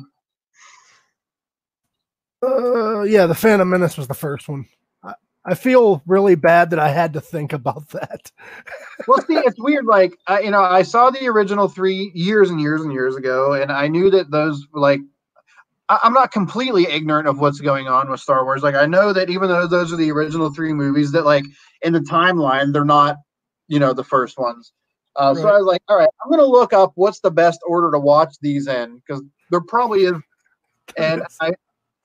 Uh, 2.40 3.02
yeah, 3.02 3.26
the 3.26 3.34
Phantom 3.34 3.68
Menace 3.68 3.98
was 3.98 4.06
the 4.06 4.14
first 4.14 4.48
one. 4.48 4.66
I, 5.44 5.54
feel 5.54 6.02
really 6.06 6.34
bad 6.34 6.70
that 6.70 6.78
I 6.78 6.88
had 6.88 7.12
to 7.14 7.20
think 7.20 7.52
about 7.52 7.88
that. 7.90 8.30
well, 9.08 9.20
see, 9.26 9.34
it's 9.34 9.60
weird. 9.60 9.86
Like, 9.86 10.16
I, 10.26 10.40
you 10.40 10.50
know, 10.50 10.62
I 10.62 10.82
saw 10.82 11.10
the 11.10 11.26
original 11.28 11.68
three 11.68 12.10
years 12.14 12.50
and 12.50 12.60
years 12.60 12.82
and 12.82 12.92
years 12.92 13.16
ago, 13.16 13.54
and 13.54 13.72
I 13.72 13.88
knew 13.88 14.10
that 14.10 14.30
those 14.30 14.66
were 14.72 14.80
like. 14.80 15.00
I, 15.88 15.98
I'm 16.04 16.12
not 16.12 16.30
completely 16.30 16.86
ignorant 16.86 17.26
of 17.26 17.40
what's 17.40 17.60
going 17.60 17.88
on 17.88 18.08
with 18.08 18.20
Star 18.20 18.44
Wars. 18.44 18.62
Like, 18.62 18.76
I 18.76 18.86
know 18.86 19.12
that 19.12 19.28
even 19.28 19.48
though 19.48 19.66
those 19.66 19.92
are 19.92 19.96
the 19.96 20.12
original 20.12 20.52
three 20.54 20.72
movies, 20.72 21.10
that 21.12 21.24
like 21.24 21.44
in 21.82 21.92
the 21.92 22.00
timeline 22.00 22.72
they're 22.72 22.84
not, 22.84 23.16
you 23.66 23.80
know, 23.80 23.92
the 23.92 24.04
first 24.04 24.38
ones. 24.38 24.72
Uh, 25.16 25.34
So 25.34 25.48
I 25.48 25.58
was 25.58 25.66
like, 25.66 25.82
all 25.88 25.96
right, 25.96 26.08
I'm 26.24 26.30
gonna 26.30 26.44
look 26.44 26.72
up 26.72 26.92
what's 26.94 27.20
the 27.20 27.30
best 27.30 27.60
order 27.66 27.90
to 27.90 27.98
watch 27.98 28.34
these 28.40 28.68
in 28.68 28.96
because 28.96 29.22
there 29.50 29.60
probably 29.60 30.04
is. 30.04 30.14
And 30.96 31.22
I, 31.40 31.52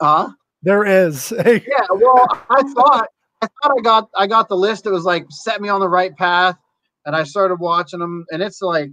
huh? 0.02 0.30
There 0.64 0.84
is. 0.84 1.32
Yeah, 1.46 1.86
well, 1.92 2.28
I 2.50 2.64
thought 2.64 3.10
I 3.42 3.48
thought 3.48 3.76
I 3.78 3.82
got 3.82 4.10
I 4.18 4.28
got 4.28 4.50
the 4.50 4.56
list. 4.58 4.86
It 4.86 4.92
was 4.92 5.04
like 5.04 5.26
set 5.30 5.62
me 5.62 5.70
on 5.70 5.80
the 5.80 5.90
right 5.90 6.16
path, 6.16 6.58
and 7.06 7.16
I 7.16 7.24
started 7.24 7.56
watching 7.60 8.00
them. 8.00 8.26
And 8.32 8.42
it's 8.42 8.62
like 8.62 8.90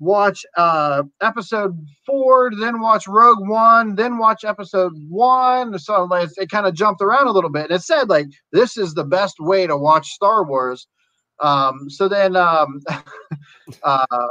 watch 0.00 0.44
uh 0.56 1.04
episode 1.22 1.78
four, 2.04 2.50
then 2.58 2.80
watch 2.80 3.06
Rogue 3.06 3.48
One, 3.48 3.94
then 3.94 4.18
watch 4.18 4.44
episode 4.44 4.92
one. 5.08 5.78
So 5.78 6.04
like, 6.04 6.30
it 6.36 6.50
kind 6.50 6.66
of 6.66 6.74
jumped 6.74 7.00
around 7.00 7.28
a 7.28 7.32
little 7.32 7.50
bit. 7.50 7.70
And 7.70 7.72
it 7.78 7.82
said 7.82 8.08
like 8.08 8.26
this 8.52 8.76
is 8.76 8.94
the 8.94 9.04
best 9.04 9.36
way 9.38 9.66
to 9.66 9.76
watch 9.76 10.08
Star 10.08 10.44
Wars. 10.44 10.86
Um, 11.40 11.88
so 11.88 12.08
then 12.08 12.36
um, 12.36 12.80
uh, 13.82 14.26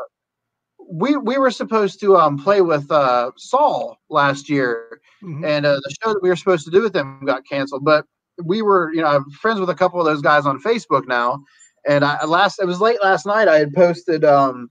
we 0.92 1.16
we 1.16 1.38
were 1.38 1.52
supposed 1.52 2.00
to 2.02 2.18
um 2.18 2.38
play 2.38 2.62
with 2.62 2.92
uh 2.92 3.32
Saul 3.38 3.98
last 4.10 4.50
year 4.50 5.00
Mhm. 5.24 5.46
and 5.48 5.66
uh, 5.66 5.76
the 5.76 5.96
show 6.04 6.12
that 6.14 6.22
we 6.22 6.28
were 6.28 6.36
supposed 6.36 6.66
to 6.66 6.72
do 6.72 6.82
with 6.82 6.92
them 6.92 7.22
got 7.26 7.48
canceled. 7.48 7.86
But 7.86 8.06
we 8.44 8.62
were, 8.62 8.92
you 8.94 9.02
know, 9.02 9.08
I'm 9.08 9.30
friends 9.32 9.60
with 9.60 9.70
a 9.70 9.76
couple 9.76 10.00
of 10.00 10.06
those 10.06 10.22
guys 10.22 10.46
on 10.46 10.62
Facebook 10.62 11.08
now. 11.08 11.44
And 11.88 12.06
I 12.06 12.24
last 12.26 12.60
it 12.60 12.66
was 12.66 12.80
late 12.80 13.02
last 13.04 13.26
night. 13.26 13.48
I 13.48 13.60
had 13.60 13.74
posted, 13.74 14.24
um, 14.24 14.70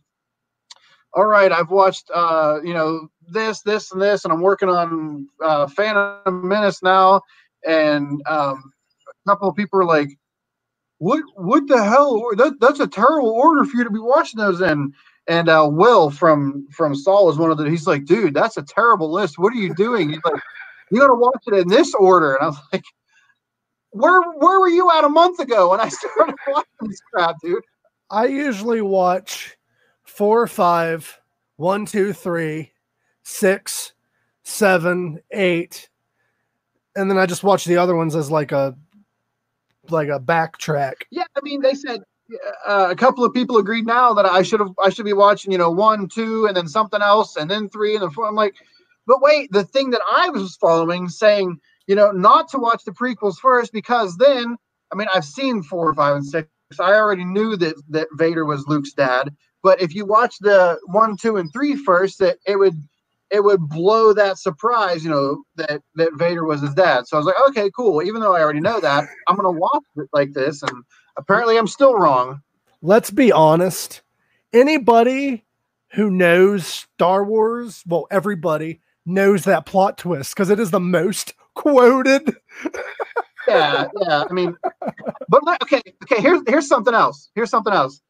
all 1.15 1.27
right, 1.27 1.53
I've 1.53 1.71
watched, 1.71 2.11
uh, 2.15 2.61
you 2.65 2.73
know, 2.73 3.09
this, 3.29 3.61
this, 3.63 3.93
and 3.93 4.01
this, 4.01 4.25
and 4.25 4.33
I'm 4.33 4.41
working 4.41 4.69
on 4.69 5.29
uh, 5.45 5.67
Phantom 5.67 6.49
Menace 6.49 6.83
now. 6.83 7.21
And 7.67 8.23
um, 8.29 8.73
a 9.09 9.31
couple 9.31 9.49
of 9.49 9.57
people 9.57 9.79
were 9.79 9.85
like, 9.85 10.19
"What? 10.99 11.23
What 11.37 11.69
the 11.69 11.83
hell? 11.83 12.21
That, 12.37 12.59
that's 12.61 12.81
a 12.81 12.89
terrible 12.89 13.31
order 13.31 13.65
for 13.65 13.77
you 13.77 13.85
to 13.85 13.91
be 13.91 13.99
watching 14.01 14.39
those 14.39 14.61
in." 14.61 14.93
And 15.29 15.49
uh, 15.49 15.69
Will 15.71 16.11
from 16.11 16.67
from 16.73 16.95
Saul 16.97 17.31
is 17.31 17.39
one 17.39 17.51
of 17.51 17.59
the. 17.59 17.71
He's 17.71 17.87
like, 17.87 18.05
"Dude, 18.05 18.35
that's 18.35 18.57
a 18.57 18.63
terrible 18.63 19.13
list. 19.13 19.39
What 19.39 19.53
are 19.53 19.57
you 19.57 19.75
doing?" 19.75 20.09
He's 20.11 20.25
like, 20.25 20.43
"You 20.91 21.01
got 21.01 21.09
to 21.09 21.15
watch 21.15 21.43
it 21.47 21.55
in 21.55 21.69
this 21.69 21.95
order." 21.95 22.35
And 22.35 22.43
I 22.43 22.47
was 22.49 22.59
like, 22.73 22.85
"Where 23.93 24.21
where 24.33 24.61
were 24.61 24.69
you 24.69 24.91
at 24.91 25.05
a 25.05 25.09
month 25.09 25.39
ago 25.39 25.71
when 25.71 25.81
I 25.81 25.89
started 25.91 26.35
watching 26.49 26.89
this 26.89 27.01
crap, 27.13 27.37
dude?" 27.43 27.63
I 28.11 28.27
usually 28.27 28.83
watch 28.83 29.57
four, 30.05 30.47
five, 30.47 31.21
one, 31.57 31.87
two, 31.87 32.13
three, 32.13 32.73
six, 33.23 33.93
seven, 34.43 35.21
eight, 35.31 35.89
and 36.95 37.11
then 37.11 37.19
I 37.19 37.27
just 37.27 37.45
watch 37.45 37.65
the 37.65 37.79
other 37.79 37.97
ones 37.97 38.15
as 38.15 38.31
like 38.31 38.53
a 38.53 38.77
like 39.89 40.09
a 40.09 40.21
backtrack. 40.21 40.95
Yeah, 41.11 41.25
I 41.37 41.41
mean, 41.43 41.63
they 41.63 41.75
said 41.75 42.01
uh, 42.67 42.89
a 42.91 42.97
couple 42.97 43.25
of 43.25 43.33
people 43.33 43.59
agreed 43.59 43.87
now 43.87 44.13
that 44.15 44.27
I 44.27 44.43
should 44.43 44.61
have 44.61 44.73
I 44.83 44.91
should 44.91 45.05
be 45.05 45.13
watching, 45.13 45.53
you 45.53 45.59
know, 45.59 45.71
one, 45.71 46.09
two, 46.09 46.47
and 46.47 46.57
then 46.57 46.69
something 46.69 47.03
else, 47.03 47.37
and 47.37 47.51
then 47.51 47.69
three, 47.69 47.95
and 47.95 48.03
then 48.03 48.11
four. 48.11 48.29
I'm 48.29 48.35
like, 48.35 48.55
but 49.07 49.21
wait, 49.21 49.51
the 49.53 49.65
thing 49.65 49.91
that 49.91 50.03
I 50.11 50.29
was 50.29 50.57
following 50.57 51.09
saying, 51.09 51.59
you 51.87 51.95
know, 51.95 52.11
not 52.11 52.49
to 52.51 52.59
watch 52.59 52.85
the 52.85 52.93
prequels 52.93 53.39
first 53.39 53.73
because 53.73 54.17
then, 54.17 54.57
I 54.93 54.97
mean, 54.97 55.09
I've 55.13 55.25
seen 55.25 55.63
four, 55.63 55.93
five, 55.95 56.17
and 56.17 56.27
six. 56.27 56.49
I 56.79 56.95
already 56.95 57.25
knew 57.25 57.57
that 57.57 57.75
that 57.91 58.09
Vader 58.15 58.45
was 58.45 58.67
Luke's 58.67 58.93
dad. 58.93 59.35
But 59.63 59.81
if 59.81 59.95
you 59.95 60.05
watch 60.05 60.37
the 60.41 60.79
one, 60.87 61.17
two, 61.17 61.37
and 61.37 61.53
three 61.53 61.77
first, 61.77 62.19
that 62.19 62.39
it 62.47 62.57
would 62.57 62.83
it 63.31 63.43
would 63.43 63.69
blow 63.69 64.13
that 64.13 64.39
surprise, 64.39 65.05
you 65.05 65.11
know, 65.11 65.43
that 65.57 65.83
that 65.95 66.11
Vader 66.15 66.45
was 66.45 66.61
his 66.61 66.75
dad. 66.75 67.07
So 67.07 67.17
I 67.17 67.21
was 67.21 67.27
like, 67.27 67.49
okay, 67.49 67.71
cool. 67.75 68.03
Even 68.03 68.21
though 68.21 68.35
I 68.35 68.41
already 68.41 68.61
know 68.61 68.81
that, 68.81 69.05
I'm 69.29 69.37
gonna 69.37 69.51
watch 69.51 69.85
it 69.97 70.09
like 70.13 70.33
this, 70.33 70.63
and 70.63 70.85
apparently 71.17 71.57
I'm 71.59 71.67
still 71.67 71.95
wrong. 71.95 72.43
Let's 72.83 73.11
be 73.11 73.31
honest. 73.33 74.03
Anybody 74.53 75.45
who 75.93 76.11
knows 76.11 76.67
Star 76.67 77.25
Wars, 77.25 77.83
well, 77.87 78.07
everybody 78.11 78.81
knows 79.07 79.45
that 79.45 79.67
plot 79.67 79.99
twist 79.99 80.35
because 80.35 80.51
it 80.51 80.61
is 80.61 80.71
the 80.71 80.81
most 80.81 81.35
quoted. 81.55 82.37
Yeah, 83.49 83.89
yeah. 84.01 84.25
I 84.29 84.33
mean, 84.33 84.57
but 85.29 85.43
okay, 85.63 85.83
okay. 86.05 86.23
Here's 86.23 86.43
here's 86.47 86.69
something 86.69 86.95
else. 86.95 87.31
Here's 87.35 87.51
something 87.51 87.73
else. 87.73 88.01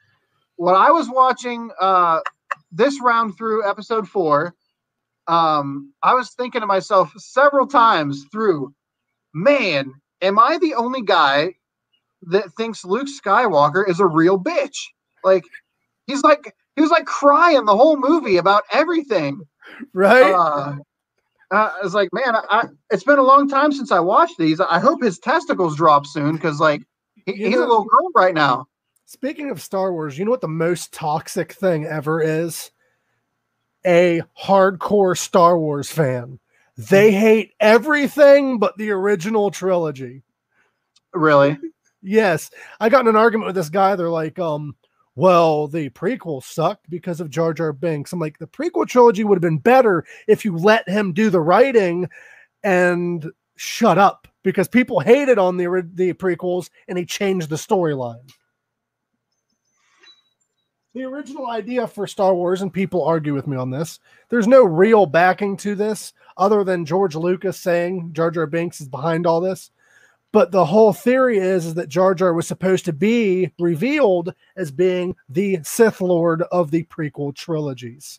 When 0.56 0.74
I 0.74 0.90
was 0.90 1.08
watching 1.08 1.70
uh 1.80 2.20
this 2.70 3.00
round 3.00 3.36
through 3.36 3.68
episode 3.68 4.08
four, 4.08 4.54
um, 5.26 5.92
I 6.02 6.14
was 6.14 6.30
thinking 6.30 6.60
to 6.60 6.66
myself 6.66 7.12
several 7.16 7.66
times 7.66 8.26
through, 8.30 8.74
man, 9.34 9.94
am 10.20 10.38
I 10.38 10.58
the 10.58 10.74
only 10.74 11.02
guy 11.02 11.54
that 12.22 12.52
thinks 12.54 12.84
Luke 12.84 13.08
Skywalker 13.08 13.88
is 13.88 14.00
a 14.00 14.06
real 14.06 14.38
bitch? 14.38 14.76
Like, 15.24 15.44
he's 16.06 16.22
like 16.22 16.54
he 16.76 16.82
was 16.82 16.90
like 16.90 17.06
crying 17.06 17.64
the 17.64 17.76
whole 17.76 17.96
movie 17.96 18.36
about 18.36 18.64
everything. 18.72 19.42
Right? 19.92 20.32
Uh, 20.32 20.76
uh, 21.52 21.72
I 21.78 21.84
was 21.84 21.94
like, 21.94 22.08
man, 22.12 22.34
I, 22.34 22.68
it's 22.90 23.04
been 23.04 23.18
a 23.18 23.22
long 23.22 23.48
time 23.48 23.72
since 23.72 23.92
I 23.92 24.00
watched 24.00 24.38
these. 24.38 24.58
I 24.60 24.78
hope 24.78 25.02
his 25.02 25.18
testicles 25.18 25.76
drop 25.76 26.06
soon 26.06 26.36
because, 26.36 26.58
like, 26.58 26.82
he, 27.26 27.32
he's 27.34 27.56
a 27.56 27.60
little 27.60 27.84
girl 27.84 28.10
right 28.14 28.34
now. 28.34 28.66
Speaking 29.04 29.50
of 29.50 29.60
Star 29.60 29.92
Wars, 29.92 30.18
you 30.18 30.24
know 30.24 30.30
what 30.30 30.40
the 30.40 30.48
most 30.48 30.92
toxic 30.92 31.52
thing 31.52 31.84
ever 31.84 32.22
is? 32.22 32.70
A 33.84 34.22
hardcore 34.40 35.18
Star 35.18 35.58
Wars 35.58 35.90
fan. 35.90 36.38
They 36.78 37.12
hate 37.12 37.52
everything 37.60 38.58
but 38.58 38.78
the 38.78 38.90
original 38.90 39.50
trilogy. 39.50 40.22
Really? 41.12 41.58
Yes. 42.00 42.50
I 42.80 42.88
got 42.88 43.02
in 43.02 43.08
an 43.08 43.16
argument 43.16 43.48
with 43.48 43.56
this 43.56 43.68
guy. 43.68 43.94
They're 43.94 44.08
like, 44.08 44.38
um, 44.38 44.74
well, 45.14 45.68
the 45.68 45.90
prequel 45.90 46.42
sucked 46.42 46.88
because 46.88 47.20
of 47.20 47.30
Jar 47.30 47.52
Jar 47.52 47.72
Binks. 47.72 48.12
I'm 48.12 48.20
like, 48.20 48.38
the 48.38 48.46
prequel 48.46 48.86
trilogy 48.86 49.24
would 49.24 49.36
have 49.36 49.42
been 49.42 49.58
better 49.58 50.04
if 50.26 50.44
you 50.44 50.56
let 50.56 50.88
him 50.88 51.12
do 51.12 51.28
the 51.28 51.40
writing 51.40 52.08
and 52.62 53.30
shut 53.56 53.98
up 53.98 54.26
because 54.42 54.68
people 54.68 55.00
hated 55.00 55.38
on 55.38 55.56
the 55.56 55.88
the 55.94 56.14
prequels 56.14 56.70
and 56.88 56.96
he 56.96 57.04
changed 57.04 57.50
the 57.50 57.56
storyline. 57.56 58.28
The 60.94 61.04
original 61.04 61.48
idea 61.48 61.86
for 61.86 62.06
Star 62.06 62.34
Wars, 62.34 62.60
and 62.60 62.72
people 62.72 63.04
argue 63.04 63.32
with 63.32 63.46
me 63.46 63.56
on 63.56 63.70
this, 63.70 63.98
there's 64.28 64.46
no 64.46 64.62
real 64.62 65.06
backing 65.06 65.56
to 65.58 65.74
this 65.74 66.12
other 66.36 66.64
than 66.64 66.84
George 66.84 67.14
Lucas 67.14 67.58
saying 67.58 68.12
Jar 68.12 68.30
Jar 68.30 68.46
Binks 68.46 68.80
is 68.80 68.88
behind 68.88 69.26
all 69.26 69.40
this. 69.40 69.70
But 70.32 70.50
the 70.50 70.64
whole 70.64 70.94
theory 70.94 71.38
is, 71.38 71.66
is 71.66 71.74
that 71.74 71.90
Jar 71.90 72.14
Jar 72.14 72.32
was 72.32 72.48
supposed 72.48 72.86
to 72.86 72.92
be 72.92 73.52
revealed 73.58 74.34
as 74.56 74.70
being 74.70 75.14
the 75.28 75.58
Sith 75.62 76.00
Lord 76.00 76.42
of 76.50 76.70
the 76.70 76.84
prequel 76.84 77.34
trilogies. 77.34 78.18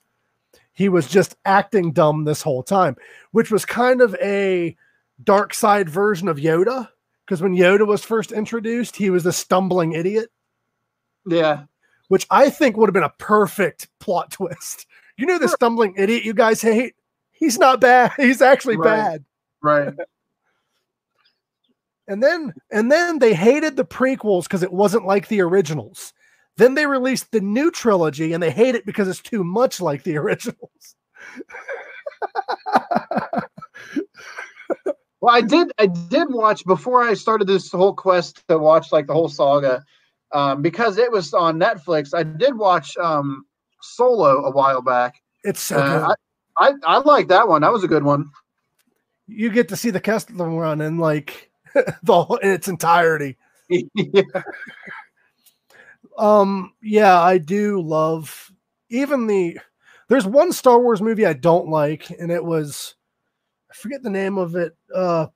He 0.73 0.89
was 0.89 1.07
just 1.07 1.35
acting 1.45 1.91
dumb 1.91 2.23
this 2.23 2.41
whole 2.43 2.63
time, 2.63 2.95
which 3.31 3.49
was 3.51 3.65
kind 3.65 4.01
of 4.01 4.15
a 4.21 4.75
dark 5.23 5.53
side 5.55 5.89
version 5.89 6.27
of 6.27 6.37
Yoda. 6.37 6.87
Because 7.25 7.41
when 7.41 7.55
Yoda 7.55 7.87
was 7.87 8.03
first 8.03 8.31
introduced, 8.31 8.95
he 8.95 9.09
was 9.09 9.23
the 9.23 9.33
stumbling 9.33 9.93
idiot, 9.93 10.29
Yeah. 11.25 11.63
which 12.09 12.27
I 12.29 12.49
think 12.49 12.75
would 12.77 12.89
have 12.89 12.93
been 12.93 13.03
a 13.03 13.13
perfect 13.17 13.87
plot 13.99 14.31
twist. 14.31 14.85
You 15.17 15.25
know, 15.25 15.39
the 15.39 15.47
stumbling 15.47 15.93
idiot 15.97 16.25
you 16.25 16.33
guys 16.33 16.61
hate? 16.61 16.95
He's 17.31 17.57
not 17.57 17.79
bad. 17.79 18.11
He's 18.17 18.41
actually 18.41 18.77
Right. 18.77 18.85
bad. 18.95 19.25
Right. 19.61 19.93
And 22.07 22.21
then 22.21 22.53
and 22.71 22.91
then 22.91 23.19
they 23.19 23.33
hated 23.33 23.75
the 23.77 23.85
prequels 23.85 24.43
because 24.43 24.63
it 24.63 24.73
wasn't 24.73 25.05
like 25.05 25.27
the 25.27 25.41
originals. 25.41 26.13
Then 26.57 26.75
they 26.75 26.85
released 26.85 27.31
the 27.31 27.41
new 27.41 27.71
trilogy 27.71 28.33
and 28.33 28.43
they 28.43 28.51
hate 28.51 28.75
it 28.75 28.85
because 28.85 29.07
it's 29.07 29.21
too 29.21 29.43
much 29.43 29.81
like 29.81 30.03
the 30.03 30.17
originals. 30.23 30.95
Well, 35.21 35.33
I 35.33 35.39
did. 35.39 35.71
I 35.79 35.85
did 35.85 36.27
watch 36.33 36.65
before 36.65 37.01
I 37.01 37.13
started 37.13 37.47
this 37.47 37.71
whole 37.71 37.93
quest 37.93 38.45
to 38.49 38.57
watch 38.57 38.91
like 38.91 39.07
the 39.07 39.13
whole 39.13 39.29
saga, 39.29 39.81
um, 40.33 40.61
because 40.61 40.97
it 40.97 41.09
was 41.09 41.33
on 41.33 41.57
Netflix. 41.57 42.13
I 42.13 42.23
did 42.23 42.57
watch 42.57 42.97
um, 42.97 43.45
Solo 43.81 44.43
a 44.43 44.51
while 44.51 44.81
back. 44.81 45.21
It's 45.45 45.61
so 45.61 45.77
good. 45.77 45.85
Uh, 45.85 46.15
I, 46.59 46.67
I 46.67 46.73
I 46.85 46.97
like 46.97 47.29
that 47.29 47.47
one. 47.47 47.61
That 47.61 47.71
was 47.71 47.85
a 47.85 47.87
good 47.87 48.03
one. 48.03 48.29
you 49.27 49.49
get 49.49 49.69
to 49.69 49.77
see 49.77 49.91
the 49.91 50.01
Kessel 50.01 50.35
run 50.35 50.81
and 50.81 50.99
like 50.99 51.49
the 52.03 52.23
whole, 52.23 52.37
in 52.37 52.51
its 52.51 52.67
entirety. 52.67 53.37
yeah. 53.69 54.21
Um, 56.17 56.73
yeah, 56.81 57.19
I 57.19 57.37
do 57.37 57.81
love 57.81 58.51
even 58.89 59.27
the. 59.27 59.59
There's 60.09 60.25
one 60.27 60.51
Star 60.51 60.79
Wars 60.79 61.01
movie 61.01 61.25
I 61.25 61.33
don't 61.33 61.69
like, 61.69 62.09
and 62.11 62.31
it 62.31 62.43
was 62.43 62.95
I 63.73 63.75
forget 63.75 64.03
the 64.03 64.09
name 64.09 64.37
of 64.37 64.55
it. 64.55 64.75
Uh, 64.93 65.27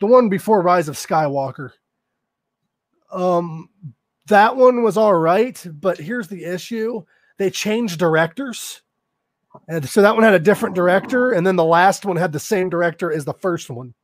the 0.00 0.06
one 0.06 0.28
before 0.28 0.62
Rise 0.62 0.88
of 0.88 0.94
Skywalker. 0.94 1.70
Um, 3.10 3.68
that 4.26 4.56
one 4.56 4.82
was 4.82 4.96
all 4.96 5.14
right, 5.14 5.64
but 5.72 5.98
here's 5.98 6.28
the 6.28 6.44
issue: 6.44 7.02
they 7.38 7.50
changed 7.50 7.98
directors, 7.98 8.82
and 9.66 9.88
so 9.88 10.02
that 10.02 10.14
one 10.14 10.22
had 10.22 10.34
a 10.34 10.38
different 10.38 10.76
director, 10.76 11.32
and 11.32 11.44
then 11.44 11.56
the 11.56 11.64
last 11.64 12.04
one 12.04 12.16
had 12.16 12.32
the 12.32 12.38
same 12.38 12.68
director 12.68 13.12
as 13.12 13.24
the 13.24 13.34
first 13.34 13.70
one. 13.70 13.94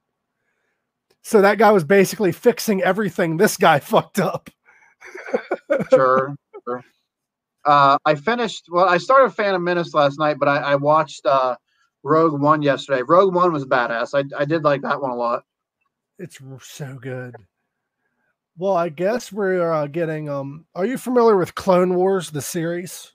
So 1.25 1.41
that 1.41 1.57
guy 1.57 1.72
was 1.72 1.85
basically 1.85 2.33
fixing 2.33 2.83
everything 2.83 3.39
this 3.39 3.57
guy 3.57 3.79
fucked 3.81 4.20
up. 4.20 4.51
sure. 5.91 6.37
sure. 6.68 6.85
Uh, 7.64 7.97
I 8.05 8.14
finished. 8.14 8.66
Well, 8.70 8.87
I 8.89 8.99
started 8.99 9.31
Phantom 9.31 9.64
Menace 9.64 9.95
last 9.95 10.18
night, 10.18 10.37
but 10.39 10.49
I, 10.49 10.59
I 10.59 10.75
watched 10.77 11.25
uh, 11.25 11.57
Rogue 12.03 12.39
One 12.39 12.61
yesterday. 12.61 13.03
Rogue 13.03 13.35
One 13.35 13.53
was 13.53 13.64
badass. 13.64 14.14
I, 14.14 14.25
I 14.39 14.45
did 14.45 14.64
like 14.64 14.83
that 14.83 15.01
one 15.01 15.11
a 15.11 15.16
lot. 15.16 15.45
It's 16.18 16.39
so 16.61 16.99
good. 17.01 17.35
Well, 18.59 18.77
I 18.77 18.91
guess 18.91 19.33
we're 19.33 19.72
uh, 19.72 19.87
getting. 19.87 20.29
Um, 20.29 20.66
are 20.75 20.85
you 20.85 20.99
familiar 20.99 21.37
with 21.37 21.55
Clone 21.55 21.95
Wars, 21.95 22.31
the 22.31 22.43
series? 22.43 23.12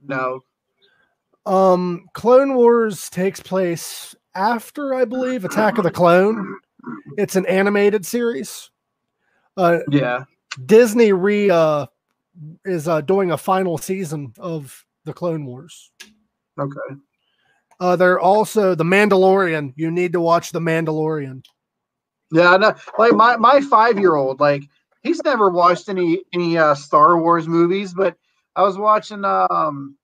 No. 0.00 0.40
Um, 1.44 2.06
Clone 2.14 2.54
Wars 2.54 3.10
takes 3.10 3.40
place 3.40 4.14
after, 4.36 4.94
I 4.94 5.04
believe, 5.04 5.44
Attack 5.44 5.78
of 5.78 5.84
the 5.84 5.90
Clone. 5.90 6.56
It's 7.16 7.36
an 7.36 7.46
animated 7.46 8.04
series. 8.06 8.70
Uh, 9.56 9.80
Yeah. 9.90 10.24
Disney 10.66 11.12
re 11.12 11.48
uh, 11.50 11.86
is 12.64 12.86
uh, 12.88 13.00
doing 13.00 13.30
a 13.30 13.38
final 13.38 13.78
season 13.78 14.34
of 14.38 14.84
the 15.04 15.12
Clone 15.12 15.46
Wars. 15.46 15.90
Okay. 16.58 16.96
Uh, 17.80 17.96
they're 17.96 18.20
also 18.20 18.74
the 18.74 18.84
Mandalorian. 18.84 19.72
You 19.76 19.90
need 19.90 20.12
to 20.12 20.20
watch 20.20 20.52
the 20.52 20.60
Mandalorian. 20.60 21.44
Yeah, 22.30 22.56
no, 22.56 22.74
like 22.98 23.12
my 23.12 23.36
my 23.36 23.60
five 23.60 23.98
year 23.98 24.14
old, 24.14 24.40
like 24.40 24.62
he's 25.02 25.22
never 25.24 25.50
watched 25.50 25.88
any 25.88 26.22
any 26.32 26.56
uh, 26.56 26.74
Star 26.74 27.20
Wars 27.20 27.48
movies, 27.48 27.92
but 27.92 28.16
I 28.56 28.62
was 28.62 28.78
watching 28.78 29.24
um 29.24 29.96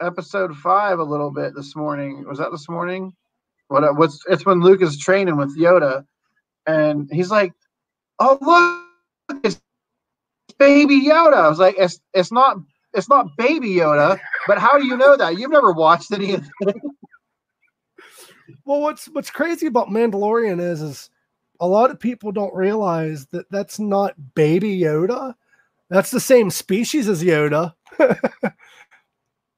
episode 0.00 0.56
five 0.56 0.98
a 0.98 1.04
little 1.04 1.30
bit 1.30 1.54
this 1.54 1.76
morning. 1.76 2.24
Was 2.26 2.38
that 2.38 2.50
this 2.50 2.68
morning? 2.68 3.14
What? 3.74 3.96
What's? 3.96 4.20
It's 4.28 4.46
when 4.46 4.60
Luke 4.60 4.82
is 4.82 4.96
training 4.96 5.36
with 5.36 5.58
Yoda, 5.58 6.06
and 6.66 7.08
he's 7.10 7.30
like, 7.30 7.52
"Oh 8.20 8.38
look, 8.40 9.42
it's 9.44 9.60
Baby 10.58 11.00
Yoda." 11.00 11.34
I 11.34 11.48
was 11.48 11.58
like, 11.58 11.74
"It's 11.76 12.00
it's 12.14 12.32
not." 12.32 12.56
It's 12.96 13.08
not 13.08 13.36
baby 13.36 13.70
Yoda, 13.70 14.20
but 14.46 14.56
how 14.56 14.78
do 14.78 14.86
you 14.86 14.96
know 14.96 15.16
that? 15.16 15.36
You've 15.36 15.50
never 15.50 15.72
watched 15.72 16.12
any 16.12 16.36
Well, 18.64 18.80
what's 18.80 19.06
what's 19.06 19.30
crazy 19.32 19.66
about 19.66 19.88
Mandalorian 19.88 20.60
is 20.60 20.80
is 20.80 21.10
a 21.58 21.66
lot 21.66 21.90
of 21.90 21.98
people 21.98 22.30
don't 22.30 22.54
realize 22.54 23.26
that 23.32 23.50
that's 23.50 23.80
not 23.80 24.14
baby 24.36 24.78
Yoda. 24.78 25.34
That's 25.90 26.12
the 26.12 26.20
same 26.20 26.50
species 26.50 27.08
as 27.08 27.24
Yoda. 27.24 27.74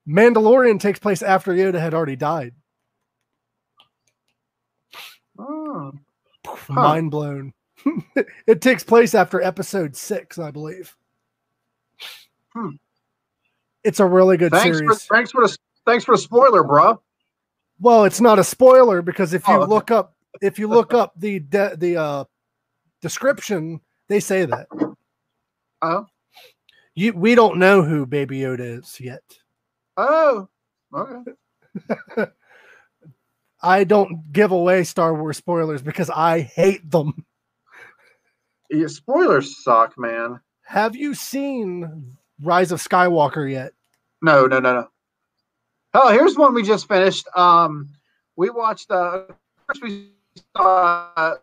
Mandalorian 0.08 0.80
takes 0.80 0.98
place 0.98 1.22
after 1.22 1.52
Yoda 1.52 1.78
had 1.78 1.92
already 1.94 2.16
died. 2.16 2.54
Oh. 5.38 5.92
Mind 6.74 7.10
blown. 7.10 7.52
it 8.46 8.60
takes 8.60 8.82
place 8.82 9.14
after 9.14 9.40
episode 9.42 9.94
six, 9.96 10.38
I 10.38 10.50
believe. 10.50 10.94
Hmm. 12.52 12.70
It's 13.84 14.00
a 14.00 14.06
really 14.06 14.36
good 14.36 14.50
Thanks 14.52 14.78
for 14.78 14.84
series. 14.84 15.04
thanks 15.06 15.30
for 15.30 15.46
the 15.46 15.56
thanks 15.84 16.04
for 16.04 16.16
the 16.16 16.20
spoiler, 16.22 16.64
bro. 16.64 17.00
Well, 17.80 18.04
it's 18.04 18.20
not 18.20 18.38
a 18.38 18.44
spoiler 18.44 19.02
because 19.02 19.32
if 19.34 19.46
you 19.46 19.54
Oh, 19.54 19.62
okay. 19.62 19.70
look 19.70 19.90
up 19.90 20.14
if 20.42 20.58
you 20.58 20.66
look 20.68 20.92
up 20.94 21.12
the 21.16 21.38
de- 21.40 21.76
the 21.76 21.96
uh, 21.96 22.24
description, 23.02 23.80
they 24.08 24.20
say 24.20 24.44
that. 24.46 24.66
Oh. 25.82 26.06
You 26.94 27.12
we 27.12 27.34
don't 27.34 27.58
know 27.58 27.82
who 27.82 28.06
Baby 28.06 28.40
Yoda 28.40 28.78
is 28.80 28.98
yet. 28.98 29.22
Oh, 29.98 30.48
okay. 30.94 31.32
I 33.62 33.84
don't 33.84 34.32
give 34.32 34.52
away 34.52 34.84
Star 34.84 35.14
Wars 35.14 35.38
spoilers 35.38 35.82
because 35.82 36.10
I 36.10 36.40
hate 36.40 36.90
them. 36.90 37.24
Yeah, 38.70 38.88
spoilers 38.88 39.62
suck, 39.62 39.98
man. 39.98 40.40
Have 40.64 40.96
you 40.96 41.14
seen 41.14 42.16
Rise 42.42 42.72
of 42.72 42.82
Skywalker 42.82 43.50
yet? 43.50 43.72
No, 44.22 44.46
no, 44.46 44.58
no, 44.58 44.74
no. 44.74 44.88
Oh, 45.94 46.12
here's 46.12 46.36
one 46.36 46.52
we 46.52 46.62
just 46.62 46.88
finished. 46.88 47.26
Um, 47.36 47.88
we 48.36 48.50
watched. 48.50 48.90
Uh, 48.90 49.22
first 49.66 49.82
we 49.82 50.10
saw 50.56 51.10
uh, 51.16 51.34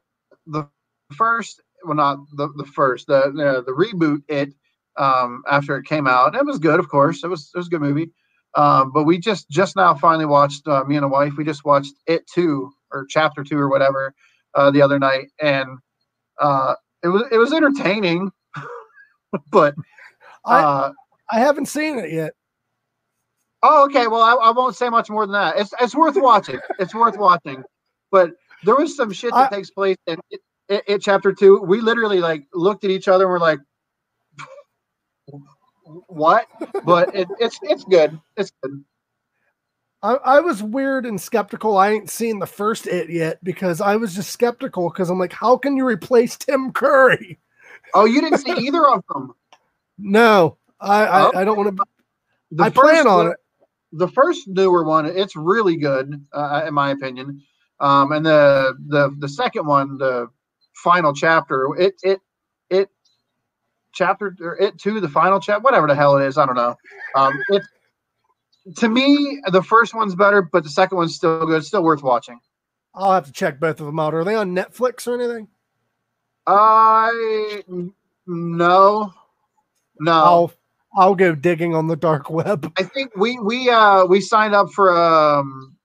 the 0.46 0.68
first, 1.16 1.62
well, 1.84 1.96
not 1.96 2.20
the 2.34 2.50
the 2.58 2.66
first, 2.66 3.08
the 3.08 3.32
the, 3.34 3.64
the 3.66 3.72
reboot. 3.72 4.22
It 4.28 4.54
um 4.98 5.44
after 5.50 5.78
it 5.78 5.86
came 5.86 6.08
out, 6.08 6.36
it 6.36 6.46
was 6.46 6.60
good, 6.60 6.80
of 6.80 6.90
course. 6.90 7.24
It 7.24 7.28
was 7.28 7.50
it 7.56 7.58
was 7.58 7.68
a 7.68 7.70
good 7.72 7.82
movie. 7.82 8.12
Um, 8.56 8.92
but 8.92 9.04
we 9.04 9.18
just 9.18 9.50
just 9.50 9.76
now 9.76 9.96
finally 9.96 10.26
watched. 10.26 10.68
Uh, 10.68 10.84
me 10.86 10.96
and 10.96 11.06
a 11.06 11.08
wife, 11.08 11.34
we 11.38 11.44
just 11.44 11.66
watched 11.66 11.94
it 12.08 12.26
two 12.28 12.72
or 12.92 13.06
chapter 13.10 13.44
two 13.44 13.58
or 13.58 13.70
whatever 13.70 14.14
uh, 14.56 14.70
the 14.72 14.82
other 14.82 15.00
night, 15.00 15.30
and 15.42 15.80
uh, 16.40 16.76
it 17.04 17.08
was 17.08 17.24
it 17.32 17.38
was 17.38 17.52
entertaining, 17.54 18.32
but 19.52 19.76
I- 20.46 20.62
uh, 20.64 20.92
I 21.32 21.40
haven't 21.40 21.66
seen 21.68 21.98
it 22.00 22.12
yet. 22.12 22.34
Oh, 23.64 23.86
okay. 23.86 24.08
Well, 24.08 24.22
I, 24.22 24.34
I 24.34 24.52
won't 24.52 24.76
say 24.76 24.90
much 24.90 25.10
more 25.10 25.26
than 25.26 25.34
that. 25.34 25.58
It's 25.58 25.74
it's 25.82 25.96
worth 25.96 26.16
watching. 26.18 26.60
It's 26.80 26.94
worth 26.94 27.18
watching. 27.18 27.64
But 28.12 28.32
there 28.66 28.76
was 28.76 28.96
some 28.96 29.12
shit 29.12 29.32
that 29.34 29.52
I- 29.52 29.56
takes 29.56 29.72
place 29.72 29.98
in 30.06 30.20
it, 30.30 30.42
it, 30.70 30.84
it 30.88 31.02
chapter 31.02 31.32
two. 31.34 31.62
We 31.62 31.82
literally 31.82 32.20
like 32.20 32.46
looked 32.54 32.84
at 32.84 32.92
each 32.92 33.08
other 33.08 33.24
and 33.24 33.32
we're 33.32 33.40
like, 33.40 33.60
"What?" 36.08 36.48
But 36.86 37.16
it, 37.16 37.28
it's 37.40 37.60
it's 37.64 37.84
good. 37.84 38.20
It's 38.38 38.52
good. 38.62 38.84
I, 40.02 40.14
I 40.16 40.40
was 40.42 40.62
weird 40.62 41.06
and 41.06 41.20
skeptical. 41.20 41.78
I 41.78 41.92
ain't 41.92 42.10
seen 42.10 42.40
the 42.40 42.46
first 42.46 42.88
it 42.88 43.10
yet 43.10 43.42
because 43.44 43.80
I 43.80 43.96
was 43.96 44.14
just 44.14 44.32
skeptical 44.32 44.90
because 44.90 45.10
I'm 45.10 45.18
like, 45.20 45.32
how 45.32 45.56
can 45.58 45.78
you 45.78 45.86
replace 45.88 46.36
Tim 46.38 46.74
Curry? 46.74 47.40
Oh, 47.94 48.04
you 48.06 48.20
didn't 48.22 48.40
see 48.40 48.52
either 48.52 48.86
of 48.88 49.04
them. 49.14 49.34
No, 49.98 50.58
I. 50.82 51.06
I, 51.06 51.42
I 51.42 51.46
don't 51.46 51.58
want 51.58 51.78
to. 51.78 51.84
The 52.52 52.64
I 52.64 52.70
plan 52.70 53.08
on 53.08 53.18
one- 53.18 53.28
it. 53.32 53.38
The 53.96 54.08
first 54.08 54.48
newer 54.48 54.84
one, 54.84 55.06
it's 55.06 55.36
really 55.36 55.78
good, 55.78 56.26
uh, 56.34 56.64
in 56.68 56.74
my 56.74 56.90
opinion. 56.90 57.42
Um, 57.80 58.12
and 58.12 58.26
the 58.26 58.74
the 58.88 59.16
the 59.20 59.30
second 59.30 59.68
one, 59.68 59.98
the 60.00 60.28
final 60.74 61.14
chapter, 61.14 61.68
it 61.78 61.94
it 62.04 62.20
chapter 63.94 64.36
or 64.42 64.58
it 64.60 64.78
two, 64.78 65.00
the 65.00 65.10
final 65.10 65.40
chapter, 65.40 65.62
whatever 65.62 65.88
the 65.88 65.96
hell 65.96 66.18
it 66.18 66.26
is, 66.26 66.38
I 66.38 66.46
don't 66.46 66.56
know. 66.56 66.76
Um, 67.16 67.34
it 67.50 67.64
to 68.78 68.90
me, 68.90 69.42
the 69.52 69.62
first 69.62 69.94
one's 69.94 70.16
better, 70.16 70.42
but 70.42 70.64
the 70.64 70.70
second 70.70 70.98
one's 70.98 71.16
still 71.16 71.46
good, 71.46 71.66
still 71.66 71.84
worth 71.84 72.04
watching. 72.04 72.40
I'll 72.96 73.12
have 73.12 73.26
to 73.26 73.32
check 73.32 73.60
both 73.60 73.80
of 73.80 73.86
them 73.86 74.00
out. 74.00 74.14
Are 74.14 74.24
they 74.24 74.36
on 74.36 74.56
Netflix 74.56 75.08
or 75.08 75.16
anything? 75.16 75.48
I 76.46 77.64
no, 78.28 79.14
no. 80.00 80.12
I'll 80.12 80.54
I'll 80.96 81.16
go 81.16 81.34
digging 81.36 81.76
on 81.76 81.88
the 81.88 81.96
dark 81.96 82.30
web. 82.30 82.72
I 82.78 82.84
think 82.84 83.16
we 83.16 83.40
we 83.40 83.70
uh 83.70 84.06
we 84.06 84.22
signed 84.22 84.54
up 84.54 84.70
for 84.72 84.96
um 84.96 85.76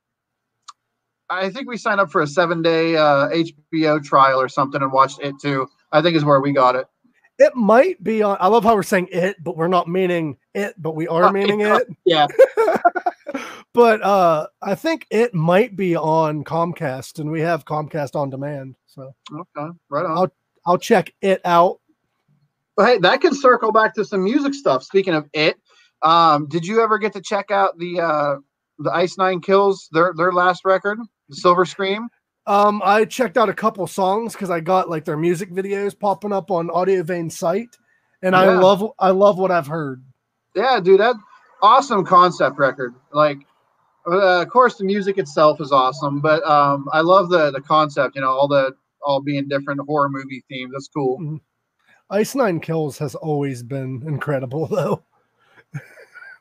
I 1.31 1.51
think 1.51 1.69
we 1.69 1.77
signed 1.77 2.01
up 2.01 2.11
for 2.11 2.21
a 2.21 2.27
seven 2.27 2.63
day 2.63 2.97
uh 2.97 3.29
HBO 3.29 4.03
trial 4.03 4.41
or 4.41 4.49
something 4.49 4.83
and 4.83 4.93
watched 4.93 5.21
it 5.21 5.35
too. 5.41 5.69
I 5.93 6.03
think 6.03 6.17
is 6.17 6.25
where 6.25 6.41
we 6.41 6.53
got 6.53 6.77
it. 6.77 6.87
It 7.39 7.55
might 7.55 8.03
be 8.03 8.22
on. 8.22 8.36
I 8.41 8.49
love 8.49 8.64
how 8.64 8.74
we're 8.74 8.82
saying 8.82 9.09
it, 9.12 9.36
but 9.43 9.57
we're 9.57 9.68
not 9.68 9.89
meaning 9.89 10.36
it, 10.55 10.74
but 10.76 10.97
we 10.97 11.07
are 11.07 11.24
Uh, 11.24 11.32
meaning 11.32 11.61
it. 11.61 11.86
Yeah. 12.05 12.26
but 13.74 14.03
uh 14.03 14.47
I 14.62 14.74
think 14.74 15.07
it 15.11 15.34
might 15.34 15.76
be 15.76 15.95
on 15.97 16.43
Comcast, 16.45 17.18
and 17.20 17.30
we 17.30 17.41
have 17.41 17.64
Comcast 17.64 18.16
on 18.16 18.30
demand. 18.30 18.74
So 18.86 19.14
Okay. 19.32 19.68
Right 19.89 20.05
on. 20.07 20.18
I'll- 20.18 20.32
I'll 20.66 20.78
check 20.78 21.14
it 21.22 21.41
out. 21.47 21.80
Hey, 22.78 22.99
that 22.99 23.22
can 23.22 23.34
circle 23.34 23.72
back 23.72 23.95
to 23.95 24.05
some 24.05 24.22
music 24.22 24.53
stuff. 24.53 24.82
Speaking 24.82 25.14
of 25.14 25.26
it, 25.32 25.57
um, 26.03 26.47
did 26.47 26.66
you 26.66 26.82
ever 26.82 26.99
get 26.99 27.14
to 27.14 27.22
check 27.22 27.51
out 27.51 27.78
the 27.78 28.01
uh 28.01 28.36
the 28.80 28.91
Ice 28.93 29.16
Nine 29.16 29.41
Kills, 29.41 29.89
their 29.93 30.12
their 30.16 30.32
last 30.32 30.64
record, 30.66 30.99
Silver 31.30 31.64
Scream? 31.64 32.09
Um, 32.49 32.81
I 32.83 33.05
checked 33.05 33.37
out 33.37 33.51
a 33.51 33.55
couple 33.55 33.87
songs 33.87 34.33
because 34.33 34.49
I 34.49 34.61
got 34.61 34.89
like 34.89 35.05
their 35.05 35.19
music 35.19 35.51
videos 35.51 35.97
popping 35.97 36.33
up 36.33 36.51
on 36.51 36.71
Audio 36.71 37.03
Vein 37.03 37.29
site, 37.29 37.77
and 38.23 38.35
I 38.35 38.55
love 38.55 38.91
I 38.99 39.11
love 39.11 39.39
what 39.39 39.51
I've 39.51 39.67
heard. 39.67 40.03
Yeah, 40.57 40.81
dude, 40.81 40.99
that 40.99 41.15
awesome 41.61 42.07
concept 42.07 42.59
record. 42.59 42.95
Like, 43.13 43.41
uh, 44.11 44.41
of 44.41 44.49
course, 44.49 44.79
the 44.79 44.85
music 44.85 45.19
itself 45.19 45.61
is 45.61 45.73
awesome, 45.73 46.21
but 46.21 46.43
um, 46.47 46.89
I 46.91 47.03
love 47.03 47.29
the 47.29 47.51
the 47.51 47.61
concept. 47.61 48.17
You 48.17 48.23
know, 48.23 48.31
all 48.31 48.49
the 48.49 48.75
all 49.03 49.21
being 49.21 49.47
different 49.47 49.83
horror 49.87 50.09
movie 50.09 50.43
themes. 50.49 50.73
That's 50.73 50.89
cool. 50.89 51.41
Ice 52.09 52.35
Nine 52.35 52.61
Kills 52.61 52.97
has 52.97 53.15
always 53.15 53.63
been 53.63 54.03
incredible, 54.07 54.67
though. 54.71 55.03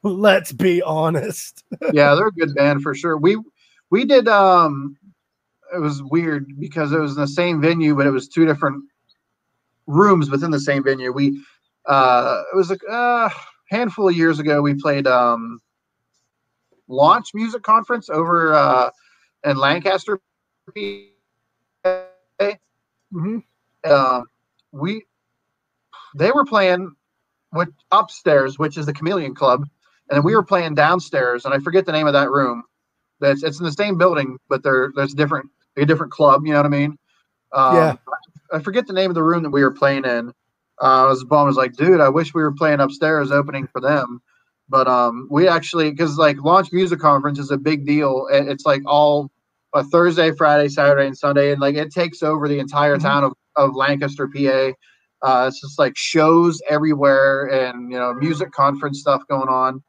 Let's 0.04 0.54
be 0.54 0.82
honest. 0.82 1.66
yeah, 1.92 2.16
they're 2.16 2.28
a 2.28 2.32
good 2.32 2.56
band 2.56 2.82
for 2.82 2.96
sure. 2.96 3.18
We 3.18 3.38
we 3.90 4.06
did. 4.06 4.30
um 4.30 4.98
It 5.74 5.80
was 5.80 6.02
weird 6.04 6.60
because 6.60 6.92
it 6.92 7.00
was 7.00 7.16
in 7.16 7.22
the 7.22 7.28
same 7.28 7.62
venue, 7.62 7.96
but 7.96 8.08
it 8.08 8.12
was 8.12 8.28
two 8.28 8.46
different 8.46 8.84
rooms 9.88 10.30
within 10.30 10.52
the 10.52 10.60
same 10.60 10.84
venue. 10.84 11.12
We 11.12 11.42
uh 11.86 12.44
it 12.54 12.56
was 12.56 12.72
a 12.72 12.78
uh, 12.90 13.30
handful 13.70 14.10
of 14.10 14.16
years 14.16 14.40
ago. 14.40 14.62
We 14.62 14.76
played 14.76 15.08
um 15.08 15.60
launch 16.88 17.30
music 17.34 17.64
conference 17.64 18.10
over 18.10 18.54
uh 18.54 18.90
in 19.44 19.58
Lancaster. 19.58 20.20
Mhm. 23.14 23.44
um, 23.86 24.26
we 24.74 25.06
they 26.16 26.32
were 26.32 26.46
playing 26.46 26.96
with 27.54 27.70
upstairs, 27.92 28.60
which 28.60 28.78
is 28.78 28.86
the 28.86 28.94
Chameleon 28.94 29.36
Club, 29.36 29.66
and 30.10 30.24
we 30.24 30.36
were 30.36 30.44
playing 30.44 30.76
downstairs, 30.76 31.46
and 31.46 31.54
I 31.54 31.60
forget 31.60 31.86
the 31.86 31.92
name 31.94 32.08
of 32.08 32.14
that 32.14 32.30
room. 32.30 32.64
That's 33.20 33.44
it's 33.44 33.60
in 33.60 33.66
the 33.66 33.72
same 33.72 33.98
building, 33.98 34.38
but 34.50 34.64
there 34.64 34.92
there's 34.96 35.14
different 35.14 35.50
a 35.84 35.86
different 35.88 36.12
club. 36.14 36.46
You 36.46 36.54
know 36.54 36.60
what 36.60 36.68
I 36.68 36.70
mean? 36.70 36.98
Um, 37.54 37.74
Yeah. 37.76 37.96
I 38.52 38.60
forget 38.60 38.88
the 38.88 38.94
name 38.94 39.12
of 39.12 39.16
the 39.16 39.24
room 39.24 39.44
that 39.44 39.52
we 39.52 39.64
were 39.64 39.72
playing 39.72 40.06
in. 40.06 40.30
Uh, 40.82 41.06
I 41.06 41.08
was. 41.08 41.26
I 41.32 41.44
was 41.44 41.58
like, 41.58 41.74
dude, 41.76 42.02
I 42.02 42.10
wish 42.10 42.34
we 42.34 42.44
were 42.44 42.54
playing 42.54 42.80
upstairs, 42.80 43.32
opening 43.32 43.68
for 43.68 43.82
them. 43.82 44.22
But 44.70 44.88
um, 44.88 45.28
we 45.32 45.48
actually, 45.48 45.92
because 45.92 46.18
like 46.18 46.42
Launch 46.44 46.70
Music 46.74 47.00
Conference 47.00 47.40
is 47.40 47.52
a 47.52 47.58
big 47.58 47.86
deal. 47.86 48.28
and 48.32 48.50
It's 48.50 48.66
like 48.66 48.84
all 48.86 49.32
a 49.76 49.84
Thursday, 49.84 50.32
Friday, 50.34 50.70
Saturday, 50.70 51.08
and 51.08 51.18
Sunday, 51.18 51.52
and 51.52 51.62
like 51.62 51.76
it 51.76 51.92
takes 51.94 52.24
over 52.24 52.48
the 52.48 52.60
entire 52.60 52.98
Mhm. 52.98 53.02
town 53.04 53.24
of, 53.26 53.34
of 53.58 53.76
Lancaster, 53.76 54.28
PA. 54.28 54.74
Uh, 55.22 55.48
it's 55.48 55.62
just 55.62 55.80
like 55.80 55.94
shows 55.98 56.62
everywhere, 56.70 57.48
and 57.48 57.92
you 57.92 57.98
know, 58.00 58.14
music 58.16 58.52
conference 58.52 59.00
stuff 59.02 59.24
going 59.30 59.50
on. 59.50 59.84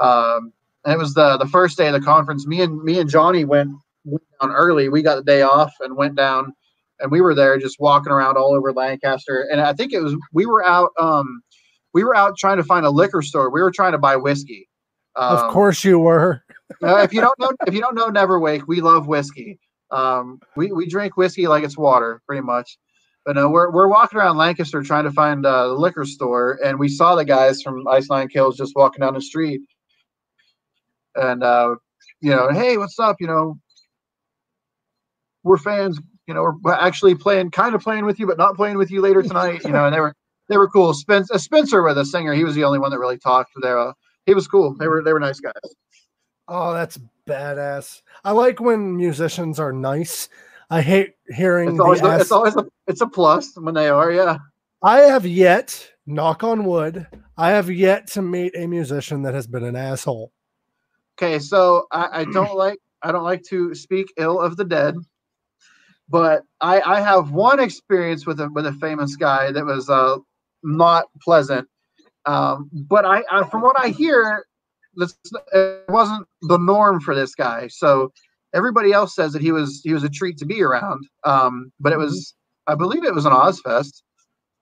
Um, 0.00 0.52
and 0.84 0.94
it 0.94 0.98
was 0.98 1.14
the 1.14 1.38
the 1.38 1.48
first 1.48 1.78
day 1.78 1.88
of 1.88 1.94
the 1.94 2.00
conference. 2.00 2.46
Me 2.46 2.62
and 2.62 2.82
me 2.82 2.98
and 3.00 3.10
Johnny 3.10 3.44
went, 3.46 3.70
went 4.04 4.22
down 4.40 4.52
early. 4.52 4.88
We 4.88 5.02
got 5.02 5.16
the 5.16 5.22
day 5.22 5.42
off 5.42 5.72
and 5.80 5.96
went 5.96 6.16
down, 6.16 6.54
and 7.00 7.10
we 7.10 7.20
were 7.20 7.34
there 7.34 7.58
just 7.58 7.80
walking 7.80 8.12
around 8.12 8.36
all 8.36 8.54
over 8.54 8.72
Lancaster. 8.72 9.46
And 9.50 9.60
I 9.60 9.72
think 9.72 9.92
it 9.92 10.00
was 10.00 10.16
we 10.32 10.46
were 10.46 10.64
out. 10.64 10.90
Um, 10.98 11.42
we 11.94 12.04
were 12.04 12.16
out 12.16 12.36
trying 12.38 12.56
to 12.56 12.64
find 12.64 12.86
a 12.86 12.90
liquor 12.90 13.22
store. 13.22 13.50
We 13.50 13.60
were 13.60 13.70
trying 13.70 13.92
to 13.92 13.98
buy 13.98 14.16
whiskey. 14.16 14.68
Um, 15.16 15.36
of 15.36 15.52
course 15.52 15.84
you 15.84 15.98
were. 15.98 16.42
uh, 16.82 16.96
if 16.98 17.12
you 17.12 17.20
don't 17.20 17.38
know, 17.38 17.52
if 17.66 17.74
you 17.74 17.80
don't 17.80 17.94
know 17.94 18.08
Neverwake, 18.08 18.66
we 18.66 18.80
love 18.80 19.06
whiskey. 19.06 19.58
Um, 19.90 20.40
we 20.56 20.72
we 20.72 20.88
drink 20.88 21.16
whiskey 21.16 21.46
like 21.46 21.64
it's 21.64 21.76
water, 21.76 22.22
pretty 22.26 22.42
much. 22.42 22.78
But 23.24 23.36
no, 23.36 23.50
we're 23.50 23.70
we're 23.70 23.88
walking 23.88 24.18
around 24.18 24.36
Lancaster 24.36 24.82
trying 24.82 25.04
to 25.04 25.12
find 25.12 25.46
uh, 25.46 25.68
the 25.68 25.74
liquor 25.74 26.04
store, 26.04 26.58
and 26.64 26.78
we 26.78 26.88
saw 26.88 27.14
the 27.14 27.24
guys 27.24 27.62
from 27.62 27.86
Ice 27.86 28.08
Nine 28.10 28.28
Kills 28.28 28.56
just 28.56 28.74
walking 28.74 29.00
down 29.00 29.14
the 29.14 29.20
street. 29.20 29.60
And 31.14 31.44
uh, 31.44 31.76
you 32.20 32.30
know, 32.30 32.48
hey, 32.50 32.78
what's 32.78 32.98
up? 32.98 33.16
You 33.20 33.26
know, 33.26 33.58
we're 35.42 35.58
fans. 35.58 35.98
You 36.26 36.34
know, 36.34 36.58
we're 36.62 36.72
actually 36.74 37.14
playing, 37.14 37.50
kind 37.50 37.74
of 37.74 37.82
playing 37.82 38.04
with 38.04 38.18
you, 38.20 38.26
but 38.26 38.38
not 38.38 38.56
playing 38.56 38.78
with 38.78 38.90
you 38.90 39.00
later 39.00 39.22
tonight. 39.22 39.64
You 39.64 39.70
know, 39.70 39.86
and 39.86 39.94
they 39.94 40.00
were 40.00 40.14
they 40.48 40.56
were 40.56 40.68
cool. 40.68 40.94
Spencer, 40.94 41.38
Spencer, 41.38 41.82
with 41.82 41.96
the 41.96 42.04
singer, 42.04 42.34
he 42.34 42.44
was 42.44 42.54
the 42.54 42.64
only 42.64 42.78
one 42.78 42.90
that 42.90 42.98
really 42.98 43.18
talked. 43.18 43.50
There, 43.60 43.78
uh, 43.78 43.92
he 44.26 44.34
was 44.34 44.46
cool. 44.46 44.74
They 44.78 44.88
were 44.88 45.02
they 45.02 45.12
were 45.12 45.20
nice 45.20 45.40
guys. 45.40 45.52
Oh, 46.48 46.74
that's 46.74 46.98
badass. 47.26 48.02
I 48.24 48.32
like 48.32 48.60
when 48.60 48.96
musicians 48.96 49.58
are 49.58 49.72
nice. 49.72 50.28
I 50.70 50.80
hate 50.80 51.14
hearing 51.28 51.68
It's 51.68 51.76
the 51.76 51.84
always, 51.84 52.02
a, 52.02 52.18
it's 52.18 52.32
always 52.32 52.56
a, 52.56 52.64
it's 52.86 53.00
a 53.02 53.06
plus 53.06 53.56
when 53.56 53.74
they 53.74 53.88
are, 53.88 54.10
yeah. 54.10 54.38
I 54.82 55.00
have 55.00 55.26
yet, 55.26 55.90
knock 56.06 56.42
on 56.42 56.64
wood, 56.64 57.06
I 57.36 57.50
have 57.50 57.70
yet 57.70 58.06
to 58.12 58.22
meet 58.22 58.56
a 58.56 58.66
musician 58.66 59.22
that 59.22 59.34
has 59.34 59.46
been 59.46 59.64
an 59.64 59.76
asshole. 59.76 60.32
Okay, 61.16 61.38
so 61.38 61.86
I, 61.92 62.20
I 62.20 62.24
don't 62.24 62.56
like 62.56 62.78
I 63.02 63.12
don't 63.12 63.22
like 63.22 63.42
to 63.44 63.74
speak 63.74 64.12
ill 64.16 64.40
of 64.40 64.56
the 64.56 64.64
dead, 64.64 64.96
but 66.12 66.42
I, 66.60 66.82
I 66.82 67.00
have 67.00 67.30
one 67.30 67.58
experience 67.58 68.26
with 68.26 68.38
a 68.38 68.48
with 68.50 68.66
a 68.66 68.72
famous 68.74 69.16
guy 69.16 69.50
that 69.50 69.64
was 69.64 69.88
uh 69.88 70.18
not 70.62 71.06
pleasant. 71.22 71.66
Um, 72.26 72.70
but 72.72 73.04
I, 73.06 73.24
I 73.32 73.48
from 73.48 73.62
what 73.62 73.76
I 73.78 73.88
hear, 73.88 74.44
this 74.94 75.16
it 75.54 75.84
wasn't 75.88 76.26
the 76.42 76.58
norm 76.58 77.00
for 77.00 77.14
this 77.14 77.34
guy. 77.34 77.68
So 77.68 78.12
everybody 78.54 78.92
else 78.92 79.14
says 79.14 79.32
that 79.32 79.40
he 79.40 79.52
was 79.52 79.80
he 79.82 79.94
was 79.94 80.04
a 80.04 80.10
treat 80.10 80.36
to 80.38 80.46
be 80.46 80.62
around. 80.62 81.06
Um, 81.24 81.72
but 81.80 81.94
it 81.94 81.98
was 81.98 82.34
I 82.66 82.74
believe 82.74 83.04
it 83.04 83.14
was 83.14 83.24
an 83.24 83.32
Ozzfest. 83.32 84.02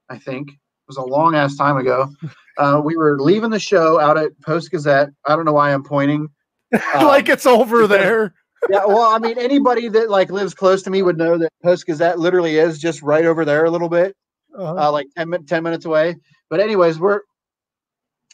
I 0.09 0.19
think 0.19 0.51
it 0.51 0.57
was 0.87 0.99
a 0.99 1.03
long 1.03 1.35
ass 1.35 1.57
time 1.57 1.77
ago. 1.77 2.09
Uh, 2.59 2.79
we 2.79 2.95
were 2.95 3.19
leaving 3.19 3.49
the 3.49 3.59
show 3.59 3.99
out 3.99 4.19
at 4.19 4.39
Post 4.43 4.71
Gazette. 4.71 5.09
I 5.25 5.35
don't 5.35 5.47
know 5.47 5.53
why 5.55 5.73
I'm 5.73 5.85
pointing. 5.85 6.29
Um, 6.95 7.07
like 7.07 7.31
it's 7.31 7.47
over 7.47 7.87
there. 7.87 8.35
Yeah, 8.69 8.85
well, 8.85 9.03
I 9.03 9.19
mean, 9.19 9.39
anybody 9.39 9.89
that 9.89 10.11
like 10.11 10.31
lives 10.31 10.55
close 10.55 10.83
to 10.83 10.91
me 10.91 11.03
would 11.03 11.17
know 11.17 11.39
that 11.39 11.51
Post 11.63 11.87
Gazette 11.87 12.19
literally 12.19 12.59
is 12.59 12.79
just 12.79 13.01
right 13.03 13.25
over 13.25 13.45
there 13.45 13.65
a 13.65 13.71
little 13.71 13.89
bit, 13.89 14.15
Uh, 14.57 14.75
uh, 14.75 14.93
like 14.93 15.07
10, 15.17 15.45
10 15.47 15.63
minutes 15.63 15.85
away. 15.87 16.17
But 16.51 16.61
anyways, 16.61 16.99
we're 16.99 17.21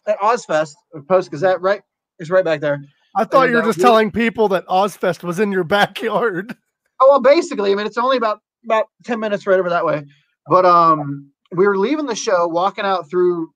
at 0.07 0.19
Ozzfest. 0.19 0.75
Post 1.09 1.31
Gazette, 1.31 1.61
right? 1.61 1.81
It's 2.19 2.31
right 2.31 2.45
back 2.45 2.61
there. 2.61 2.83
I 3.15 3.25
thought 3.25 3.45
and, 3.45 3.51
you 3.51 3.57
were 3.57 3.63
uh, 3.63 3.67
just 3.67 3.79
we- 3.79 3.85
telling 3.85 4.11
people 4.11 4.49
that 4.49 4.67
Ozzfest 4.67 5.23
was 5.23 5.39
in 5.39 5.53
your 5.53 5.65
backyard. 5.65 6.57
Oh 6.99 7.09
well, 7.11 7.21
basically, 7.21 7.73
I 7.73 7.75
mean, 7.75 7.87
it's 7.87 7.99
only 7.99 8.17
about 8.17 8.41
about 8.65 8.87
ten 9.05 9.21
minutes 9.21 9.47
right 9.47 9.61
over 9.61 9.69
that 9.69 9.85
way. 9.85 10.03
But 10.49 10.65
um, 10.65 11.31
we 11.53 11.67
were 11.67 11.77
leaving 11.77 12.07
the 12.07 12.15
show, 12.15 12.47
walking 12.49 12.87
out 12.87 13.11
through, 13.11 13.51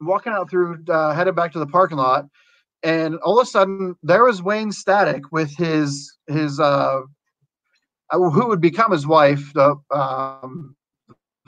walking 0.00 0.32
out 0.32 0.48
through, 0.48 0.84
uh, 0.88 1.12
headed 1.12 1.34
back 1.34 1.50
to 1.54 1.58
the 1.58 1.66
parking 1.66 1.96
lot, 1.96 2.26
and 2.84 3.16
all 3.16 3.40
of 3.40 3.42
a 3.42 3.50
sudden 3.50 3.96
there 4.02 4.24
was 4.24 4.42
Wayne 4.42 4.70
Static 4.70 5.32
with 5.32 5.56
his 5.56 6.16
his 6.28 6.60
uh, 6.60 7.00
uh, 8.10 8.18
who 8.18 8.46
would 8.46 8.60
become 8.60 8.92
his 8.92 9.06
wife, 9.06 9.52
the 9.54 9.76
um, 9.90 10.76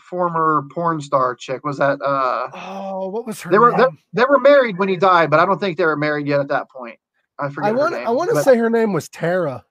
former 0.00 0.64
porn 0.72 1.00
star 1.00 1.34
chick. 1.34 1.64
Was 1.64 1.78
that 1.78 2.00
uh? 2.02 2.48
Oh, 2.54 3.08
what 3.10 3.26
was 3.26 3.40
her 3.42 3.50
They 3.50 3.58
were 3.58 3.72
they, 3.72 3.84
name? 3.84 3.98
they 4.14 4.24
were 4.28 4.38
married 4.38 4.78
when 4.78 4.88
he 4.88 4.96
died, 4.96 5.30
but 5.30 5.38
I 5.38 5.46
don't 5.46 5.60
think 5.60 5.76
they 5.76 5.84
were 5.84 5.96
married 5.96 6.26
yet 6.26 6.40
at 6.40 6.48
that 6.48 6.70
point. 6.70 6.98
I 7.38 7.50
forget. 7.50 7.70
I 7.70 7.72
want 7.74 7.94
I 7.94 8.10
want 8.10 8.30
to 8.30 8.42
say 8.42 8.56
her 8.56 8.70
name 8.70 8.92
was 8.94 9.08
Tera, 9.10 9.64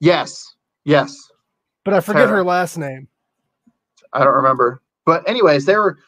yes, 0.00 0.54
yes. 0.84 1.16
but 1.84 1.94
I 1.94 2.00
forget 2.00 2.26
Tera. 2.26 2.36
her 2.36 2.44
last 2.44 2.76
name. 2.76 3.08
I 4.12 4.24
don't 4.24 4.34
remember. 4.34 4.82
But 5.06 5.26
anyways, 5.28 5.64
they 5.64 5.76
were 5.76 5.98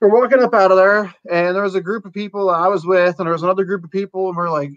we're 0.00 0.08
walking 0.20 0.42
up 0.42 0.54
out 0.54 0.70
of 0.70 0.76
there, 0.78 1.14
and 1.30 1.54
there 1.54 1.62
was 1.62 1.74
a 1.74 1.80
group 1.80 2.04
of 2.06 2.12
people 2.12 2.50
I 2.50 2.68
was 2.68 2.86
with, 2.86 3.18
and 3.18 3.26
there 3.26 3.32
was 3.32 3.42
another 3.42 3.64
group 3.64 3.84
of 3.84 3.90
people, 3.90 4.28
and 4.28 4.36
we're 4.36 4.50
like, 4.50 4.70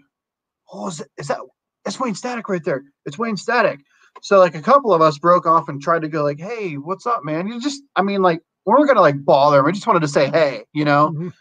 "Oh, 0.72 0.88
is, 0.88 1.00
it, 1.00 1.08
is 1.18 1.28
that 1.28 1.38
that's 1.84 2.00
Wayne 2.00 2.14
Static 2.14 2.48
right 2.48 2.64
there? 2.64 2.84
It's 3.06 3.18
Wayne 3.18 3.36
Static." 3.36 3.80
So 4.22 4.38
like 4.38 4.54
a 4.54 4.62
couple 4.62 4.94
of 4.94 5.02
us 5.02 5.18
broke 5.18 5.46
off 5.46 5.68
and 5.68 5.82
tried 5.82 6.02
to 6.02 6.08
go 6.08 6.22
like, 6.24 6.40
"Hey, 6.40 6.74
what's 6.74 7.06
up, 7.06 7.24
man?" 7.24 7.48
You 7.48 7.60
just, 7.60 7.82
I 7.96 8.02
mean, 8.02 8.22
like 8.22 8.40
we 8.66 8.72
weren't 8.72 8.88
gonna 8.88 9.00
like 9.02 9.24
bother 9.24 9.60
him. 9.60 9.66
We 9.66 9.72
just 9.72 9.86
wanted 9.86 10.00
to 10.02 10.08
say, 10.08 10.30
"Hey," 10.30 10.64
you 10.74 10.84
know. 10.84 11.12
Mhm. 11.16 11.32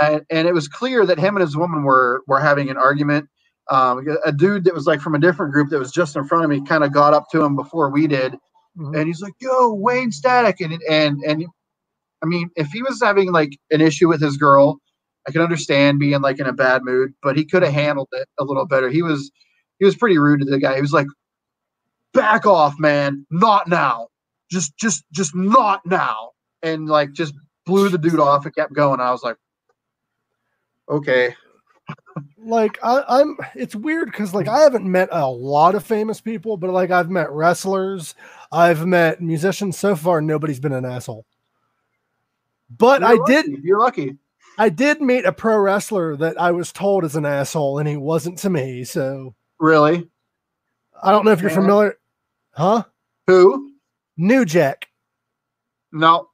And, 0.00 0.22
and 0.30 0.48
it 0.48 0.54
was 0.54 0.68
clear 0.68 1.06
that 1.06 1.18
him 1.20 1.36
and 1.36 1.42
his 1.42 1.56
woman 1.56 1.84
were 1.84 2.22
were 2.26 2.40
having 2.40 2.70
an 2.70 2.76
argument. 2.78 3.28
Um, 3.70 4.06
a 4.26 4.32
dude 4.32 4.64
that 4.64 4.74
was 4.74 4.86
like 4.86 5.00
from 5.00 5.14
a 5.14 5.18
different 5.20 5.52
group 5.52 5.70
that 5.70 5.78
was 5.78 5.92
just 5.92 6.16
in 6.16 6.24
front 6.24 6.44
of 6.44 6.50
me 6.50 6.62
kind 6.66 6.84
of 6.84 6.92
got 6.92 7.14
up 7.14 7.26
to 7.32 7.42
him 7.42 7.56
before 7.56 7.90
we 7.90 8.06
did, 8.06 8.36
Mhm. 8.78 8.96
and 8.98 9.06
he's 9.06 9.22
like, 9.22 9.34
"Yo, 9.40 9.72
Wayne 9.74 10.12
Static," 10.12 10.60
and 10.60 10.80
and 10.90 11.20
and 11.26 11.46
I 12.24 12.26
mean, 12.26 12.48
if 12.56 12.68
he 12.68 12.82
was 12.82 13.02
having 13.02 13.32
like 13.32 13.58
an 13.70 13.82
issue 13.82 14.08
with 14.08 14.22
his 14.22 14.38
girl, 14.38 14.78
I 15.28 15.32
can 15.32 15.42
understand 15.42 15.98
being 15.98 16.22
like 16.22 16.38
in 16.38 16.46
a 16.46 16.54
bad 16.54 16.82
mood, 16.82 17.12
but 17.22 17.36
he 17.36 17.44
could 17.44 17.62
have 17.62 17.72
handled 17.72 18.08
it 18.12 18.26
a 18.38 18.44
little 18.44 18.64
better. 18.66 18.88
He 18.88 19.02
was 19.02 19.30
he 19.78 19.84
was 19.84 19.94
pretty 19.94 20.16
rude 20.16 20.40
to 20.40 20.46
the 20.46 20.58
guy. 20.58 20.74
He 20.74 20.80
was 20.80 20.92
like, 20.92 21.06
"Back 22.14 22.46
off, 22.46 22.76
man! 22.78 23.26
Not 23.30 23.68
now! 23.68 24.08
Just 24.50 24.74
just 24.78 25.04
just 25.12 25.34
not 25.34 25.82
now!" 25.84 26.30
And 26.62 26.88
like 26.88 27.12
just 27.12 27.34
blew 27.66 27.90
the 27.90 27.98
dude 27.98 28.20
off 28.20 28.46
and 28.46 28.54
kept 28.54 28.72
going. 28.72 29.00
I 29.00 29.10
was 29.10 29.22
like, 29.22 29.36
"Okay." 30.88 31.34
like 32.38 32.78
I, 32.82 33.04
I'm 33.06 33.36
it's 33.54 33.76
weird 33.76 34.10
because 34.10 34.32
like 34.32 34.48
I 34.48 34.60
haven't 34.60 34.90
met 34.90 35.10
a 35.12 35.28
lot 35.30 35.74
of 35.74 35.84
famous 35.84 36.22
people, 36.22 36.56
but 36.56 36.70
like 36.70 36.90
I've 36.90 37.10
met 37.10 37.30
wrestlers, 37.30 38.14
I've 38.50 38.86
met 38.86 39.20
musicians. 39.20 39.76
So 39.76 39.94
far, 39.94 40.22
nobody's 40.22 40.60
been 40.60 40.72
an 40.72 40.86
asshole. 40.86 41.26
But 42.70 43.00
You're 43.00 43.10
I 43.10 43.14
lucky. 43.14 43.32
did 43.32 43.64
You're 43.64 43.80
lucky. 43.80 44.16
I 44.56 44.68
did 44.68 45.00
meet 45.00 45.24
a 45.24 45.32
pro 45.32 45.58
wrestler 45.58 46.16
that 46.16 46.40
I 46.40 46.52
was 46.52 46.72
told 46.72 47.04
is 47.04 47.16
an 47.16 47.26
asshole, 47.26 47.78
and 47.78 47.88
he 47.88 47.96
wasn't 47.96 48.38
to 48.38 48.50
me. 48.50 48.84
So 48.84 49.34
Really? 49.58 50.08
I 51.02 51.10
don't 51.10 51.24
know 51.24 51.32
if 51.32 51.40
you're 51.40 51.50
Yeah. 51.50 51.56
familiar, 51.56 51.98
huh? 52.52 52.84
Who? 53.26 53.72
New 54.16 54.44
Jack. 54.44 54.86
No, 55.92 56.28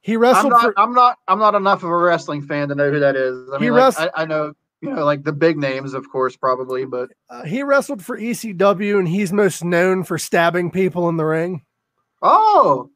He 0.00 0.14
I'm 0.14 0.20
wrestled 0.20 0.52
not. 0.52 0.62
for 0.62 0.74
I'm 0.78 0.92
not. 0.94 1.18
I'm 1.28 1.38
not 1.38 1.54
enough 1.54 1.82
of 1.82 1.90
a 1.90 1.96
wrestling 1.96 2.42
fan 2.42 2.68
to 2.68 2.74
know 2.74 2.90
who 2.90 3.00
that 3.00 3.16
is. 3.16 3.48
I 3.52 3.58
He 3.58 3.64
mean, 3.64 3.72
like, 3.72 3.98
I, 3.98 4.10
I 4.14 4.24
know 4.26 4.52
you 4.82 4.90
know 4.90 5.04
like 5.04 5.24
the 5.24 5.32
big 5.32 5.56
names, 5.56 5.94
of 5.94 6.10
course, 6.10 6.36
probably, 6.36 6.84
but 6.84 7.10
uh, 7.30 7.44
he 7.44 7.62
wrestled 7.62 8.04
for 8.04 8.18
ECW, 8.18 8.98
and 8.98 9.08
he's 9.08 9.32
most 9.32 9.64
known 9.64 10.04
for 10.04 10.18
stabbing 10.18 10.70
people 10.70 11.08
in 11.08 11.16
the 11.16 11.24
ring. 11.24 11.64
oh, 12.22 12.90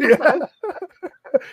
Yeah. 0.00 0.38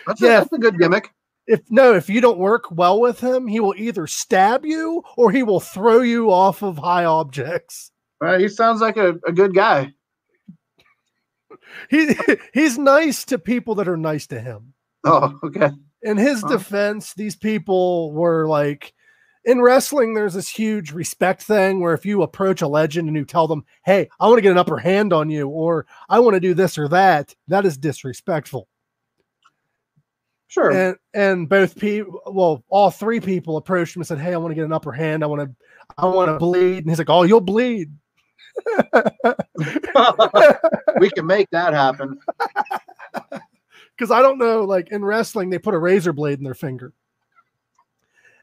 that's, 0.06 0.20
Yeah. 0.20 0.38
a, 0.38 0.40
that's 0.40 0.52
a 0.52 0.58
good 0.58 0.78
gimmick. 0.78 1.10
if 1.46 1.60
no, 1.70 1.94
if 1.94 2.08
you 2.08 2.20
don't 2.20 2.38
work 2.38 2.70
well 2.70 3.00
with 3.00 3.20
him, 3.20 3.46
he 3.46 3.60
will 3.60 3.74
either 3.76 4.06
stab 4.06 4.64
you 4.66 5.02
or 5.16 5.30
he 5.30 5.42
will 5.42 5.60
throw 5.60 6.00
you 6.00 6.30
off 6.32 6.62
of 6.62 6.78
high 6.78 7.04
objects. 7.04 7.90
Well, 8.20 8.38
he 8.38 8.48
sounds 8.48 8.80
like 8.80 8.96
a, 8.96 9.14
a 9.26 9.32
good 9.32 9.54
guy. 9.54 9.92
He 11.90 12.14
he's 12.54 12.78
nice 12.78 13.24
to 13.26 13.38
people 13.38 13.74
that 13.76 13.88
are 13.88 13.96
nice 13.96 14.26
to 14.28 14.40
him. 14.40 14.74
Oh, 15.04 15.38
okay. 15.44 15.70
In 16.02 16.16
his 16.16 16.40
Huh. 16.42 16.48
defense, 16.48 17.14
these 17.14 17.36
people 17.36 18.12
were 18.12 18.46
like 18.46 18.92
in 19.48 19.60
wrestling, 19.60 20.14
there's 20.14 20.34
this 20.34 20.48
huge 20.48 20.92
respect 20.92 21.42
thing 21.42 21.80
where 21.80 21.94
if 21.94 22.06
you 22.06 22.22
approach 22.22 22.62
a 22.62 22.68
legend 22.68 23.08
and 23.08 23.16
you 23.16 23.24
tell 23.24 23.48
them, 23.48 23.64
Hey, 23.84 24.08
I 24.20 24.26
want 24.26 24.38
to 24.38 24.42
get 24.42 24.52
an 24.52 24.58
upper 24.58 24.78
hand 24.78 25.12
on 25.12 25.30
you, 25.30 25.48
or 25.48 25.86
I 26.08 26.20
want 26.20 26.34
to 26.34 26.40
do 26.40 26.54
this 26.54 26.78
or 26.78 26.88
that, 26.88 27.34
that 27.48 27.66
is 27.66 27.76
disrespectful. 27.76 28.68
Sure. 30.50 30.70
and 30.70 30.96
and 31.12 31.46
both 31.46 31.76
people 31.76 32.22
well 32.24 32.64
all 32.70 32.90
three 32.90 33.20
people 33.20 33.58
approached 33.58 33.94
him 33.94 34.00
and 34.00 34.06
said 34.06 34.18
hey 34.18 34.32
i 34.32 34.38
want 34.38 34.50
to 34.50 34.54
get 34.54 34.64
an 34.64 34.72
upper 34.72 34.92
hand 34.92 35.22
i 35.22 35.26
want 35.26 35.42
to 35.42 35.54
i 35.98 36.06
want 36.06 36.30
to 36.30 36.38
bleed 36.38 36.78
and 36.78 36.88
he's 36.88 36.98
like 36.98 37.10
oh 37.10 37.24
you'll 37.24 37.42
bleed 37.42 37.92
we 40.98 41.10
can 41.10 41.26
make 41.26 41.50
that 41.50 41.72
happen. 41.72 42.18
because 43.96 44.10
I 44.10 44.22
don't 44.22 44.38
know, 44.38 44.64
like 44.64 44.90
in 44.90 45.04
wrestling, 45.04 45.50
they 45.50 45.58
put 45.58 45.74
a 45.74 45.78
razor 45.78 46.12
blade 46.12 46.38
in 46.38 46.44
their 46.44 46.54
finger. 46.54 46.92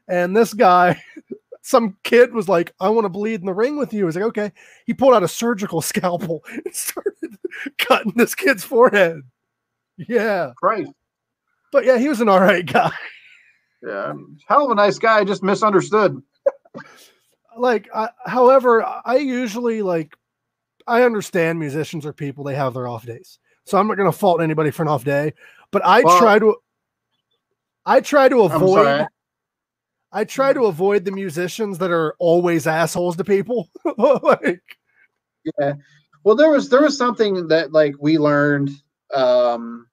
And 0.08 0.36
this 0.36 0.54
guy, 0.54 1.00
some 1.62 1.96
kid 2.04 2.32
was 2.32 2.48
like, 2.48 2.72
I 2.80 2.88
want 2.88 3.04
to 3.06 3.08
bleed 3.08 3.40
in 3.40 3.46
the 3.46 3.54
ring 3.54 3.76
with 3.76 3.92
you. 3.92 4.06
He's 4.06 4.14
like, 4.16 4.24
okay. 4.26 4.52
He 4.86 4.94
pulled 4.94 5.14
out 5.14 5.22
a 5.22 5.28
surgical 5.28 5.80
scalpel 5.82 6.44
and 6.48 6.74
started 6.74 7.38
cutting 7.78 8.12
this 8.14 8.34
kid's 8.34 8.64
forehead. 8.64 9.22
Yeah. 9.96 10.52
Right. 10.62 10.86
But 11.72 11.84
yeah, 11.84 11.98
he 11.98 12.08
was 12.08 12.20
an 12.20 12.28
all 12.28 12.40
right 12.40 12.64
guy. 12.64 12.92
Yeah. 13.82 14.04
Um, 14.06 14.38
hell 14.48 14.64
of 14.66 14.70
a 14.70 14.74
nice 14.74 14.98
guy, 14.98 15.24
just 15.24 15.42
misunderstood. 15.42 16.22
Like, 17.56 17.88
I, 17.94 18.10
however, 18.26 18.84
I 19.04 19.16
usually 19.16 19.82
like, 19.82 20.14
I 20.86 21.02
understand 21.02 21.58
musicians 21.58 22.06
are 22.06 22.12
people, 22.12 22.44
they 22.44 22.54
have 22.54 22.74
their 22.74 22.86
off 22.86 23.06
days. 23.06 23.38
So 23.64 23.78
I'm 23.78 23.88
not 23.88 23.96
going 23.96 24.10
to 24.10 24.16
fault 24.16 24.40
anybody 24.40 24.70
for 24.70 24.82
an 24.82 24.88
off 24.88 25.04
day, 25.04 25.32
but 25.72 25.84
I 25.84 26.02
Well- 26.02 26.18
try 26.18 26.38
to, 26.38 26.56
I 27.84 28.00
try 28.00 28.28
to 28.28 28.42
avoid. 28.42 29.06
I 30.12 30.24
try 30.24 30.52
to 30.52 30.66
avoid 30.66 31.04
the 31.04 31.12
musicians 31.12 31.78
that 31.78 31.90
are 31.90 32.14
always 32.18 32.66
assholes 32.66 33.16
to 33.16 33.24
people. 33.24 33.68
like, 33.98 34.62
Yeah. 35.58 35.74
Well, 36.24 36.34
there 36.34 36.50
was 36.50 36.68
there 36.68 36.82
was 36.82 36.98
something 36.98 37.48
that 37.48 37.72
like 37.72 37.94
we 38.00 38.18
learned 38.18 38.70
um 39.14 39.86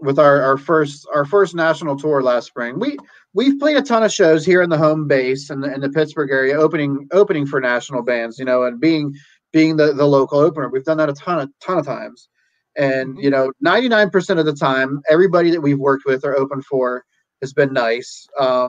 with 0.00 0.18
our 0.18 0.42
our 0.42 0.58
first 0.58 1.06
our 1.14 1.24
first 1.24 1.54
national 1.54 1.96
tour 1.96 2.22
last 2.22 2.48
spring. 2.48 2.80
We 2.80 2.98
we've 3.34 3.58
played 3.58 3.76
a 3.76 3.82
ton 3.82 4.02
of 4.02 4.12
shows 4.12 4.44
here 4.44 4.62
in 4.62 4.70
the 4.70 4.76
home 4.76 5.06
base 5.06 5.48
and 5.50 5.64
in, 5.64 5.80
the 5.80 5.90
Pittsburgh 5.90 6.30
area, 6.30 6.56
opening 6.56 7.08
opening 7.12 7.46
for 7.46 7.60
national 7.60 8.02
bands, 8.02 8.38
you 8.38 8.44
know, 8.44 8.64
and 8.64 8.80
being 8.80 9.14
being 9.52 9.76
the 9.76 9.92
the 9.92 10.06
local 10.06 10.40
opener. 10.40 10.68
We've 10.68 10.84
done 10.84 10.98
that 10.98 11.08
a 11.08 11.14
ton 11.14 11.38
of 11.38 11.50
ton 11.60 11.78
of 11.78 11.86
times. 11.86 12.28
And 12.76 13.16
you 13.18 13.30
know, 13.30 13.52
99% 13.64 14.38
of 14.38 14.46
the 14.46 14.54
time, 14.54 15.02
everybody 15.08 15.50
that 15.50 15.60
we've 15.60 15.78
worked 15.78 16.04
with 16.06 16.24
or 16.24 16.36
opened 16.36 16.64
for 16.64 17.04
has 17.42 17.52
been 17.52 17.72
nice. 17.72 18.26
Um 18.40 18.68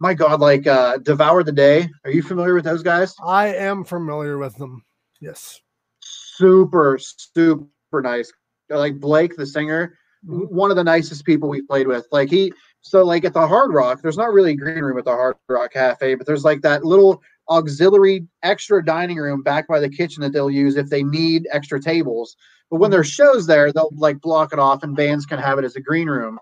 my 0.00 0.14
God, 0.14 0.40
like 0.40 0.66
uh 0.66 0.98
Devour 0.98 1.42
the 1.42 1.52
Day. 1.52 1.88
Are 2.04 2.10
you 2.10 2.22
familiar 2.22 2.54
with 2.54 2.64
those 2.64 2.82
guys? 2.82 3.14
I 3.24 3.48
am 3.54 3.84
familiar 3.84 4.38
with 4.38 4.56
them. 4.56 4.82
Yes. 5.20 5.60
super 6.02 6.98
super 7.00 8.02
nice 8.02 8.30
like 8.68 9.00
blake 9.00 9.34
the 9.36 9.46
singer 9.46 9.96
Mhm. 10.28 10.50
one 10.50 10.70
of 10.70 10.76
the 10.76 10.84
nicest 10.84 11.24
people 11.24 11.48
we 11.48 11.62
played 11.62 11.86
with 11.86 12.06
like 12.12 12.28
he 12.30 12.52
so 12.82 13.02
like 13.04 13.24
at 13.24 13.32
the 13.32 13.46
hard 13.46 13.72
rock 13.72 14.02
there's 14.02 14.16
not 14.18 14.32
really 14.32 14.52
a 14.52 14.56
green 14.56 14.82
room 14.84 14.98
at 14.98 15.04
the 15.04 15.10
hard 15.12 15.36
rock 15.48 15.72
cafe 15.72 16.14
but 16.14 16.26
there's 16.26 16.44
like 16.44 16.60
that 16.62 16.84
little 16.84 17.22
auxiliary 17.48 18.26
extra 18.42 18.84
dining 18.84 19.16
room 19.18 19.42
back 19.42 19.66
by 19.68 19.78
the 19.80 19.88
kitchen 19.88 20.20
that 20.22 20.32
they'll 20.32 20.50
use 20.50 20.76
if 20.76 20.90
they 20.90 21.02
need 21.02 21.46
extra 21.52 21.80
tables 21.80 22.36
but 22.70 22.78
when 22.80 22.90
there's 22.90 23.08
shows 23.08 23.46
there 23.46 23.72
they'll 23.72 23.90
like 23.96 24.20
block 24.20 24.52
it 24.52 24.58
off 24.58 24.82
and 24.82 24.96
bands 24.96 25.24
can 25.26 25.38
have 25.38 25.58
it 25.58 25.64
as 25.64 25.76
a 25.76 25.80
green 25.80 26.08
room 26.08 26.38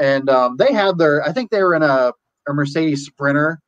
and 0.00 0.28
um, 0.28 0.56
they 0.58 0.72
had 0.72 0.98
their 0.98 1.22
i 1.26 1.32
think 1.32 1.50
they 1.50 1.62
were 1.62 1.74
in 1.74 1.82
a, 1.82 2.12
a 2.50 2.54
mercedes 2.54 3.06
sprinter 3.06 3.58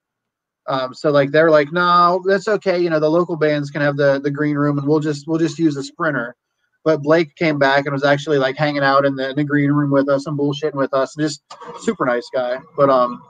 um, 0.69 0.95
so 0.95 1.11
like 1.11 1.33
they're 1.33 1.51
like, 1.51 1.73
no, 1.73 2.23
that's 2.27 2.49
okay. 2.49 2.79
You 2.81 2.91
know, 2.91 3.01
the 3.01 3.11
local 3.11 3.37
bands 3.37 3.71
can 3.71 3.83
have 3.83 3.97
the 3.99 4.21
the 4.21 4.31
green 4.31 4.57
room, 4.57 4.79
and 4.79 4.87
we'll 4.87 5.01
just 5.01 5.27
we'll 5.27 5.39
just 5.39 5.59
use 5.59 5.75
the 5.75 5.83
sprinter. 5.83 6.37
But 6.85 7.03
Blake 7.03 7.37
came 7.37 7.59
back 7.59 7.87
and 7.87 7.93
was 7.93 8.05
actually 8.05 8.39
like 8.39 8.57
hanging 8.57 8.83
out 8.83 9.05
in 9.05 9.17
the, 9.17 9.31
in 9.31 9.37
the 9.37 9.45
green 9.45 9.73
room 9.73 9.91
with 9.93 10.09
us 10.09 10.27
and 10.27 10.39
bullshitting 10.39 10.75
with 10.75 10.95
us. 10.95 11.15
Just 11.17 11.43
super 11.81 12.07
nice 12.07 12.29
guy. 12.35 12.59
But 12.77 12.91
um, 12.91 13.23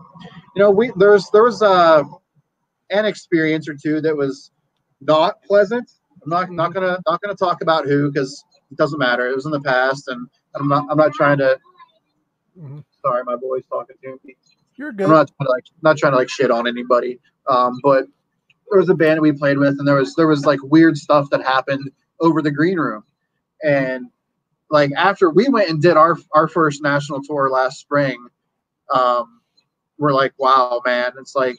you 0.56 0.62
know, 0.62 0.70
we 0.70 0.92
there's 0.96 1.30
there 1.30 1.44
was 1.44 1.62
uh 1.62 2.04
an 2.90 3.06
experience 3.06 3.68
or 3.68 3.74
two 3.74 4.00
that 4.02 4.16
was 4.16 4.50
not 5.00 5.42
pleasant. 5.44 5.90
I'm 6.22 6.30
not 6.30 6.50
not 6.50 6.74
gonna 6.74 6.98
not 7.08 7.20
gonna 7.22 7.36
talk 7.36 7.62
about 7.62 7.86
who 7.86 8.12
because 8.12 8.44
it 8.70 8.76
doesn't 8.78 8.98
matter. 8.98 9.28
It 9.28 9.36
was 9.36 9.46
in 9.46 9.52
the 9.52 9.60
past, 9.62 10.08
and 10.08 10.28
I'm 10.54 10.68
not 10.68 10.86
I'm 10.90 10.98
not 10.98 11.12
trying 11.14 11.38
to. 11.38 11.58
Mhm. 12.58 12.84
Sorry, 13.04 13.24
my 13.24 13.36
boy's 13.36 13.66
talking 13.66 13.96
to 14.02 14.20
me. 14.24 14.36
You're 14.82 15.06
I'm 15.06 15.12
not 15.12 15.28
trying 15.28 15.46
to 15.46 15.50
like 15.52 15.64
not 15.82 15.96
trying 15.96 16.12
to 16.12 16.18
like 16.18 16.28
shit 16.30 16.50
on 16.50 16.66
anybody. 16.66 17.20
Um, 17.48 17.78
but 17.82 18.06
there 18.70 18.80
was 18.80 18.88
a 18.88 18.94
band 18.94 19.20
we 19.20 19.32
played 19.32 19.58
with, 19.58 19.78
and 19.78 19.86
there 19.86 19.96
was 19.96 20.14
there 20.16 20.26
was 20.26 20.44
like 20.44 20.58
weird 20.62 20.98
stuff 20.98 21.30
that 21.30 21.42
happened 21.42 21.90
over 22.20 22.42
the 22.42 22.50
green 22.50 22.78
room, 22.78 23.04
and 23.62 24.06
like 24.70 24.90
after 24.96 25.30
we 25.30 25.48
went 25.48 25.70
and 25.70 25.80
did 25.80 25.96
our 25.96 26.16
our 26.34 26.48
first 26.48 26.82
national 26.82 27.22
tour 27.22 27.48
last 27.50 27.78
spring, 27.78 28.26
um, 28.92 29.40
we're 29.98 30.12
like, 30.12 30.32
wow, 30.38 30.80
man, 30.84 31.12
it's 31.18 31.36
like 31.36 31.58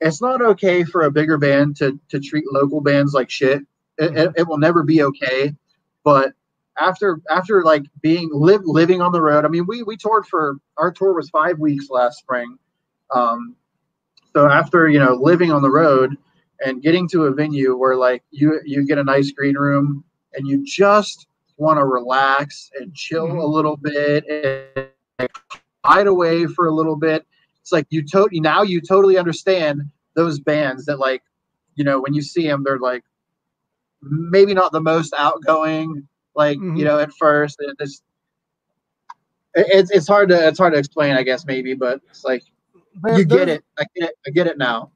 it's 0.00 0.20
not 0.20 0.42
okay 0.42 0.84
for 0.84 1.02
a 1.02 1.10
bigger 1.10 1.38
band 1.38 1.76
to 1.76 1.98
to 2.10 2.20
treat 2.20 2.44
local 2.52 2.82
bands 2.82 3.14
like 3.14 3.30
shit. 3.30 3.62
It, 3.96 4.16
it, 4.16 4.32
it 4.36 4.48
will 4.48 4.58
never 4.58 4.82
be 4.82 5.02
okay, 5.02 5.54
but 6.04 6.32
after 6.80 7.20
after 7.30 7.62
like 7.62 7.84
being 8.02 8.30
live 8.32 8.62
living 8.64 9.00
on 9.00 9.12
the 9.12 9.20
road 9.20 9.44
i 9.44 9.48
mean 9.48 9.66
we 9.66 9.82
we 9.82 9.96
toured 9.96 10.26
for 10.26 10.56
our 10.76 10.90
tour 10.90 11.14
was 11.14 11.28
five 11.30 11.58
weeks 11.58 11.90
last 11.90 12.18
spring 12.18 12.56
um 13.14 13.54
so 14.34 14.48
after 14.48 14.88
you 14.88 14.98
know 14.98 15.14
living 15.14 15.50
on 15.50 15.62
the 15.62 15.70
road 15.70 16.16
and 16.64 16.82
getting 16.82 17.08
to 17.08 17.24
a 17.24 17.32
venue 17.32 17.76
where 17.76 17.96
like 17.96 18.22
you 18.30 18.60
you 18.64 18.86
get 18.86 18.98
a 18.98 19.04
nice 19.04 19.30
green 19.30 19.56
room 19.56 20.04
and 20.34 20.46
you 20.46 20.64
just 20.64 21.26
want 21.56 21.78
to 21.78 21.84
relax 21.84 22.70
and 22.78 22.94
chill 22.94 23.26
a 23.26 23.46
little 23.46 23.76
bit 23.76 24.24
and 24.28 25.28
hide 25.84 26.06
away 26.06 26.46
for 26.46 26.66
a 26.66 26.74
little 26.74 26.96
bit 26.96 27.26
it's 27.60 27.72
like 27.72 27.86
you 27.90 28.04
totally 28.04 28.40
now 28.40 28.62
you 28.62 28.80
totally 28.80 29.18
understand 29.18 29.82
those 30.14 30.38
bands 30.38 30.84
that 30.86 30.98
like 30.98 31.22
you 31.74 31.84
know 31.84 32.00
when 32.00 32.14
you 32.14 32.22
see 32.22 32.46
them 32.46 32.62
they're 32.64 32.78
like 32.78 33.04
maybe 34.02 34.54
not 34.54 34.72
the 34.72 34.80
most 34.80 35.12
outgoing 35.16 36.06
like 36.38 36.56
Mhm. 36.58 36.78
you 36.78 36.84
know 36.86 36.98
at 36.98 37.12
first 37.12 37.56
it- 37.60 37.76
it's 37.80 38.02
it- 39.54 39.66
it's 39.70 39.90
it's 39.90 40.08
hard 40.08 40.28
to 40.30 40.48
it's 40.48 40.58
hard 40.58 40.72
to 40.72 40.78
explain 40.78 41.16
i 41.16 41.22
guess 41.22 41.44
maybe 41.44 41.74
but 41.74 42.00
it's 42.08 42.24
like 42.24 42.42
There- 43.02 43.18
you 43.18 43.24
get 43.26 43.48
it 43.50 43.62
i 43.78 43.84
get 43.94 44.08
it 44.10 44.14
i 44.26 44.30
get 44.30 44.46
it 44.46 44.56
now 44.56 44.90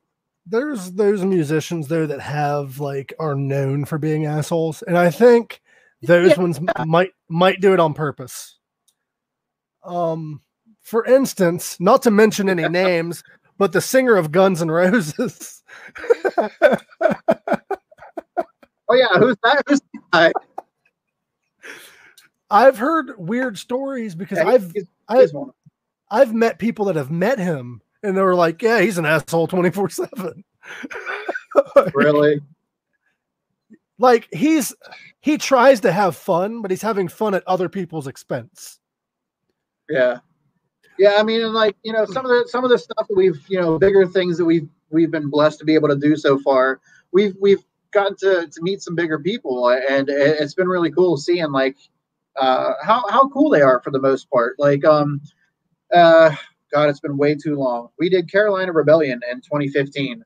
There's 0.47 0.93
those 0.93 1.25
musicians 1.25 1.89
there 1.89 2.07
that 2.07 2.21
have 2.21 2.81
like 2.81 3.13
are 3.21 3.35
known 3.37 3.85
for 3.85 3.97
being 3.99 4.27
assholes, 4.27 4.83
and 4.83 4.99
I 4.99 5.09
think 5.11 5.61
those 6.03 6.31
Yeah. 6.33 6.41
ones 6.43 6.59
might 6.85 7.13
might 7.29 7.61
do 7.61 7.73
it 7.75 7.79
on 7.79 7.95
purpose. 7.95 8.59
Um, 9.85 10.43
for 10.81 11.05
instance, 11.07 11.79
not 11.79 12.03
to 12.03 12.11
mention 12.11 12.49
any 12.49 12.67
names, 12.83 13.23
but 13.57 13.71
the 13.71 13.81
singer 13.81 14.17
of 14.17 14.33
Guns 14.33 14.61
and 14.63 14.73
Roses. 14.73 15.63
oh 18.89 18.95
yeah 18.95 19.17
who's 19.19 19.37
that 19.45 19.63
who's 19.69 19.81
that 20.13 20.33
I've 22.53 22.79
heard 22.79 23.13
weird 23.19 23.59
stories 23.59 24.15
because 24.15 24.39
Yeah, 24.39 24.49
I've 24.49 24.71
he's- 24.73 24.87
he's 25.11 25.33
one. 25.33 25.51
I've 26.11 26.35
met 26.35 26.59
people 26.59 26.85
that 26.87 26.97
have 26.97 27.11
met 27.11 27.39
him 27.39 27.81
and 28.03 28.17
they 28.17 28.21
were 28.23 28.35
like, 28.35 28.61
"Yeah, 28.63 28.81
he's 28.81 28.99
an 28.99 29.07
asshole 29.07 29.47
twenty 29.47 29.71
four 29.71 29.89
7 29.89 30.45
really 31.95 32.41
Like 33.99 34.29
he's 34.33 34.75
he 35.21 35.39
tries 35.39 35.81
to 35.81 35.93
have 35.93 36.17
fun, 36.17 36.61
but 36.63 36.71
he's 36.71 36.83
having 36.83 37.09
fun 37.09 37.35
at 37.35 37.43
other 37.47 37.69
people's 37.69 38.07
expense. 38.07 38.79
yeah 39.89 40.19
yeah 40.99 41.17
i 41.19 41.23
mean 41.23 41.53
like 41.55 41.75
you 41.83 41.93
know 41.93 42.05
some 42.05 42.25
of 42.27 42.31
the 42.31 42.47
some 42.49 42.65
of 42.65 42.71
the 42.71 42.79
stuff 42.79 43.07
that 43.09 43.17
we've 43.17 43.43
you 43.49 43.59
know 43.59 43.79
bigger 43.79 44.07
things 44.07 44.37
that 44.37 44.45
we've 44.45 44.69
we've 44.91 45.11
been 45.11 45.31
blessed 45.31 45.59
to 45.59 45.65
be 45.65 45.75
able 45.75 45.89
to 45.89 45.97
do 45.97 46.15
so 46.17 46.39
far 46.39 46.81
we've 47.13 47.35
we've 47.41 47.65
gotten 47.93 48.15
to 48.17 48.47
to 48.47 48.61
meet 48.63 48.83
some 48.83 48.95
bigger 48.95 49.19
people 49.19 49.71
and 49.71 50.09
it's 50.11 50.53
been 50.55 50.69
really 50.69 50.91
cool 50.91 51.17
seeing 51.17 51.51
like 51.51 51.77
uh 52.37 52.73
how 52.83 53.05
how 53.11 53.29
cool 53.29 53.51
they 53.51 53.63
are 53.63 53.81
for 53.83 53.91
the 53.91 54.01
most 54.01 54.31
part. 54.31 54.55
Like 54.59 54.85
um 54.85 55.21
uh 55.95 56.35
god 56.73 56.89
it's 56.89 57.01
been 57.01 57.17
way 57.17 57.35
too 57.35 57.57
long. 57.57 57.89
We 57.99 58.09
did 58.09 58.31
carolina 58.31 58.73
rebellion 58.73 59.21
in 59.31 59.39
2015 59.41 60.25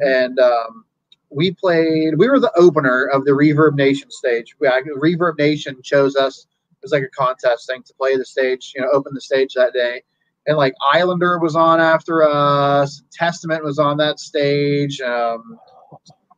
and 0.00 0.38
um 0.38 0.84
we 1.30 1.52
played 1.52 2.18
we 2.18 2.28
were 2.28 2.40
the 2.40 2.52
opener 2.56 3.06
of 3.06 3.24
the 3.24 3.32
reverb 3.32 3.74
nation 3.74 4.10
stage. 4.10 4.54
We, 4.60 4.68
I- 4.68 4.82
reverb 4.82 5.38
nation 5.38 5.80
chose 5.82 6.16
us 6.16 6.46
it 6.70 6.84
was 6.84 6.92
like 6.92 7.02
a 7.04 7.08
contest 7.16 7.66
thing 7.68 7.82
to 7.84 7.94
play 7.94 8.16
the 8.16 8.24
stage 8.24 8.72
you 8.74 8.82
know 8.82 8.88
open 8.92 9.14
the 9.14 9.20
stage 9.20 9.54
that 9.54 9.72
day. 9.72 10.02
And 10.46 10.56
like 10.56 10.74
islander 10.92 11.38
was 11.38 11.54
on 11.54 11.80
after 11.80 12.22
us 12.22 13.02
testament 13.12 13.62
was 13.62 13.78
on 13.78 13.96
that 13.98 14.18
stage 14.18 15.00
um 15.00 15.58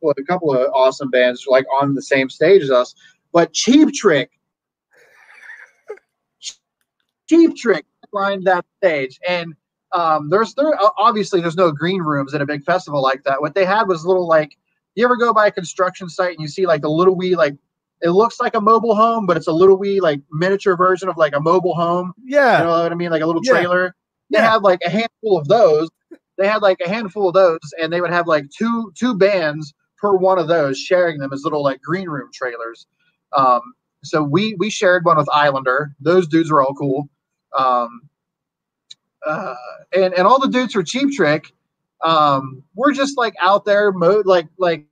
well, 0.01 0.13
a 0.17 0.23
couple 0.23 0.53
of 0.53 0.69
awesome 0.73 1.09
bands 1.09 1.45
were 1.47 1.51
like 1.51 1.65
on 1.81 1.93
the 1.95 2.01
same 2.01 2.29
stage 2.29 2.61
as 2.63 2.71
us. 2.71 2.95
But 3.33 3.53
cheap 3.53 3.91
trick 3.93 4.31
cheap 7.27 7.55
trick 7.55 7.85
lined 8.13 8.45
that 8.45 8.65
stage 8.77 9.19
and 9.27 9.53
um, 9.91 10.29
there's 10.29 10.53
there 10.55 10.73
obviously 10.97 11.39
there's 11.41 11.55
no 11.55 11.71
green 11.71 12.01
rooms 12.01 12.33
at 12.33 12.41
a 12.41 12.45
big 12.45 12.63
festival 12.63 13.01
like 13.01 13.23
that. 13.23 13.39
What 13.41 13.55
they 13.55 13.63
had 13.65 13.87
was 13.87 14.05
little 14.05 14.27
like 14.27 14.57
you 14.95 15.05
ever 15.05 15.15
go 15.15 15.33
by 15.33 15.47
a 15.47 15.51
construction 15.51 16.09
site 16.09 16.31
and 16.33 16.41
you 16.41 16.47
see 16.47 16.65
like 16.65 16.81
the 16.81 16.89
little 16.89 17.15
wee 17.15 17.35
like 17.35 17.55
it 18.01 18.09
looks 18.09 18.39
like 18.41 18.55
a 18.55 18.61
mobile 18.61 18.95
home, 18.95 19.25
but 19.25 19.37
it's 19.37 19.47
a 19.47 19.53
little 19.53 19.77
wee 19.77 20.01
like 20.01 20.19
miniature 20.31 20.75
version 20.75 21.07
of 21.07 21.15
like 21.17 21.33
a 21.35 21.39
mobile 21.39 21.73
home. 21.75 22.13
Yeah. 22.25 22.59
You 22.59 22.63
know 22.65 22.83
what 22.83 22.91
I 22.91 22.95
mean? 22.95 23.09
Like 23.09 23.21
a 23.21 23.25
little 23.25 23.41
Yeah. 23.43 23.51
trailer. 23.53 23.95
They 24.31 24.39
Yeah. 24.39 24.51
had 24.51 24.63
like 24.63 24.79
a 24.85 24.89
handful 24.89 25.37
of 25.37 25.47
those. 25.47 25.89
They 26.37 26.47
had 26.47 26.61
like 26.61 26.79
a 26.85 26.89
handful 26.89 27.29
of 27.29 27.33
those, 27.33 27.59
and 27.81 27.93
they 27.93 28.01
would 28.01 28.11
have 28.11 28.27
like 28.27 28.45
two 28.49 28.91
two 28.97 29.15
bands 29.15 29.73
per 29.97 30.13
one 30.13 30.37
of 30.37 30.49
those, 30.49 30.77
sharing 30.77 31.19
them 31.19 31.31
as 31.31 31.43
little 31.45 31.63
like 31.63 31.81
green 31.81 32.09
room 32.09 32.29
trailers. 32.33 32.85
Um, 33.37 33.61
so 34.03 34.21
we 34.23 34.55
we 34.59 34.69
shared 34.69 35.05
one 35.05 35.17
with 35.17 35.29
Islander. 35.33 35.91
Those 36.01 36.27
dudes 36.27 36.51
were 36.51 36.61
all 36.61 36.73
cool. 36.73 37.07
Um, 37.57 38.09
uh, 39.25 39.55
and 39.95 40.13
and 40.13 40.27
all 40.27 40.39
the 40.39 40.47
dudes 40.47 40.73
for 40.73 40.83
Cheap 40.83 41.11
Trick, 41.13 41.51
um, 42.03 42.63
we're 42.75 42.93
just 42.93 43.17
like 43.17 43.35
out 43.41 43.65
there 43.65 43.91
mode 43.91 44.25
like 44.25 44.47
like 44.57 44.85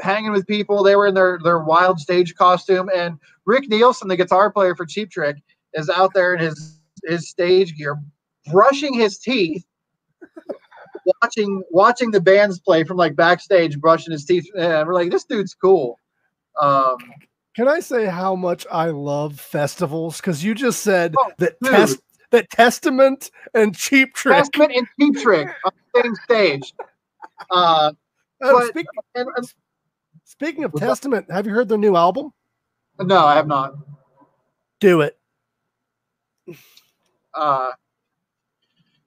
hanging 0.00 0.32
with 0.32 0.46
people. 0.46 0.82
They 0.82 0.96
were 0.96 1.06
in 1.06 1.14
their 1.14 1.38
their 1.42 1.60
wild 1.60 2.00
stage 2.00 2.34
costume, 2.34 2.90
and 2.94 3.18
Rick 3.44 3.68
Nielsen, 3.68 4.08
the 4.08 4.16
guitar 4.16 4.50
player 4.50 4.74
for 4.74 4.86
Cheap 4.86 5.10
Trick, 5.10 5.36
is 5.74 5.88
out 5.88 6.12
there 6.14 6.34
in 6.34 6.40
his 6.40 6.80
his 7.04 7.28
stage 7.28 7.76
gear, 7.76 7.96
brushing 8.50 8.94
his 8.94 9.18
teeth, 9.18 9.64
watching 11.22 11.62
watching 11.70 12.10
the 12.10 12.20
bands 12.20 12.58
play 12.58 12.84
from 12.84 12.96
like 12.96 13.14
backstage, 13.14 13.78
brushing 13.80 14.12
his 14.12 14.24
teeth. 14.24 14.46
And 14.58 14.86
we're 14.86 14.94
like, 14.94 15.10
this 15.10 15.24
dude's 15.24 15.54
cool. 15.54 15.98
Um, 16.60 16.96
Can 17.56 17.68
I 17.68 17.80
say 17.80 18.04
how 18.06 18.36
much 18.36 18.66
I 18.70 18.86
love 18.90 19.40
festivals? 19.40 20.18
Because 20.18 20.44
you 20.44 20.54
just 20.54 20.82
said 20.82 21.14
Oh, 21.18 21.32
that 21.38 21.56
dude. 21.62 21.72
test 21.72 21.98
that 22.30 22.50
Testament 22.50 23.30
and 23.54 23.74
Cheap 23.74 24.12
Trick. 24.14 24.36
Testament 24.36 24.72
and 24.76 24.86
Cheap 25.00 25.16
Trick 25.22 25.48
on 25.64 25.72
the 25.94 26.02
same 26.02 26.14
stage. 26.16 26.74
Uh, 27.50 27.92
Uh, 28.42 28.52
but- 28.52 28.66
speak- 28.68 28.86
and, 29.14 29.28
and- 29.36 29.52
speaking 30.24 30.64
of 30.64 30.72
What's 30.74 30.82
that? 30.82 30.88
Testament, 30.88 31.30
have 31.30 31.46
you 31.46 31.52
heard 31.54 31.68
their 31.70 31.78
new 31.78 31.96
album? 31.96 32.32
no, 33.00 33.24
I 33.24 33.36
have 33.36 33.46
not. 33.46 33.74
Do 34.80 35.00
it. 35.00 35.18
uh 37.34 37.72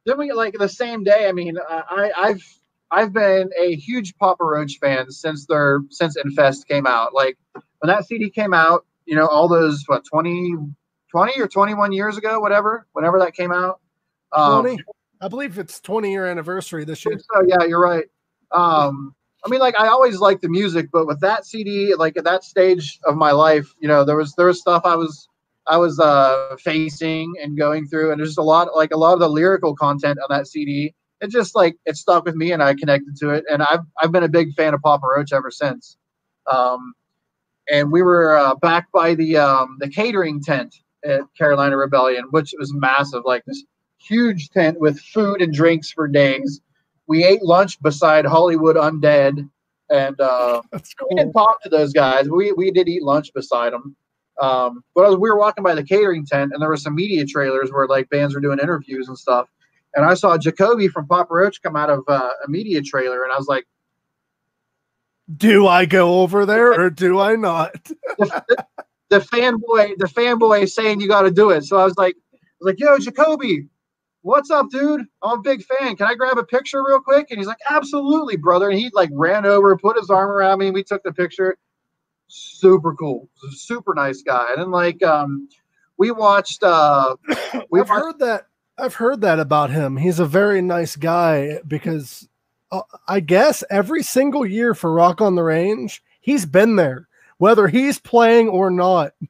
then 0.05 0.17
we 0.17 0.31
like 0.31 0.53
the 0.57 0.67
same 0.67 1.03
day 1.03 1.27
i 1.27 1.31
mean 1.31 1.57
uh, 1.57 1.81
i 1.89 2.11
i've 2.17 2.43
i've 2.91 3.13
been 3.13 3.49
a 3.59 3.75
huge 3.75 4.15
papa 4.17 4.43
roach 4.43 4.77
fan 4.81 5.09
since 5.11 5.45
their 5.45 5.79
since 5.89 6.15
infest 6.17 6.67
came 6.67 6.85
out 6.87 7.13
like 7.13 7.37
when 7.79 7.87
that 7.87 8.05
cd 8.05 8.29
came 8.29 8.53
out 8.53 8.85
you 9.05 9.15
know 9.15 9.27
all 9.27 9.47
those 9.47 9.83
what 9.87 10.03
20 10.05 10.55
20 11.11 11.41
or 11.41 11.47
21 11.47 11.91
years 11.91 12.17
ago 12.17 12.39
whatever 12.39 12.87
whenever 12.93 13.19
that 13.19 13.33
came 13.33 13.51
out 13.51 13.79
um, 14.31 14.61
20? 14.61 14.83
I 15.21 15.27
believe 15.27 15.57
it's 15.57 15.79
20 15.81 16.11
year 16.11 16.25
anniversary 16.25 16.85
this 16.85 17.03
year. 17.03 17.17
so 17.17 17.43
yeah 17.47 17.65
you're 17.65 17.81
right 17.81 18.05
um 18.51 19.13
i 19.45 19.49
mean 19.49 19.59
like 19.59 19.77
i 19.79 19.87
always 19.87 20.19
liked 20.19 20.41
the 20.41 20.49
music 20.49 20.89
but 20.91 21.07
with 21.07 21.19
that 21.21 21.45
cd 21.45 21.95
like 21.95 22.17
at 22.17 22.23
that 22.23 22.43
stage 22.43 22.99
of 23.05 23.15
my 23.15 23.31
life 23.31 23.73
you 23.79 23.87
know 23.87 24.03
there 24.03 24.15
was 24.15 24.33
there 24.35 24.47
was 24.47 24.59
stuff 24.59 24.83
i 24.85 24.95
was 24.95 25.27
i 25.67 25.77
was 25.77 25.99
uh 25.99 26.55
facing 26.59 27.33
and 27.41 27.57
going 27.57 27.87
through 27.87 28.11
and 28.11 28.19
there's 28.19 28.29
just 28.29 28.39
a 28.39 28.43
lot 28.43 28.67
like 28.75 28.91
a 28.91 28.97
lot 28.97 29.13
of 29.13 29.19
the 29.19 29.29
lyrical 29.29 29.75
content 29.75 30.17
on 30.19 30.35
that 30.35 30.47
cd 30.47 30.93
it 31.21 31.29
just 31.29 31.55
like 31.55 31.75
it 31.85 31.95
stuck 31.95 32.25
with 32.25 32.35
me 32.35 32.51
and 32.51 32.63
i 32.63 32.73
connected 32.73 33.15
to 33.15 33.29
it 33.29 33.43
and 33.51 33.61
i've 33.63 33.81
i've 34.01 34.11
been 34.11 34.23
a 34.23 34.29
big 34.29 34.53
fan 34.53 34.73
of 34.73 34.81
papa 34.81 35.05
roach 35.05 35.31
ever 35.31 35.51
since 35.51 35.97
um 36.51 36.93
and 37.71 37.91
we 37.91 38.01
were 38.01 38.37
uh, 38.37 38.55
back 38.55 38.91
by 38.91 39.13
the 39.15 39.37
um 39.37 39.77
the 39.79 39.89
catering 39.89 40.41
tent 40.41 40.75
at 41.05 41.21
carolina 41.37 41.77
rebellion 41.77 42.25
which 42.31 42.53
was 42.59 42.73
massive 42.73 43.23
like 43.25 43.43
this 43.45 43.63
huge 43.97 44.49
tent 44.49 44.79
with 44.79 44.99
food 44.99 45.41
and 45.41 45.53
drinks 45.53 45.91
for 45.91 46.07
days 46.07 46.61
we 47.09 47.25
ate 47.25 47.41
lunch 47.41 47.81
beside 47.81 48.23
Hollywood 48.23 48.75
Undead, 48.75 49.49
and 49.89 50.21
uh, 50.21 50.61
That's 50.71 50.93
we 51.09 51.15
didn't 51.15 51.33
talk 51.33 51.61
to 51.63 51.69
those 51.69 51.91
guys. 51.91 52.29
We 52.29 52.53
we 52.53 52.71
did 52.71 52.87
eat 52.87 53.03
lunch 53.03 53.33
beside 53.33 53.73
them. 53.73 53.95
Um, 54.39 54.83
but 54.95 55.05
as 55.05 55.15
we 55.15 55.29
were 55.29 55.37
walking 55.37 55.63
by 55.63 55.75
the 55.75 55.83
catering 55.83 56.25
tent, 56.25 56.51
and 56.53 56.61
there 56.61 56.69
were 56.69 56.77
some 56.77 56.95
media 56.95 57.25
trailers 57.25 57.71
where 57.71 57.87
like 57.87 58.09
bands 58.09 58.35
were 58.35 58.39
doing 58.39 58.59
interviews 58.59 59.09
and 59.09 59.17
stuff. 59.17 59.49
And 59.95 60.05
I 60.05 60.13
saw 60.13 60.37
Jacoby 60.37 60.87
from 60.87 61.07
Papa 61.07 61.33
Roach 61.33 61.61
come 61.63 61.75
out 61.75 61.89
of 61.89 62.03
uh, 62.07 62.29
a 62.45 62.49
media 62.49 62.81
trailer, 62.81 63.23
and 63.23 63.33
I 63.33 63.37
was 63.37 63.47
like, 63.47 63.65
Do 65.37 65.67
I 65.67 65.85
go 65.85 66.21
over 66.21 66.45
there 66.45 66.73
or 66.73 66.89
do 66.89 67.19
I 67.19 67.35
not? 67.35 67.73
the, 68.17 68.65
the 69.09 69.19
fanboy, 69.19 69.97
the 69.97 70.07
fanboy 70.07 70.63
is 70.63 70.73
saying 70.73 71.01
you 71.01 71.07
got 71.07 71.23
to 71.23 71.31
do 71.31 71.51
it. 71.51 71.63
So 71.63 71.77
I 71.77 71.85
was 71.85 71.97
like, 71.97 72.15
I 72.33 72.37
was 72.61 72.73
like, 72.73 72.79
yo, 72.79 72.97
Jacoby, 72.97 73.67
what's 74.21 74.49
up, 74.49 74.69
dude? 74.69 75.05
I'm 75.21 75.39
a 75.39 75.41
big 75.41 75.63
fan. 75.63 75.95
Can 75.95 76.07
I 76.07 76.15
grab 76.15 76.37
a 76.37 76.43
picture 76.43 76.83
real 76.85 76.99
quick? 76.99 77.27
And 77.29 77.39
he's 77.39 77.47
like, 77.47 77.59
absolutely, 77.69 78.37
brother. 78.37 78.69
And 78.69 78.79
he 78.79 78.89
like 78.93 79.09
ran 79.13 79.45
over, 79.45 79.75
put 79.77 79.97
his 79.97 80.09
arm 80.09 80.29
around 80.29 80.59
me, 80.59 80.67
and 80.67 80.75
we 80.75 80.83
took 80.83 81.03
the 81.03 81.13
picture. 81.13 81.57
Super 82.27 82.93
cool, 82.93 83.29
super 83.51 83.93
nice 83.95 84.21
guy. 84.21 84.47
And 84.51 84.61
then 84.61 84.71
like, 84.71 85.01
um, 85.03 85.47
we 85.97 86.11
watched, 86.11 86.63
uh, 86.63 87.15
we 87.69 87.81
I've 87.81 87.89
watched, 87.89 88.03
heard 88.03 88.19
that. 88.19 88.45
I've 88.77 88.95
heard 88.95 89.21
that 89.21 89.39
about 89.39 89.71
him. 89.71 89.97
He's 89.97 90.19
a 90.19 90.25
very 90.25 90.61
nice 90.61 90.95
guy 90.95 91.59
because 91.67 92.27
uh, 92.71 92.81
I 93.07 93.19
guess 93.19 93.63
every 93.69 94.03
single 94.03 94.45
year 94.45 94.73
for 94.73 94.93
Rock 94.93 95.21
on 95.21 95.35
the 95.35 95.43
Range, 95.43 96.01
he's 96.21 96.45
been 96.45 96.75
there, 96.75 97.07
whether 97.37 97.67
he's 97.67 97.99
playing 97.99 98.49
or 98.49 98.69
not. 98.69 99.13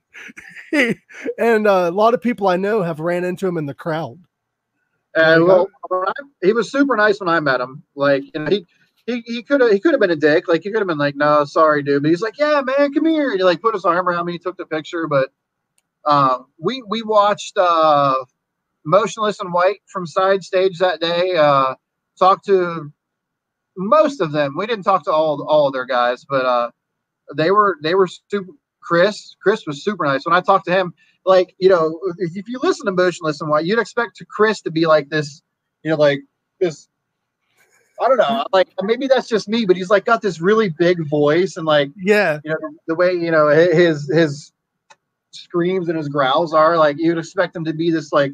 And 1.38 1.66
uh, 1.66 1.88
a 1.90 1.92
lot 1.92 2.14
of 2.14 2.22
people 2.22 2.48
I 2.48 2.58
know 2.58 2.82
have 2.84 3.00
ran 3.00 3.24
into 3.24 3.48
him 3.48 3.58
in 3.58 3.66
the 3.66 3.74
crowd. 3.74 4.20
And 5.16 5.46
well, 5.46 5.68
I- 5.92 6.12
he 6.44 6.54
was 6.54 6.72
super 6.72 6.96
nice 6.96 7.20
when 7.20 7.30
I 7.30 7.40
met 7.40 7.62
him. 7.62 7.82
Like, 7.96 8.24
you 8.26 8.32
know, 8.36 8.50
he 8.50 8.66
he 9.08 9.24
he 9.26 9.42
could 9.44 9.62
have 9.62 9.72
he 9.72 9.80
could 9.80 9.92
have 9.94 10.00
been 10.00 10.12
a 10.12 10.16
dick. 10.16 10.48
Like, 10.48 10.62
he 10.64 10.70
could 10.72 10.80
have 10.80 10.88
been 10.88 10.98
like, 11.00 11.16
"No, 11.16 11.44
sorry, 11.46 11.82
dude." 11.82 12.04
But 12.04 12.10
he's 12.10 12.22
like, 12.22 12.38
"Yeah, 12.38 12.62
man, 12.62 12.94
come 12.94 13.06
here." 13.06 13.32
And 13.32 13.40
he 13.40 13.44
like 13.44 13.62
put 13.62 13.74
his 13.74 13.86
arm 13.86 14.08
around 14.08 14.26
me, 14.26 14.38
took 14.38 14.58
the 14.58 14.66
picture. 14.66 15.08
But 15.08 15.30
um, 16.06 16.46
we 16.60 16.84
we 16.88 17.02
watched 17.02 17.58
uh, 17.58 18.14
Motionless 18.86 19.42
in 19.42 19.52
White 19.52 19.82
from 19.88 20.06
side 20.06 20.44
stage 20.44 20.78
that 20.80 21.02
day. 21.02 21.36
Uh, 21.36 21.74
talked 22.20 22.46
to 22.46 22.92
most 23.80 24.20
of 24.22 24.32
them. 24.32 24.56
We 24.58 24.68
didn't 24.68 24.84
talk 24.84 25.04
to 25.06 25.12
all 25.12 25.44
all 25.48 25.68
of 25.68 25.74
their 25.74 25.86
guys, 25.86 26.26
but 26.26 26.46
uh, 26.46 26.72
they 27.36 27.52
were 27.52 27.78
they 27.82 27.96
were 27.96 28.08
super. 28.08 28.52
Chris 28.82 29.36
Chris 29.42 29.66
was 29.66 29.84
super 29.84 30.06
nice. 30.06 30.26
When 30.26 30.36
I 30.36 30.42
talked 30.42 30.66
to 30.66 30.72
him, 30.72 30.94
like 31.26 31.56
you 31.60 31.70
know, 31.70 32.00
if, 32.18 32.36
if 32.36 32.50
you 32.50 32.60
listen 32.62 32.86
to 32.86 32.92
Motionless 32.92 33.42
in 33.42 33.48
White, 33.48 33.66
you'd 33.66 33.80
expect 33.80 34.18
to 34.18 34.26
Chris 34.26 34.62
to 34.62 34.72
be 34.72 34.86
like 34.86 35.10
this, 35.10 35.42
you 35.84 35.92
know, 35.92 35.98
like 35.98 36.20
this. 36.60 36.88
I 38.02 38.08
don't 38.08 38.18
know, 38.18 38.46
like 38.54 38.70
maybe 38.82 39.08
that's 39.08 39.28
just 39.28 39.50
me, 39.50 39.66
but 39.66 39.76
he's 39.76 39.90
like 39.90 40.06
got 40.06 40.22
this 40.22 40.40
really 40.40 40.70
big 40.70 41.06
voice 41.10 41.58
and 41.58 41.66
like 41.66 41.92
Yeah, 41.98 42.40
you 42.44 42.52
know 42.52 42.58
the 42.88 42.96
way 42.96 43.12
you 43.12 43.30
know 43.30 43.50
his 43.50 44.10
his 44.10 44.54
screams 45.32 45.90
and 45.90 45.98
his 45.98 46.08
growls 46.08 46.54
are 46.54 46.78
like 46.78 46.96
you'd 46.98 47.18
expect 47.18 47.56
him 47.56 47.66
to 47.66 47.74
be 47.74 47.92
this 47.92 48.12
like 48.14 48.32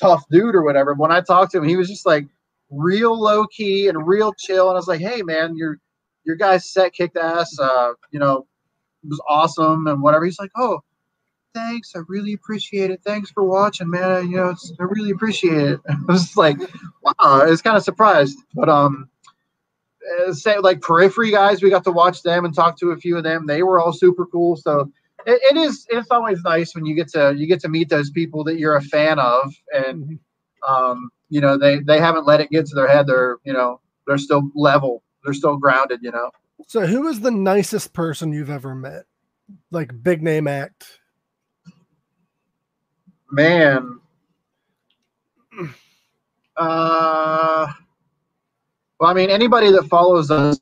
tough 0.00 0.24
dude 0.30 0.54
or 0.54 0.62
whatever. 0.62 0.94
But 0.94 1.02
when 1.02 1.12
I 1.12 1.20
talked 1.20 1.52
to 1.52 1.58
him, 1.58 1.68
he 1.68 1.76
was 1.76 1.88
just 1.88 2.06
like 2.06 2.26
real 2.74 3.18
low 3.18 3.46
key 3.46 3.88
and 3.88 4.06
real 4.06 4.32
chill. 4.38 4.68
And 4.68 4.76
I 4.76 4.78
was 4.78 4.88
like, 4.88 5.00
hey 5.00 5.22
man, 5.22 5.56
your 5.56 5.78
your 6.24 6.36
guy's 6.36 6.70
set 6.70 6.92
kicked 6.92 7.16
ass. 7.16 7.58
Uh, 7.58 7.92
you 8.10 8.18
know, 8.18 8.46
it 9.02 9.08
was 9.08 9.20
awesome 9.28 9.86
and 9.86 10.02
whatever. 10.02 10.24
He's 10.24 10.38
like, 10.38 10.50
oh, 10.56 10.80
thanks. 11.54 11.92
I 11.94 12.00
really 12.08 12.32
appreciate 12.32 12.90
it. 12.90 13.00
Thanks 13.04 13.30
for 13.30 13.44
watching, 13.44 13.90
man. 13.90 14.30
You 14.30 14.36
know, 14.36 14.48
it's, 14.50 14.72
I 14.80 14.84
really 14.84 15.10
appreciate 15.10 15.62
it. 15.62 15.80
I 15.88 15.96
was 16.08 16.36
like, 16.36 16.58
wow, 17.02 17.12
I 17.18 17.46
was 17.46 17.62
kind 17.62 17.76
of 17.76 17.84
surprised. 17.84 18.38
But 18.54 18.68
um, 18.68 19.08
uh, 20.26 20.32
say 20.32 20.58
like 20.58 20.80
periphery 20.80 21.30
guys, 21.30 21.62
we 21.62 21.70
got 21.70 21.84
to 21.84 21.92
watch 21.92 22.22
them 22.22 22.44
and 22.44 22.54
talk 22.54 22.78
to 22.80 22.90
a 22.90 22.96
few 22.96 23.16
of 23.16 23.24
them. 23.24 23.46
They 23.46 23.62
were 23.62 23.80
all 23.80 23.92
super 23.92 24.26
cool. 24.26 24.56
So 24.56 24.90
it, 25.26 25.40
it 25.50 25.56
is. 25.56 25.86
It's 25.90 26.10
always 26.10 26.42
nice 26.42 26.74
when 26.74 26.84
you 26.84 26.94
get 26.94 27.08
to 27.08 27.34
you 27.36 27.46
get 27.46 27.60
to 27.60 27.68
meet 27.68 27.88
those 27.88 28.10
people 28.10 28.44
that 28.44 28.58
you're 28.58 28.76
a 28.76 28.82
fan 28.82 29.18
of, 29.18 29.54
and 29.72 30.18
um, 30.68 31.10
you 31.28 31.40
know 31.40 31.58
they 31.58 31.80
they 31.80 31.98
haven't 31.98 32.26
let 32.26 32.40
it 32.40 32.50
get 32.50 32.66
to 32.66 32.74
their 32.74 32.88
head. 32.88 33.06
They're 33.06 33.38
you 33.44 33.52
know 33.52 33.80
they're 34.06 34.18
still 34.18 34.50
level. 34.54 35.02
They're 35.24 35.34
still 35.34 35.56
grounded. 35.56 36.00
You 36.02 36.12
know. 36.12 36.30
So, 36.66 36.86
who 36.86 37.08
is 37.08 37.20
the 37.20 37.30
nicest 37.30 37.92
person 37.92 38.32
you've 38.32 38.50
ever 38.50 38.74
met? 38.74 39.04
Like 39.70 40.02
big 40.02 40.22
name 40.22 40.48
act. 40.48 41.00
Man. 43.30 44.00
Uh, 46.56 47.66
well, 49.00 49.10
I 49.10 49.14
mean, 49.14 49.28
anybody 49.28 49.72
that 49.72 49.88
follows 49.88 50.30
us 50.30 50.60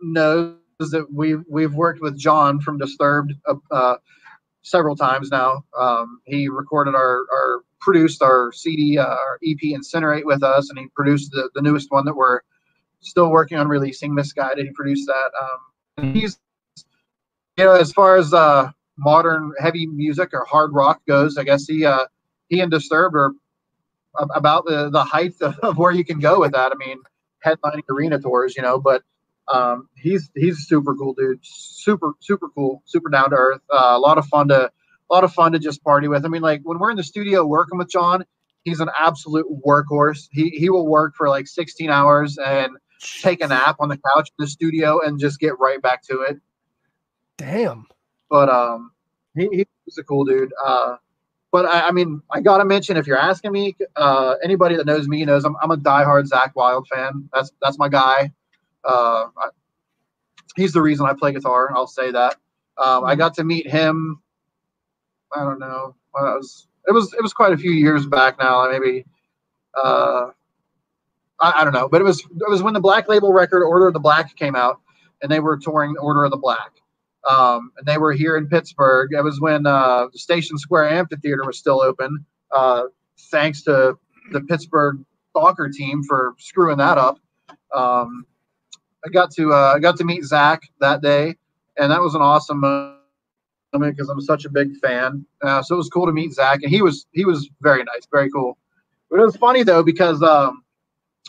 knows 0.00 0.54
that 0.78 1.06
we've 1.12 1.42
we've 1.48 1.74
worked 1.74 2.00
with 2.00 2.16
John 2.16 2.60
from 2.60 2.78
Disturbed 2.78 3.32
uh, 3.46 3.54
uh, 3.70 3.96
several 4.62 4.96
times 4.96 5.30
now. 5.30 5.64
Um, 5.78 6.20
he 6.26 6.48
recorded 6.48 6.94
our 6.94 7.24
our 7.32 7.60
produced 7.80 8.22
our 8.22 8.52
CD, 8.52 8.98
uh, 8.98 9.04
our 9.04 9.38
EP 9.44 9.58
Incinerate 9.62 10.24
with 10.24 10.42
us, 10.42 10.70
and 10.70 10.78
he 10.78 10.86
produced 10.94 11.32
the, 11.32 11.50
the 11.54 11.62
newest 11.62 11.90
one 11.90 12.04
that 12.04 12.14
we're 12.14 12.40
still 13.00 13.30
working 13.30 13.58
on 13.58 13.68
releasing. 13.68 14.14
Misguided, 14.14 14.66
he 14.66 14.72
produced 14.72 15.06
that. 15.06 15.30
Um, 15.40 16.12
he's 16.12 16.38
you 17.56 17.64
know, 17.64 17.72
as 17.72 17.92
far 17.92 18.16
as 18.16 18.34
uh, 18.34 18.70
modern 18.98 19.52
heavy 19.58 19.86
music 19.86 20.30
or 20.32 20.44
hard 20.44 20.72
rock 20.72 21.00
goes, 21.06 21.38
I 21.38 21.44
guess 21.44 21.66
he 21.66 21.84
uh, 21.84 22.06
he 22.48 22.60
and 22.60 22.70
Disturbed 22.70 23.16
are 23.16 23.32
about 24.34 24.64
the 24.66 24.90
the 24.90 25.04
height 25.04 25.34
of, 25.40 25.58
of 25.60 25.78
where 25.78 25.92
you 25.92 26.04
can 26.04 26.18
go 26.18 26.40
with 26.40 26.52
that. 26.52 26.72
I 26.72 26.76
mean, 26.76 26.98
headlining 27.44 27.82
arena 27.90 28.18
tours, 28.18 28.56
you 28.56 28.62
know, 28.62 28.78
but 28.78 29.02
um, 29.48 29.88
he's 29.94 30.30
he's 30.34 30.58
a 30.58 30.62
super 30.62 30.94
cool 30.94 31.14
dude, 31.14 31.40
super 31.42 32.12
super 32.20 32.48
cool, 32.54 32.82
super 32.84 33.08
down 33.08 33.30
to 33.30 33.36
earth. 33.36 33.62
Uh, 33.72 33.92
a 33.92 33.98
lot 33.98 34.18
of 34.18 34.26
fun 34.26 34.48
to 34.48 34.70
a 35.10 35.14
lot 35.14 35.24
of 35.24 35.32
fun 35.32 35.52
to 35.52 35.58
just 35.58 35.82
party 35.82 36.08
with. 36.08 36.24
I 36.24 36.28
mean, 36.28 36.42
like 36.42 36.62
when 36.64 36.78
we're 36.78 36.90
in 36.90 36.96
the 36.96 37.04
studio 37.04 37.46
working 37.46 37.78
with 37.78 37.90
John, 37.90 38.24
he's 38.64 38.80
an 38.80 38.90
absolute 38.98 39.46
workhorse. 39.66 40.28
He 40.32 40.50
he 40.50 40.70
will 40.70 40.86
work 40.86 41.14
for 41.16 41.28
like 41.28 41.46
16 41.46 41.90
hours 41.90 42.38
and 42.38 42.76
take 43.22 43.42
a 43.42 43.48
nap 43.48 43.76
on 43.78 43.88
the 43.88 43.96
couch 44.14 44.30
in 44.38 44.44
the 44.44 44.48
studio 44.48 45.00
and 45.00 45.20
just 45.20 45.38
get 45.38 45.58
right 45.58 45.80
back 45.80 46.02
to 46.04 46.22
it. 46.22 46.38
Damn. 47.36 47.86
But 48.30 48.48
um, 48.48 48.90
he, 49.36 49.48
he 49.52 49.66
was 49.84 49.98
a 49.98 50.02
cool 50.02 50.24
dude. 50.24 50.52
Uh, 50.64 50.96
but 51.52 51.66
I, 51.66 51.88
I 51.88 51.90
mean, 51.92 52.20
I 52.30 52.40
gotta 52.40 52.64
mention 52.64 52.96
if 52.96 53.06
you're 53.06 53.18
asking 53.18 53.52
me, 53.52 53.76
uh, 53.94 54.34
anybody 54.42 54.76
that 54.76 54.86
knows 54.86 55.08
me 55.08 55.24
knows 55.24 55.44
I'm, 55.44 55.56
I'm 55.62 55.70
a 55.70 55.76
diehard 55.76 56.28
Zakk 56.28 56.52
Wylde 56.54 56.86
fan. 56.88 57.28
That's 57.32 57.52
that's 57.62 57.78
my 57.78 57.88
guy. 57.88 58.32
Uh, 58.84 59.26
I, 59.36 59.48
he's 60.56 60.72
the 60.72 60.82
reason 60.82 61.06
I 61.06 61.14
play 61.14 61.32
guitar. 61.32 61.70
I'll 61.74 61.86
say 61.86 62.10
that. 62.10 62.36
Um, 62.78 63.04
I 63.04 63.14
got 63.14 63.34
to 63.34 63.44
meet 63.44 63.70
him. 63.70 64.20
I 65.34 65.40
don't 65.40 65.58
know. 65.58 65.94
When 66.12 66.24
I 66.24 66.34
was 66.34 66.68
it 66.86 66.92
was 66.92 67.12
it 67.14 67.22
was 67.22 67.32
quite 67.32 67.52
a 67.52 67.56
few 67.56 67.72
years 67.72 68.06
back 68.06 68.38
now. 68.38 68.68
Maybe 68.70 69.04
uh, 69.76 70.26
I, 71.40 71.60
I 71.60 71.64
don't 71.64 71.72
know, 71.72 71.88
but 71.88 72.00
it 72.00 72.04
was 72.04 72.20
it 72.20 72.50
was 72.50 72.62
when 72.62 72.74
the 72.74 72.80
Black 72.80 73.08
Label 73.08 73.32
record 73.32 73.64
Order 73.64 73.88
of 73.88 73.92
the 73.92 74.00
Black 74.00 74.34
came 74.36 74.56
out, 74.56 74.80
and 75.22 75.30
they 75.30 75.40
were 75.40 75.56
touring 75.56 75.96
Order 75.98 76.24
of 76.24 76.30
the 76.30 76.36
Black. 76.36 76.70
Um, 77.28 77.72
and 77.76 77.86
they 77.86 77.98
were 77.98 78.12
here 78.12 78.36
in 78.36 78.48
Pittsburgh. 78.48 79.12
It 79.12 79.22
was 79.22 79.40
when 79.40 79.66
uh, 79.66 80.06
the 80.12 80.18
Station 80.18 80.58
Square 80.58 80.90
Amphitheater 80.90 81.44
was 81.44 81.58
still 81.58 81.82
open. 81.82 82.24
Uh, 82.52 82.84
thanks 83.32 83.62
to 83.62 83.98
the 84.30 84.40
Pittsburgh 84.42 84.98
soccer 85.36 85.68
team 85.68 86.04
for 86.04 86.34
screwing 86.38 86.78
that 86.78 86.98
up. 86.98 87.18
Um, 87.74 88.26
I 89.04 89.08
got 89.10 89.32
to 89.32 89.52
uh, 89.52 89.72
I 89.74 89.80
got 89.80 89.96
to 89.96 90.04
meet 90.04 90.22
Zakk 90.22 90.60
that 90.80 91.02
day, 91.02 91.36
and 91.76 91.90
that 91.90 92.00
was 92.00 92.14
an 92.14 92.22
awesome 92.22 92.95
moment 93.78 93.96
because 93.96 94.08
I'm 94.08 94.20
such 94.20 94.44
a 94.44 94.50
big 94.50 94.76
fan. 94.78 95.24
Uh, 95.42 95.62
so 95.62 95.74
it 95.74 95.78
was 95.78 95.88
cool 95.88 96.06
to 96.06 96.12
meet 96.12 96.32
Zakk, 96.32 96.62
and 96.62 96.70
he 96.70 96.82
was 96.82 97.06
he 97.12 97.24
was 97.24 97.48
very 97.60 97.84
nice, 97.84 98.06
very 98.10 98.30
cool. 98.30 98.56
But 99.10 99.20
it 99.20 99.24
was 99.24 99.36
funny 99.36 99.62
though 99.62 99.82
because 99.82 100.22
um, 100.22 100.62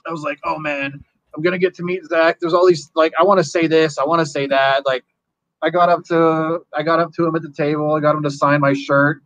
I 0.08 0.12
was 0.12 0.22
like, 0.22 0.39
oh 0.43 0.58
man, 0.58 1.04
I'm 1.36 1.43
gonna 1.43 1.58
get 1.58 1.76
to 1.76 1.84
meet 1.84 2.04
Zakk. 2.04 2.36
There's 2.39 2.54
all 2.54 2.68
these 2.68 2.89
like 2.95 3.14
I 3.20 3.24
want 3.24 3.39
to 3.39 3.43
say 3.43 3.68
this, 3.68 3.98
I 3.98 4.06
want 4.06 4.20
to 4.20 4.26
say 4.26 4.48
that, 4.48 4.86
like 4.86 5.04
I 5.62 5.70
got 5.70 5.89
up 5.89 6.04
to 6.06 6.60
I 6.74 6.84
got 6.84 7.00
up 7.00 7.14
to 7.14 7.26
him 7.26 7.36
at 7.36 7.41
the 7.41 7.52
table. 7.52 7.93
I 7.93 8.00
got 8.00 8.16
him 8.16 8.24
to 8.24 8.32
sign 8.32 8.62
my 8.62 8.74
shirt, 8.74 9.22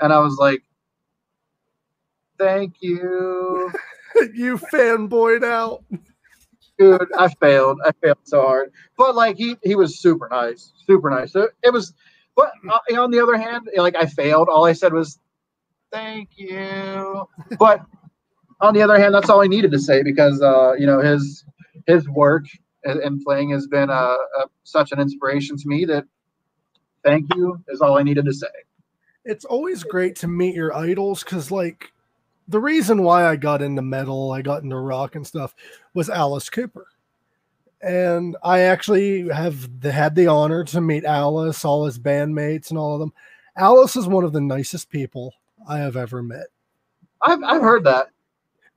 and 0.00 0.12
I 0.12 0.18
was 0.20 0.36
like, 0.36 0.62
"Thank 2.38 2.76
you, 2.80 3.72
you 4.34 4.58
fanboyed 4.58 5.44
out. 5.44 5.84
dude." 6.78 7.08
I 7.18 7.28
failed. 7.28 7.80
I 7.84 7.92
failed 8.00 8.18
so 8.24 8.42
hard, 8.42 8.72
but 8.96 9.14
like 9.14 9.36
he 9.36 9.56
he 9.62 9.74
was 9.74 9.98
super 9.98 10.28
nice, 10.30 10.72
super 10.86 11.10
nice. 11.10 11.32
So 11.32 11.48
it 11.62 11.72
was, 11.72 11.94
but 12.36 12.52
uh, 12.68 13.00
on 13.00 13.10
the 13.10 13.20
other 13.20 13.36
hand, 13.36 13.68
like 13.76 13.96
I 13.96 14.06
failed. 14.06 14.48
All 14.48 14.64
I 14.64 14.72
said 14.72 14.92
was, 14.92 15.18
"Thank 15.92 16.30
you," 16.36 17.26
but 17.58 17.80
on 18.60 18.74
the 18.74 18.82
other 18.82 18.98
hand, 18.98 19.14
that's 19.14 19.28
all 19.28 19.42
I 19.42 19.46
needed 19.46 19.72
to 19.72 19.78
say 19.78 20.02
because 20.02 20.40
uh, 20.42 20.72
you 20.74 20.86
know 20.86 21.00
his 21.00 21.44
his 21.86 22.08
work 22.08 22.44
and, 22.84 23.22
playing 23.22 23.50
has 23.50 23.66
been 23.66 23.90
a, 23.90 23.92
a, 23.92 24.46
such 24.64 24.92
an 24.92 25.00
inspiration 25.00 25.56
to 25.56 25.68
me 25.68 25.84
that 25.84 26.04
thank 27.04 27.32
you 27.34 27.62
is 27.68 27.80
all 27.80 27.98
I 27.98 28.02
needed 28.02 28.24
to 28.24 28.32
say. 28.32 28.48
It's 29.24 29.44
always 29.44 29.84
great 29.84 30.16
to 30.16 30.28
meet 30.28 30.54
your 30.54 30.76
idols 30.76 31.22
because, 31.22 31.50
like, 31.50 31.92
the 32.48 32.58
reason 32.58 33.02
why 33.02 33.24
I 33.24 33.36
got 33.36 33.62
into 33.62 33.82
metal, 33.82 34.32
I 34.32 34.42
got 34.42 34.64
into 34.64 34.76
rock 34.76 35.14
and 35.14 35.26
stuff, 35.26 35.54
was 35.94 36.10
Alice 36.10 36.50
Cooper. 36.50 36.86
And 37.82 38.36
I 38.44 38.60
actually 38.60 39.28
have 39.28 39.68
had 39.82 40.14
the 40.14 40.28
honor 40.28 40.62
to 40.64 40.80
meet 40.80 41.04
Alice, 41.04 41.64
all 41.64 41.84
his 41.84 41.98
bandmates, 41.98 42.70
and 42.70 42.78
all 42.78 42.94
of 42.94 43.00
them. 43.00 43.12
Alice 43.56 43.96
is 43.96 44.06
one 44.06 44.24
of 44.24 44.32
the 44.32 44.40
nicest 44.40 44.88
people 44.88 45.34
I 45.68 45.78
have 45.78 45.96
ever 45.96 46.22
met. 46.22 46.46
I've, 47.20 47.42
I've 47.42 47.62
heard 47.62 47.84
that. 47.84 48.08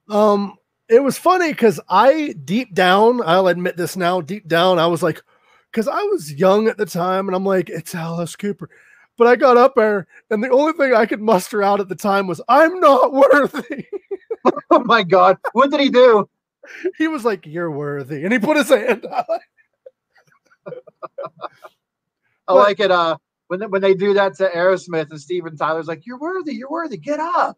Um, 0.10 0.56
it 0.90 1.02
was 1.02 1.18
funny 1.18 1.52
because 1.52 1.80
I 1.90 2.36
deep 2.44 2.74
down, 2.74 3.22
I'll 3.26 3.48
admit 3.48 3.78
this 3.78 3.96
now, 3.96 4.22
deep 4.22 4.48
down, 4.48 4.80
I 4.80 4.88
was 4.88 5.02
like, 5.02 5.22
because 5.72 5.88
I 5.88 6.02
was 6.04 6.34
young 6.34 6.68
at 6.68 6.78
the 6.78 6.86
time, 6.86 7.28
and 7.28 7.36
I'm 7.36 7.46
like, 7.46 7.70
it's 7.70 7.96
Alice 7.96 8.36
Cooper. 8.36 8.70
But 9.18 9.28
I 9.28 9.36
got 9.36 9.58
up 9.58 9.74
there, 9.76 10.08
and 10.30 10.44
the 10.44 10.50
only 10.50 10.74
thing 10.74 10.94
I 10.94 11.06
could 11.06 11.22
muster 11.22 11.64
out 11.64 11.80
at 11.80 11.90
the 11.90 11.96
time 11.96 12.28
was, 12.28 12.42
I'm 12.48 12.80
not 12.80 13.14
worthy. 13.14 13.86
oh 14.72 14.84
my 14.84 15.04
God. 15.04 15.38
What 15.54 15.72
did 15.72 15.80
he 15.80 15.90
do? 15.90 16.30
he 16.98 17.08
was 17.08 17.26
like, 17.26 17.46
You're 17.46 17.72
worthy. 17.72 18.24
And 18.24 18.34
he 18.34 18.40
put 18.40 18.58
his 18.58 18.70
hand 18.70 19.06
out. 19.12 19.26
I 22.48 22.54
like 22.54 22.80
it. 22.80 22.92
Uh, 22.92 23.18
when 23.48 23.60
they, 23.60 23.68
when 23.68 23.82
they 23.82 23.94
do 23.94 24.14
that 24.14 24.36
to 24.38 24.50
Aerosmith 24.50 25.10
and 25.10 25.20
Steven 25.20 25.56
Tyler's 25.56 25.88
like, 25.88 26.06
"You're 26.06 26.20
worthy, 26.20 26.56
you're 26.56 26.70
worthy, 26.70 26.98
get 26.98 27.20
up." 27.20 27.58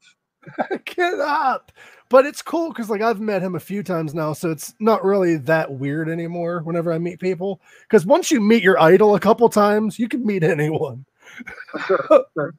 Get 0.86 1.20
up. 1.20 1.72
But 2.10 2.26
it's 2.26 2.42
cool 2.42 2.70
because 2.70 2.90
like 2.90 3.02
I've 3.02 3.20
met 3.20 3.42
him 3.42 3.56
a 3.56 3.60
few 3.60 3.84
times 3.84 4.14
now, 4.14 4.32
so 4.32 4.50
it's 4.50 4.74
not 4.80 5.04
really 5.04 5.36
that 5.38 5.74
weird 5.74 6.08
anymore 6.08 6.62
whenever 6.64 6.94
I 6.94 7.00
meet 7.00 7.20
people. 7.20 7.60
Because 7.82 8.06
once 8.06 8.32
you 8.32 8.40
meet 8.40 8.64
your 8.64 8.80
idol 8.80 9.16
a 9.16 9.20
couple 9.20 9.50
times, 9.50 10.00
you 10.00 10.08
can 10.08 10.26
meet 10.26 10.44
anyone. 10.44 11.06
Sure, 11.88 12.08
sure. 12.38 12.56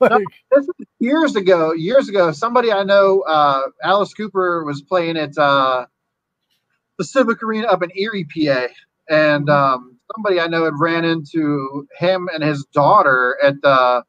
Like, 0.00 0.12
This 0.52 0.66
was 0.66 0.86
years 1.00 1.36
ago. 1.36 1.72
Years 1.72 2.08
ago, 2.08 2.32
somebody 2.32 2.72
I 2.72 2.84
know, 2.84 3.22
uh, 3.22 3.62
Alice 3.82 4.14
Cooper 4.14 4.64
was 4.64 4.82
playing 4.82 5.16
at 5.16 5.36
uh, 5.38 5.86
the 6.98 7.04
Civic 7.04 7.42
Arena 7.42 7.68
up 7.68 7.82
in 7.82 7.90
Erie, 7.96 8.24
PA, 8.26 8.68
and 9.08 9.50
um, 9.50 9.98
somebody 10.16 10.40
I 10.40 10.48
know 10.48 10.64
had 10.64 10.74
ran 10.78 11.04
into 11.04 11.86
him 11.98 12.28
and 12.32 12.42
his 12.44 12.64
daughter 12.72 13.36
at 13.42 13.54
the, 13.62 14.04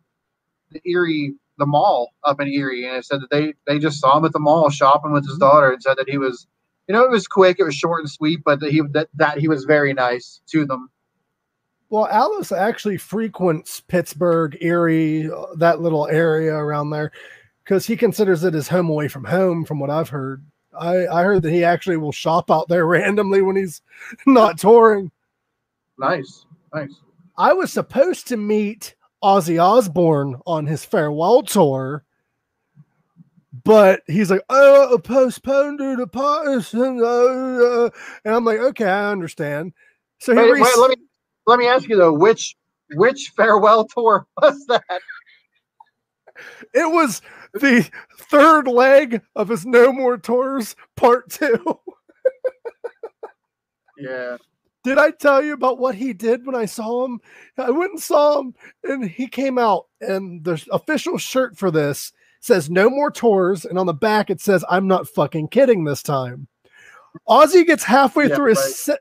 the 0.71 0.81
Erie, 0.89 1.35
the 1.57 1.65
mall 1.67 2.11
up 2.25 2.41
in 2.41 2.47
Erie, 2.49 2.87
and 2.87 2.97
it 2.97 3.05
said 3.05 3.21
that 3.21 3.31
they 3.31 3.53
they 3.67 3.79
just 3.79 3.99
saw 3.99 4.17
him 4.17 4.25
at 4.25 4.33
the 4.33 4.39
mall 4.39 4.69
shopping 4.69 5.11
with 5.13 5.27
his 5.27 5.37
daughter, 5.37 5.71
and 5.71 5.81
said 5.83 5.97
that 5.97 6.09
he 6.09 6.17
was, 6.17 6.47
you 6.87 6.93
know, 6.93 7.03
it 7.03 7.11
was 7.11 7.27
quick, 7.27 7.57
it 7.59 7.63
was 7.65 7.75
short 7.75 8.01
and 8.01 8.09
sweet, 8.09 8.41
but 8.45 8.59
that 8.61 8.71
he 8.71 8.81
that, 8.93 9.09
that 9.15 9.39
he 9.39 9.47
was 9.47 9.65
very 9.65 9.93
nice 9.93 10.41
to 10.51 10.65
them. 10.65 10.89
Well, 11.89 12.07
Alice 12.07 12.51
actually 12.51 12.97
frequents 12.97 13.79
Pittsburgh, 13.79 14.57
Erie, 14.61 15.31
uh, 15.31 15.55
that 15.55 15.81
little 15.81 16.07
area 16.07 16.53
around 16.53 16.89
there, 16.89 17.11
because 17.63 17.85
he 17.85 17.95
considers 17.95 18.43
it 18.43 18.53
his 18.53 18.67
home 18.67 18.89
away 18.89 19.07
from 19.07 19.23
home, 19.23 19.63
from 19.63 19.79
what 19.79 19.89
I've 19.89 20.09
heard. 20.09 20.43
I, 20.77 21.07
I 21.07 21.23
heard 21.23 21.41
that 21.43 21.51
he 21.51 21.63
actually 21.63 21.97
will 21.97 22.11
shop 22.11 22.51
out 22.51 22.67
there 22.67 22.85
randomly 22.87 23.41
when 23.41 23.55
he's 23.55 23.81
not 24.25 24.59
touring. 24.59 25.11
Nice, 25.97 26.45
nice. 26.73 26.93
I 27.37 27.53
was 27.53 27.71
supposed 27.71 28.27
to 28.27 28.37
meet 28.37 28.95
Ozzy 29.23 29.61
Osbourne 29.61 30.39
on 30.45 30.65
his 30.65 30.83
farewell 30.83 31.43
tour, 31.43 32.03
but 33.63 34.01
he's 34.07 34.29
like, 34.29 34.41
"Oh, 34.49 34.99
postponed 35.03 35.79
due 35.79 35.95
to 35.97 36.07
Parkinson," 36.07 37.01
uh, 37.03 37.89
and 38.25 38.35
I'm 38.35 38.45
like, 38.45 38.59
"Okay, 38.59 38.85
I 38.85 39.11
understand." 39.11 39.73
So 40.19 40.33
he 40.33 40.39
Wait, 40.39 40.51
re- 40.51 40.61
wait, 40.61 40.77
let 40.77 40.89
me 40.91 41.06
let 41.47 41.59
me 41.59 41.67
ask 41.67 41.87
you 41.89 41.95
though, 41.97 42.13
which 42.13 42.55
which 42.95 43.31
farewell 43.35 43.85
tour 43.87 44.27
was 44.41 44.65
that? 44.67 44.83
it 46.73 46.91
was 46.91 47.21
the 47.53 47.89
third 48.19 48.67
leg 48.67 49.21
of 49.35 49.49
his 49.49 49.65
No 49.65 49.91
More 49.91 50.17
Tours 50.17 50.75
Part 50.95 51.29
Two. 51.29 51.63
Yeah. 53.97 54.37
Did 54.83 54.99
I 54.99 55.11
tell 55.11 55.43
you 55.43 55.53
about 55.53 55.79
what 55.79 55.95
he 55.95 56.13
did 56.13 56.45
when 56.45 56.55
I 56.55 56.65
saw 56.65 57.03
him? 57.03 57.19
I 57.57 57.71
went 57.71 57.93
and 57.93 58.01
saw 58.01 58.39
him, 58.39 58.53
and 58.83 59.09
he 59.09 59.27
came 59.27 59.57
out, 59.57 59.87
and 60.01 60.43
the 60.43 60.63
official 60.71 61.17
shirt 61.17 61.57
for 61.57 61.71
this 61.71 62.13
says 62.39 62.69
"No 62.69 62.89
more 62.91 63.09
tours," 63.09 63.65
and 63.65 63.79
on 63.79 63.87
the 63.87 63.93
back 63.93 64.29
it 64.29 64.39
says 64.39 64.63
"I'm 64.69 64.87
not 64.87 65.07
fucking 65.09 65.47
kidding 65.47 65.83
this 65.83 66.03
time." 66.03 66.47
Ozzy 67.27 67.65
gets 67.65 67.83
halfway 67.83 68.27
Yeah, 68.29 68.35
through 68.35 68.49
his 68.49 68.59
right. 68.59 68.67
set. 68.67 68.99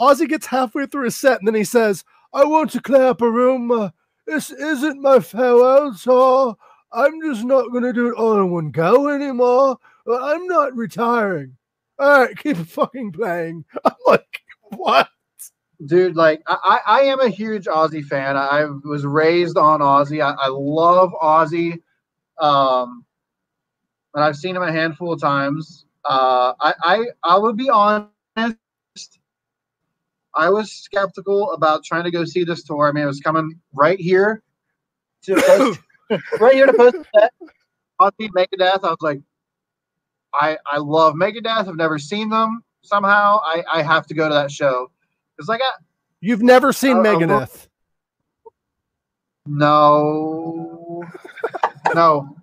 Ozzy 0.00 0.28
gets 0.28 0.46
halfway 0.46 0.86
through 0.86 1.04
his 1.04 1.16
set, 1.16 1.38
and 1.38 1.46
then 1.48 1.54
he 1.54 1.64
says, 1.64 2.04
"I 2.32 2.44
want 2.44 2.70
to 2.72 2.80
clear 2.80 3.06
up 3.06 3.22
a 3.22 3.30
room. 3.30 3.90
This 4.26 4.50
isn't 4.50 5.00
my 5.00 5.20
farewell 5.20 5.94
tour. 5.94 6.56
I'm 6.92 7.20
just 7.22 7.44
not 7.44 7.70
going 7.70 7.84
to 7.84 7.92
do 7.92 8.08
it 8.08 8.14
all 8.14 8.38
in 8.40 8.50
one 8.50 8.70
go 8.70 9.08
anymore. 9.08 9.78
I'm 10.10 10.46
not 10.46 10.74
retiring. 10.76 11.56
All 11.98 12.20
right, 12.20 12.36
keep 12.36 12.56
fucking 12.56 13.12
playing." 13.12 13.64
I'm 13.84 13.92
like, 14.06 14.42
"What?" 14.70 15.08
Dude, 15.84 16.16
like 16.16 16.42
I, 16.46 16.80
I 16.86 17.00
I 17.00 17.00
am 17.02 17.20
a 17.20 17.28
huge 17.28 17.66
Ozzy 17.66 18.02
fan. 18.02 18.36
I 18.36 18.64
was 18.84 19.04
raised 19.04 19.58
on 19.58 19.80
Ozzy. 19.80 20.22
I, 20.24 20.30
I 20.32 20.48
love 20.48 21.12
Ozzy. 21.22 21.82
Um 22.40 23.04
and 24.14 24.24
I've 24.24 24.36
seen 24.36 24.56
him 24.56 24.62
a 24.62 24.72
handful 24.72 25.12
of 25.12 25.20
times. 25.20 25.84
Uh 26.04 26.54
I 26.60 26.74
I, 26.82 27.04
I 27.24 27.38
would 27.38 27.56
be 27.58 27.68
honest. 27.68 28.08
I 30.36 30.50
was 30.50 30.70
skeptical 30.70 31.52
about 31.52 31.84
trying 31.84 32.04
to 32.04 32.10
go 32.10 32.24
see 32.24 32.44
this 32.44 32.62
tour. 32.62 32.88
I 32.88 32.92
mean, 32.92 33.04
it 33.04 33.06
was 33.06 33.20
coming 33.20 33.58
right 33.74 33.98
here 33.98 34.42
to 35.24 35.34
post, 35.34 35.80
right 36.40 36.54
here 36.54 36.66
to 36.66 36.74
post 36.74 36.96
that 37.14 37.32
Ozzy 38.00 38.28
Megadeth. 38.36 38.84
I 38.84 38.90
was 38.90 39.00
like, 39.00 39.20
I 40.34 40.58
I 40.70 40.78
love 40.78 41.14
Megadeth. 41.14 41.68
I've 41.68 41.76
never 41.76 41.98
seen 41.98 42.28
them. 42.28 42.62
Somehow 42.82 43.40
I, 43.44 43.64
I 43.72 43.82
have 43.82 44.06
to 44.06 44.14
go 44.14 44.28
to 44.28 44.34
that 44.34 44.50
show. 44.50 44.90
Because 45.36 45.48
I 45.50 45.58
You've 46.20 46.42
never 46.42 46.72
seen 46.72 46.98
uh, 46.98 47.02
Megadeth. 47.02 47.68
no 49.46 51.02
no. 51.94 52.36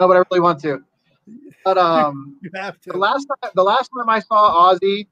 No, 0.00 0.06
but 0.06 0.16
I 0.16 0.22
really 0.30 0.40
want 0.40 0.60
to. 0.60 0.84
But 1.64 1.78
um 1.78 2.38
You 2.42 2.50
have 2.54 2.76
the 2.86 2.96
last 2.96 3.26
time 3.26 3.50
the 3.54 3.64
last 3.64 3.90
time 3.96 4.08
I 4.08 4.20
saw 4.20 4.72
Ozzy, 4.72 5.08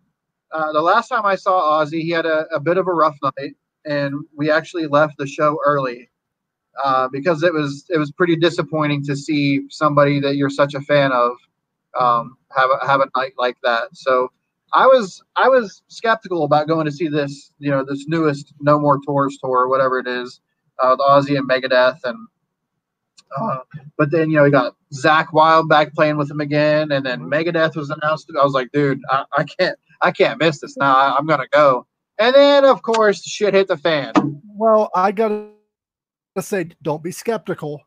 uh, 0.53 0.73
the 0.73 0.81
last 0.81 1.09
time 1.09 1.25
I 1.25 1.37
saw 1.37 1.83
Ozzy, 1.83 2.03
he 2.03 2.11
had 2.11 2.27
a, 2.27 2.47
a 2.55 2.61
bit 2.61 2.79
of 2.79 2.87
a 2.87 2.93
rough 2.93 3.17
night, 3.23 3.57
and 3.85 4.15
we 4.37 4.51
actually 4.51 4.87
left 4.87 5.15
the 5.19 5.27
show 5.27 5.59
early 5.65 6.11
uh, 6.83 7.09
because 7.09 7.43
it 7.43 7.53
was 7.53 7.85
it 7.91 7.99
was 7.99 8.13
pretty 8.13 8.37
disappointing 8.37 9.05
to 9.05 9.17
see 9.17 9.63
somebody 9.71 10.21
that 10.21 10.37
you're 10.37 10.51
such 10.51 10.75
a 10.75 10.81
fan 10.81 11.13
of 11.13 11.33
um, 11.99 12.37
have 12.55 12.71
a, 12.71 12.87
have 12.87 13.01
a 13.01 13.09
night 13.17 13.33
like 13.39 13.57
that. 13.63 13.89
So 13.93 14.31
I 14.73 14.87
was 14.87 15.23
I 15.37 15.49
was 15.49 15.83
skeptical 15.89 16.45
about 16.45 16.69
going 16.69 16.87
to 16.87 16.93
see 16.93 17.09
this 17.09 17.53
you 17.59 17.71
know 17.71 17.85
this 17.85 18.07
newest 18.09 18.53
No 18.61 18.79
More 18.79 18.99
Tours 19.07 19.39
tour 19.43 19.69
whatever 19.69 19.99
it 19.99 20.07
is 20.07 20.41
uh, 20.83 20.91
with 20.91 21.01
Ozzy 21.01 21.39
and 21.39 21.49
Megadeth 21.49 21.99
and 22.05 22.17
uh, 23.41 23.59
but 23.97 24.11
then 24.11 24.31
you 24.31 24.37
know 24.37 24.45
we 24.45 24.51
got 24.51 24.75
Zakk 24.93 25.33
Wylde 25.33 25.69
back 25.69 25.95
playing 25.95 26.17
with 26.17 26.31
him 26.31 26.41
again 26.41 26.93
and 26.93 27.05
then 27.05 27.21
Megadeth 27.23 27.77
was 27.77 27.91
announced. 27.91 28.31
I 28.39 28.45
was 28.45 28.53
like, 28.53 28.71
dude, 28.73 29.01
I, 29.09 29.25
I 29.37 29.45
can't 29.45 29.79
I 30.03 30.11
can't 30.11 30.39
miss 30.39 30.61
this 30.61 30.77
now. 30.77 30.95
I, 30.95 31.17
I'm 31.17 31.27
gonna 31.27 31.49
go. 31.51 31.87
And 32.19 32.35
then 32.35 32.65
of 32.65 32.83
course 32.83 33.23
shit 33.23 33.55
hit 33.55 33.69
the 33.69 33.77
fan. 33.77 34.13
Well, 34.47 34.91
I 34.95 35.13
gotta 35.13 35.49
say, 36.41 36.71
don't 36.83 37.03
be 37.03 37.13
skeptical. 37.13 37.83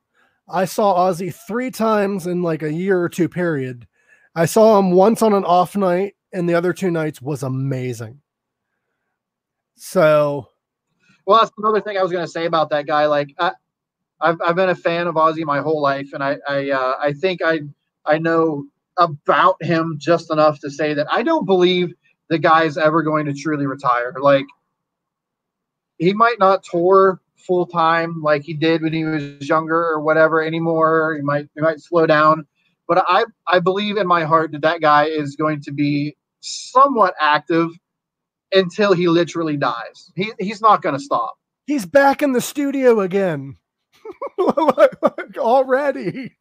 I 0.48 0.66
saw 0.66 1.10
Ozzy 1.10 1.34
three 1.34 1.72
times 1.72 2.28
in 2.28 2.42
like 2.42 2.64
a 2.64 2.74
year 2.74 3.00
or 3.00 3.10
two 3.10 3.30
period. 3.30 3.88
I 4.36 4.46
saw 4.46 4.80
him 4.80 4.92
once 4.92 5.22
on 5.22 5.34
an 5.34 5.44
off 5.46 5.76
night, 5.76 6.16
and 6.34 6.48
the 6.48 6.56
other 6.56 6.74
two 6.74 6.92
nights 6.92 7.22
was 7.22 7.44
amazing. 7.44 8.22
So, 9.76 10.48
Well, 11.26 11.40
that's 11.40 11.52
another 11.58 11.82
thing 11.82 11.98
I 11.98 12.04
was 12.04 12.12
going 12.12 12.26
to 12.26 12.32
say 12.32 12.46
about 12.46 12.70
that 12.72 12.86
guy. 12.86 13.06
Like, 13.06 13.34
I, 13.40 13.54
I've, 14.22 14.38
I've 14.46 14.56
been 14.56 14.70
a 14.70 14.76
fan 14.76 15.08
of 15.08 15.16
Ozzy 15.16 15.46
my 15.46 15.60
whole 15.60 15.82
life, 15.82 16.10
and 16.14 16.24
I 16.24 16.38
I, 16.48 16.70
uh, 16.72 16.96
I 17.00 17.14
think 17.14 17.42
I 17.44 17.62
I 18.06 18.18
know 18.18 18.66
about 19.00 19.62
him 19.64 19.96
just 19.98 20.32
enough 20.32 20.60
to 20.60 20.70
say 20.70 20.94
that 20.94 21.08
I 21.12 21.24
don't 21.24 21.46
believe 21.46 21.94
the 22.30 22.38
guy 22.38 22.64
is 22.66 22.78
ever 22.78 23.02
going 23.02 23.26
to 23.26 23.34
truly 23.34 23.66
retire. 23.66 24.14
Like, 24.22 24.46
he 25.98 26.14
might 26.14 26.40
not 26.40 26.64
tour 26.64 27.20
full 27.38 27.66
time 27.66 28.22
like 28.22 28.44
he 28.44 28.54
did 28.54 28.82
when 28.82 28.94
he 28.94 29.06
was 29.06 29.48
younger 29.48 29.76
or 29.76 30.02
whatever 30.02 30.42
anymore. 30.44 31.16
He 31.16 31.22
might 31.22 31.50
he 31.56 31.62
might 31.62 31.80
slow 31.82 32.06
down, 32.06 32.46
but 32.88 33.04
I 33.08 33.26
I 33.48 33.60
believe 33.60 33.98
in 33.98 34.08
my 34.08 34.24
heart 34.24 34.52
that 34.52 34.62
that 34.62 34.82
guy 34.82 35.06
is 35.06 35.36
going 35.36 35.62
to 35.64 35.72
be 35.72 36.16
somewhat 36.42 37.16
active 37.20 37.70
until 38.54 38.94
he 38.94 39.08
literally 39.08 39.58
dies. 39.58 40.12
He 40.16 40.32
he's 40.40 40.62
not 40.62 40.82
going 40.82 40.96
to 40.96 41.04
stop. 41.04 41.36
he's 41.68 41.86
back 41.86 42.22
in 42.22 42.34
the 42.34 42.42
studio 42.42 43.00
again 43.02 43.58
already. 45.38 46.36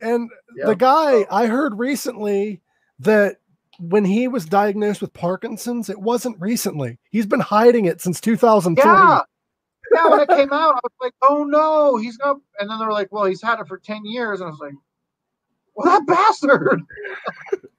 And 0.00 0.30
Yeah. 0.56 0.66
the 0.66 0.76
guy 0.76 1.26
I 1.30 1.46
heard 1.46 1.78
recently 1.78 2.60
that 3.00 3.36
when 3.80 4.04
he 4.04 4.26
was 4.28 4.44
diagnosed 4.44 5.00
with 5.00 5.12
Parkinson's, 5.12 5.88
it 5.88 6.00
wasn't 6.00 6.40
recently. 6.40 6.98
He's 7.10 7.26
been 7.26 7.40
hiding 7.40 7.84
it 7.84 8.00
since 8.00 8.20
2003. 8.20 8.84
Yeah. 8.90 9.22
Yeah, 9.94 10.08
when 10.08 10.20
it 10.20 10.28
came 10.28 10.52
out, 10.52 10.74
I 10.74 10.80
was 10.82 10.92
like, 11.00 11.14
"Oh 11.22 11.44
no, 11.44 11.96
he's 11.96 12.18
got." 12.18 12.36
And 12.60 12.68
then 12.68 12.78
they 12.78 12.84
were 12.84 12.92
like, 12.92 13.10
"Well, 13.10 13.24
he's 13.24 13.40
had 13.40 13.58
it 13.58 13.66
for 13.66 13.78
ten 13.78 14.04
years," 14.04 14.40
and 14.40 14.48
I 14.48 14.50
was 14.50 14.60
like, 14.60 14.74
"Well, 15.74 15.86
that 15.86 16.06
bastard." 16.42 16.82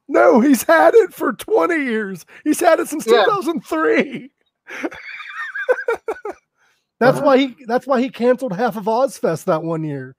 No, 0.07 0.39
he's 0.39 0.63
had 0.63 0.95
it 0.95 1.13
for 1.13 1.33
20 1.33 1.75
years. 1.75 2.25
He's 2.43 2.59
had 2.59 2.79
it 2.79 2.87
since 2.87 3.05
Yeah. 3.05 3.25
2003. 3.25 4.31
that's 6.99 7.17
Uh-huh. 7.17 7.21
why 7.25 7.37
he 7.37 7.55
that's 7.67 7.85
why 7.85 8.01
he 8.01 8.09
canceled 8.09 8.53
half 8.53 8.75
of 8.75 8.85
Ozzfest 8.85 9.45
that 9.45 9.61
one 9.63 9.83
year. 9.83 10.15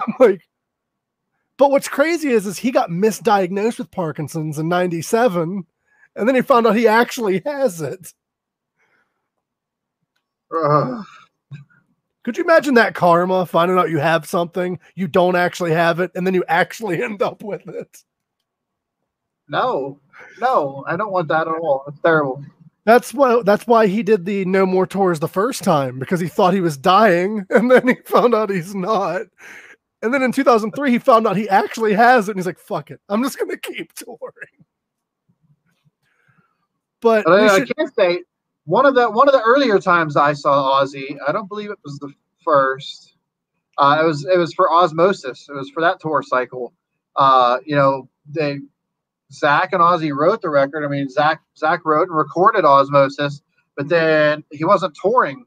I'm 0.00 0.14
like 0.20 0.42
but 1.56 1.70
what's 1.70 1.88
crazy 1.88 2.30
is 2.30 2.46
is 2.46 2.58
he 2.58 2.70
got 2.70 2.90
misdiagnosed 2.90 3.78
with 3.78 3.90
Parkinson's 3.90 4.58
in 4.58 4.68
97 4.68 5.64
and 6.16 6.28
then 6.28 6.34
he 6.34 6.42
found 6.42 6.66
out 6.66 6.76
he 6.76 6.88
actually 6.88 7.42
has 7.46 7.80
it. 7.80 8.12
Ugh. 10.54 11.04
Could 12.24 12.36
you 12.36 12.44
imagine 12.44 12.74
that 12.74 12.94
karma 12.94 13.46
finding 13.46 13.78
out 13.78 13.90
you 13.90 13.98
have 13.98 14.26
something, 14.26 14.78
you 14.94 15.08
don't 15.08 15.36
actually 15.36 15.72
have 15.72 16.00
it 16.00 16.10
and 16.14 16.26
then 16.26 16.34
you 16.34 16.44
actually 16.48 17.02
end 17.04 17.22
up 17.22 17.42
with 17.42 17.66
it? 17.68 18.02
no, 19.48 20.00
no, 20.40 20.84
I 20.86 20.96
don't 20.96 21.12
want 21.12 21.28
that 21.28 21.46
at 21.46 21.54
all. 21.54 21.84
It's 21.86 22.00
terrible. 22.00 22.44
That's 22.84 23.14
why 23.14 23.42
that's 23.44 23.66
why 23.66 23.86
he 23.86 24.02
did 24.02 24.24
the 24.24 24.44
no 24.44 24.66
more 24.66 24.86
tours 24.86 25.20
the 25.20 25.28
first 25.28 25.62
time 25.62 26.00
because 26.00 26.18
he 26.18 26.26
thought 26.26 26.54
he 26.54 26.60
was 26.60 26.76
dying 26.76 27.46
and 27.50 27.70
then 27.70 27.86
he 27.86 27.94
found 28.04 28.34
out 28.34 28.50
he's 28.50 28.74
not. 28.74 29.22
And 30.02 30.12
then 30.12 30.22
in 30.22 30.32
2003 30.32 30.90
he 30.90 30.98
found 30.98 31.26
out 31.26 31.36
he 31.36 31.48
actually 31.48 31.94
has 31.94 32.28
it 32.28 32.32
and 32.32 32.38
he's 32.38 32.46
like 32.46 32.58
fuck 32.58 32.90
it. 32.90 33.00
I'm 33.08 33.22
just 33.22 33.38
going 33.38 33.50
to 33.56 33.56
keep 33.56 33.92
touring. 33.94 34.18
But 37.00 37.28
I, 37.28 37.46
I 37.46 37.58
should- 37.58 37.76
can't 37.76 37.94
say 37.94 38.22
one 38.64 38.86
of 38.86 38.94
the 38.94 39.10
one 39.10 39.28
of 39.28 39.32
the 39.32 39.42
earlier 39.42 39.78
times 39.78 40.16
I 40.16 40.32
saw 40.32 40.80
Ozzy. 40.82 41.16
I 41.26 41.32
don't 41.32 41.48
believe 41.48 41.70
it 41.70 41.78
was 41.84 41.98
the 41.98 42.12
first. 42.44 43.14
Uh, 43.78 43.98
it 44.00 44.04
was 44.04 44.24
it 44.26 44.38
was 44.38 44.54
for 44.54 44.68
Ozzmosis. 44.68 45.48
It 45.48 45.54
was 45.54 45.70
for 45.70 45.80
that 45.80 46.00
tour 46.00 46.22
cycle. 46.22 46.72
Uh, 47.16 47.58
you 47.64 47.74
know, 47.74 48.08
they 48.28 48.58
Zakk 49.32 49.70
and 49.72 49.80
Ozzy 49.80 50.14
wrote 50.14 50.42
the 50.42 50.50
record. 50.50 50.84
I 50.84 50.88
mean, 50.88 51.08
Zakk 51.08 51.38
Zakk 51.60 51.80
wrote 51.84 52.08
and 52.08 52.16
recorded 52.16 52.64
Ozzmosis, 52.64 53.40
but 53.76 53.88
then 53.88 54.44
he 54.52 54.64
wasn't 54.64 54.96
touring. 55.00 55.44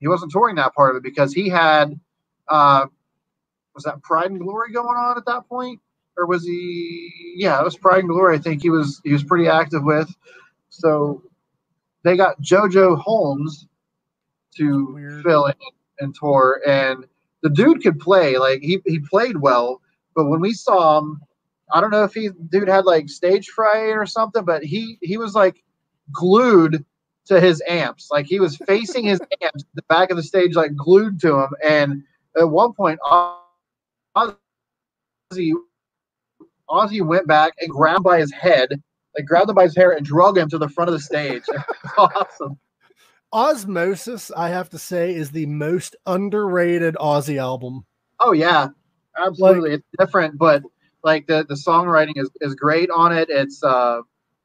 He 0.00 0.08
wasn't 0.08 0.32
touring 0.32 0.56
that 0.56 0.74
part 0.74 0.90
of 0.90 0.96
it 0.96 1.02
because 1.02 1.32
he 1.32 1.48
had 1.48 1.98
uh, 2.48 2.86
was 3.74 3.84
that 3.84 4.02
Pride 4.02 4.30
and 4.30 4.40
Glory 4.40 4.72
going 4.72 4.96
on 4.96 5.16
at 5.16 5.26
that 5.26 5.48
point, 5.48 5.80
or 6.16 6.26
was 6.26 6.44
he? 6.44 7.34
Yeah, 7.36 7.60
it 7.60 7.64
was 7.64 7.76
Pride 7.76 8.00
and 8.00 8.08
Glory. 8.08 8.36
I 8.36 8.40
think 8.40 8.62
he 8.62 8.70
was 8.70 9.00
he 9.04 9.12
was 9.12 9.24
pretty 9.24 9.48
active 9.48 9.84
with. 9.84 10.14
So 10.68 11.22
they 12.02 12.16
got 12.16 12.40
JoJo 12.40 12.98
Holmes 12.98 13.66
to 14.56 15.20
fill 15.22 15.46
in 15.46 15.54
and 16.00 16.14
tour, 16.14 16.60
and 16.66 17.04
the 17.42 17.50
dude 17.50 17.82
could 17.82 17.98
play. 17.98 18.38
Like 18.38 18.60
he 18.60 18.80
he 18.86 19.00
played 19.00 19.36
well, 19.38 19.80
but 20.14 20.26
when 20.26 20.40
we 20.40 20.52
saw 20.52 20.98
him, 20.98 21.20
I 21.72 21.80
don't 21.80 21.90
know 21.90 22.04
if 22.04 22.14
he 22.14 22.30
dude 22.50 22.68
had 22.68 22.84
like 22.84 23.08
stage 23.08 23.48
fright 23.48 23.96
or 23.96 24.06
something, 24.06 24.44
but 24.44 24.64
he 24.64 24.98
he 25.02 25.16
was 25.16 25.34
like 25.34 25.62
glued 26.12 26.84
to 27.26 27.40
his 27.40 27.62
amps. 27.68 28.08
Like 28.10 28.26
he 28.26 28.40
was 28.40 28.56
facing 28.56 29.04
his 29.04 29.20
amps, 29.42 29.64
the 29.74 29.82
back 29.88 30.10
of 30.10 30.16
the 30.16 30.22
stage, 30.22 30.54
like 30.54 30.76
glued 30.76 31.20
to 31.20 31.40
him. 31.40 31.50
And 31.64 32.02
at 32.38 32.48
one 32.48 32.72
point, 32.72 32.98
Ozzy 34.16 35.52
Ozzy 36.68 37.04
went 37.06 37.26
back 37.26 37.52
and 37.60 37.70
grabbed 37.70 38.04
by 38.04 38.18
his 38.18 38.32
head, 38.32 38.82
like 39.16 39.26
grabbed 39.26 39.48
him 39.48 39.54
by 39.54 39.64
his 39.64 39.76
hair 39.76 39.92
and 39.92 40.04
drug 40.04 40.38
him 40.38 40.48
to 40.50 40.58
the 40.58 40.68
front 40.68 40.88
of 40.88 40.92
the 40.94 41.00
stage. 41.00 41.42
Awesome. 41.98 42.58
Ozzmosis, 43.32 44.30
I 44.36 44.48
have 44.48 44.70
to 44.70 44.78
say, 44.78 45.14
is 45.14 45.30
the 45.30 45.46
most 45.46 45.96
underrated 46.06 46.94
Ozzy 46.96 47.38
album. 47.38 47.84
Oh 48.20 48.32
yeah, 48.32 48.68
absolutely. 49.18 49.72
it's 49.74 49.86
different, 49.98 50.38
but 50.38 50.62
like 51.02 51.26
the 51.26 51.44
the 51.48 51.54
songwriting 51.54 52.12
is 52.16 52.30
is 52.40 52.54
great 52.54 52.90
on 52.90 53.12
it. 53.12 53.28
It's 53.30 53.62
uh, 53.62 54.00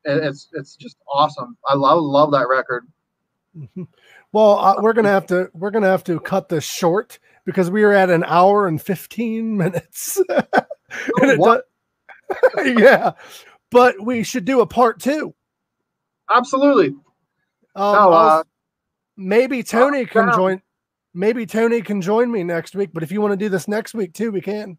it- 0.05 0.23
it's 0.23 0.49
it's 0.53 0.75
just 0.75 0.97
awesome. 1.11 1.55
I 1.67 1.75
love 1.75 2.01
love 2.01 2.31
that 2.31 2.47
record. 2.47 2.87
Well, 4.31 4.59
uh, 4.59 4.75
we're 4.81 4.93
gonna 4.93 5.09
have 5.09 5.27
to 5.27 5.49
we're 5.53 5.71
gonna 5.71 5.87
have 5.87 6.03
to 6.05 6.19
cut 6.19 6.49
this 6.49 6.63
short 6.63 7.19
because 7.45 7.69
we 7.71 7.83
are 7.83 7.93
at 7.93 8.09
an 8.09 8.23
hour 8.25 8.67
and 8.67 8.81
fifteen 8.81 9.57
minutes. 9.57 10.21
And 11.21 11.29
it 11.31 11.39
what? 11.39 11.65
does- 12.55 12.75
yeah, 12.79 13.11
but 13.69 13.95
we 14.03 14.23
should 14.23 14.43
do 14.45 14.61
a 14.61 14.65
part 14.65 14.99
two. 14.99 15.35
Absolutely. 16.33 16.87
Um, 17.75 17.93
No, 17.93 18.11
uh, 18.11 18.43
maybe 19.15 19.61
Tony 19.61 20.05
can 20.07 20.27
down. 20.27 20.35
join. 20.35 20.61
Maybe 21.13 21.45
Tony 21.45 21.81
can 21.81 22.01
join 22.01 22.31
me 22.31 22.43
next 22.43 22.75
week. 22.75 22.89
But 22.91 23.03
if 23.03 23.11
you 23.11 23.21
want 23.21 23.33
to 23.33 23.37
do 23.37 23.49
this 23.49 23.67
next 23.67 23.93
week 23.93 24.13
too, 24.13 24.31
we 24.31 24.41
can. 24.41 24.77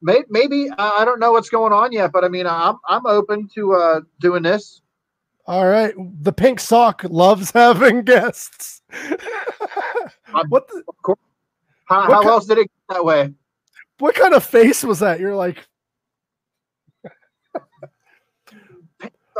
Maybe, 0.00 0.24
maybe 0.28 0.70
uh, 0.70 0.92
I 0.98 1.04
don't 1.04 1.20
know 1.20 1.32
what's 1.32 1.48
going 1.50 1.72
on 1.74 1.92
yet, 1.92 2.10
but 2.12 2.24
I 2.24 2.28
mean, 2.28 2.46
I'm 2.46 2.76
I'm 2.88 3.06
open 3.06 3.48
to 3.54 3.74
uh 3.74 4.00
doing 4.20 4.42
this. 4.42 4.80
All 5.46 5.66
right. 5.66 5.94
The 6.22 6.32
Pink 6.32 6.60
Sock 6.60 7.04
loves 7.04 7.50
having 7.54 8.02
guests. 8.02 8.80
What 10.48 10.68
the, 10.68 10.82
Of 10.88 11.02
course. 11.02 11.18
How, 11.86 12.08
What 12.08 12.24
how 12.24 12.30
else 12.30 12.46
did 12.46 12.58
it 12.58 12.62
get 12.62 12.96
that 12.96 13.04
way? 13.04 13.32
what 13.98 14.14
kind 14.14 14.34
of 14.34 14.44
face 14.44 14.82
was 14.82 15.00
that? 15.00 15.20
You're 15.20 15.36
like, 15.36 15.66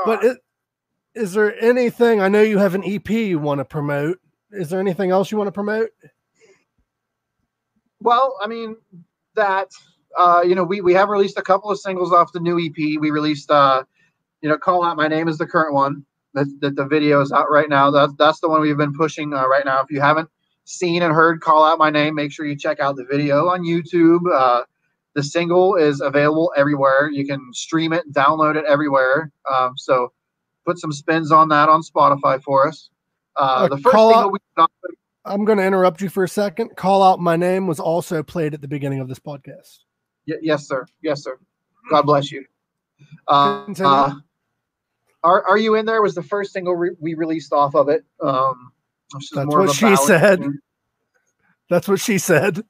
but 0.05 0.25
it, 0.25 0.39
is 1.15 1.33
there 1.33 1.59
anything? 1.63 2.21
I 2.21 2.29
know 2.29 2.43
you 2.43 2.59
have 2.59 2.75
an 2.75 2.85
EP 2.85 3.09
you 3.11 3.39
want 3.39 3.59
to 3.59 3.65
promote. 3.65 4.19
Is 4.51 4.71
there 4.71 4.81
anything 4.81 5.11
else 5.11 5.31
you 5.31 5.39
want 5.39 5.49
to 5.49 5.53
promote? 5.53 5.91
Well, 8.01 8.37
I 8.43 8.47
mean 8.47 8.77
that 9.35 9.71
uh, 10.17 10.43
you 10.47 10.55
know 10.55 10.65
we 10.65 10.81
we 10.81 10.95
have 10.95 11.09
released 11.09 11.39
a 11.39 11.43
couple 11.43 11.71
of 11.71 11.79
singles 11.79 12.13
off 12.13 12.33
the 12.33 12.41
new 12.41 12.59
EP. 12.59 12.77
We 12.77 13.11
released 13.11 13.51
uh, 13.51 13.85
you 14.43 14.49
know 14.49 14.59
call 14.59 14.85
out 14.85 14.97
my 14.97 15.09
name 15.09 15.29
is 15.29 15.39
the 15.39 15.47
current 15.47 15.75
one 15.75 16.05
that, 16.35 16.47
that 16.61 16.77
the 16.77 16.85
video 16.85 17.21
is 17.21 17.33
out 17.33 17.51
right 17.51 17.69
now. 17.69 17.91
That's 17.91 18.13
that's 18.19 18.41
the 18.41 18.49
one 18.49 18.61
we've 18.61 18.77
been 18.77 18.95
pushing 18.95 19.33
uh, 19.33 19.47
right 19.49 19.65
now. 19.65 19.81
If 19.81 19.91
you 19.91 20.01
haven't 20.01 20.29
seen 20.65 21.03
and 21.03 21.13
heard 21.15 21.41
call 21.41 21.65
out 21.65 21.79
my 21.79 21.91
name, 21.91 22.15
make 22.15 22.33
sure 22.33 22.47
you 22.47 22.57
check 22.57 22.81
out 22.81 22.97
the 22.97 23.05
video 23.05 23.49
on 23.49 23.63
YouTube. 23.63 24.21
Uh, 24.33 24.63
the 25.15 25.23
single 25.23 25.77
is 25.77 26.01
available 26.01 26.53
everywhere. 26.57 27.11
You 27.11 27.27
can 27.27 27.53
stream 27.53 27.93
it, 27.93 28.11
download 28.13 28.57
it 28.57 28.65
everywhere. 28.67 29.31
Um, 29.53 29.75
so 29.77 30.13
put 30.67 30.79
some 30.79 30.93
spins 30.93 31.31
on 31.31 31.49
that 31.51 31.69
on 31.69 31.83
Spotify 31.83 32.43
for 32.43 32.67
us. 32.67 32.91
Uh, 33.37 33.41
Uh, 33.41 33.69
the 33.69 33.77
first 33.79 33.95
single 33.97 34.15
out- 34.15 34.33
we 34.33 34.39
I'm 35.27 35.45
going 35.47 35.57
to 35.59 35.65
interrupt 35.65 36.03
you 36.03 36.09
for 36.11 36.25
a 36.25 36.29
second. 36.29 36.77
Call 36.77 37.03
out 37.03 37.19
my 37.19 37.37
name 37.37 37.67
was 37.67 37.81
also 37.81 38.23
played 38.23 38.53
at 38.53 38.61
the 38.61 38.69
beginning 38.69 39.01
of 39.01 39.09
this 39.09 39.19
podcast. 39.19 39.79
y- 40.29 40.35
yes, 40.43 40.67
sir. 40.69 40.87
Yes, 41.03 41.23
sir. 41.23 41.39
God 41.91 42.03
bless 42.03 42.31
you. 42.31 42.45
Uh, 43.29 43.65
uh, 43.81 44.15
are, 45.23 45.47
are 45.47 45.59
you 45.59 45.75
in 45.77 45.87
there? 45.87 46.03
Was 46.03 46.15
the 46.15 46.23
first 46.23 46.53
single 46.53 46.75
re- 46.77 46.97
we 47.01 47.15
released 47.15 47.53
off 47.53 47.75
of 47.75 47.89
it. 47.89 48.05
Um, 48.23 48.73
which 49.15 49.25
is 49.25 49.31
That's 49.31 49.47
more 49.47 49.61
of 49.61 49.67
what 49.67 49.75
a 49.75 49.79
she 49.79 49.97
said. 49.97 50.45
That's 51.71 51.89
what 51.89 52.01
she 52.01 52.19
said. 52.19 52.63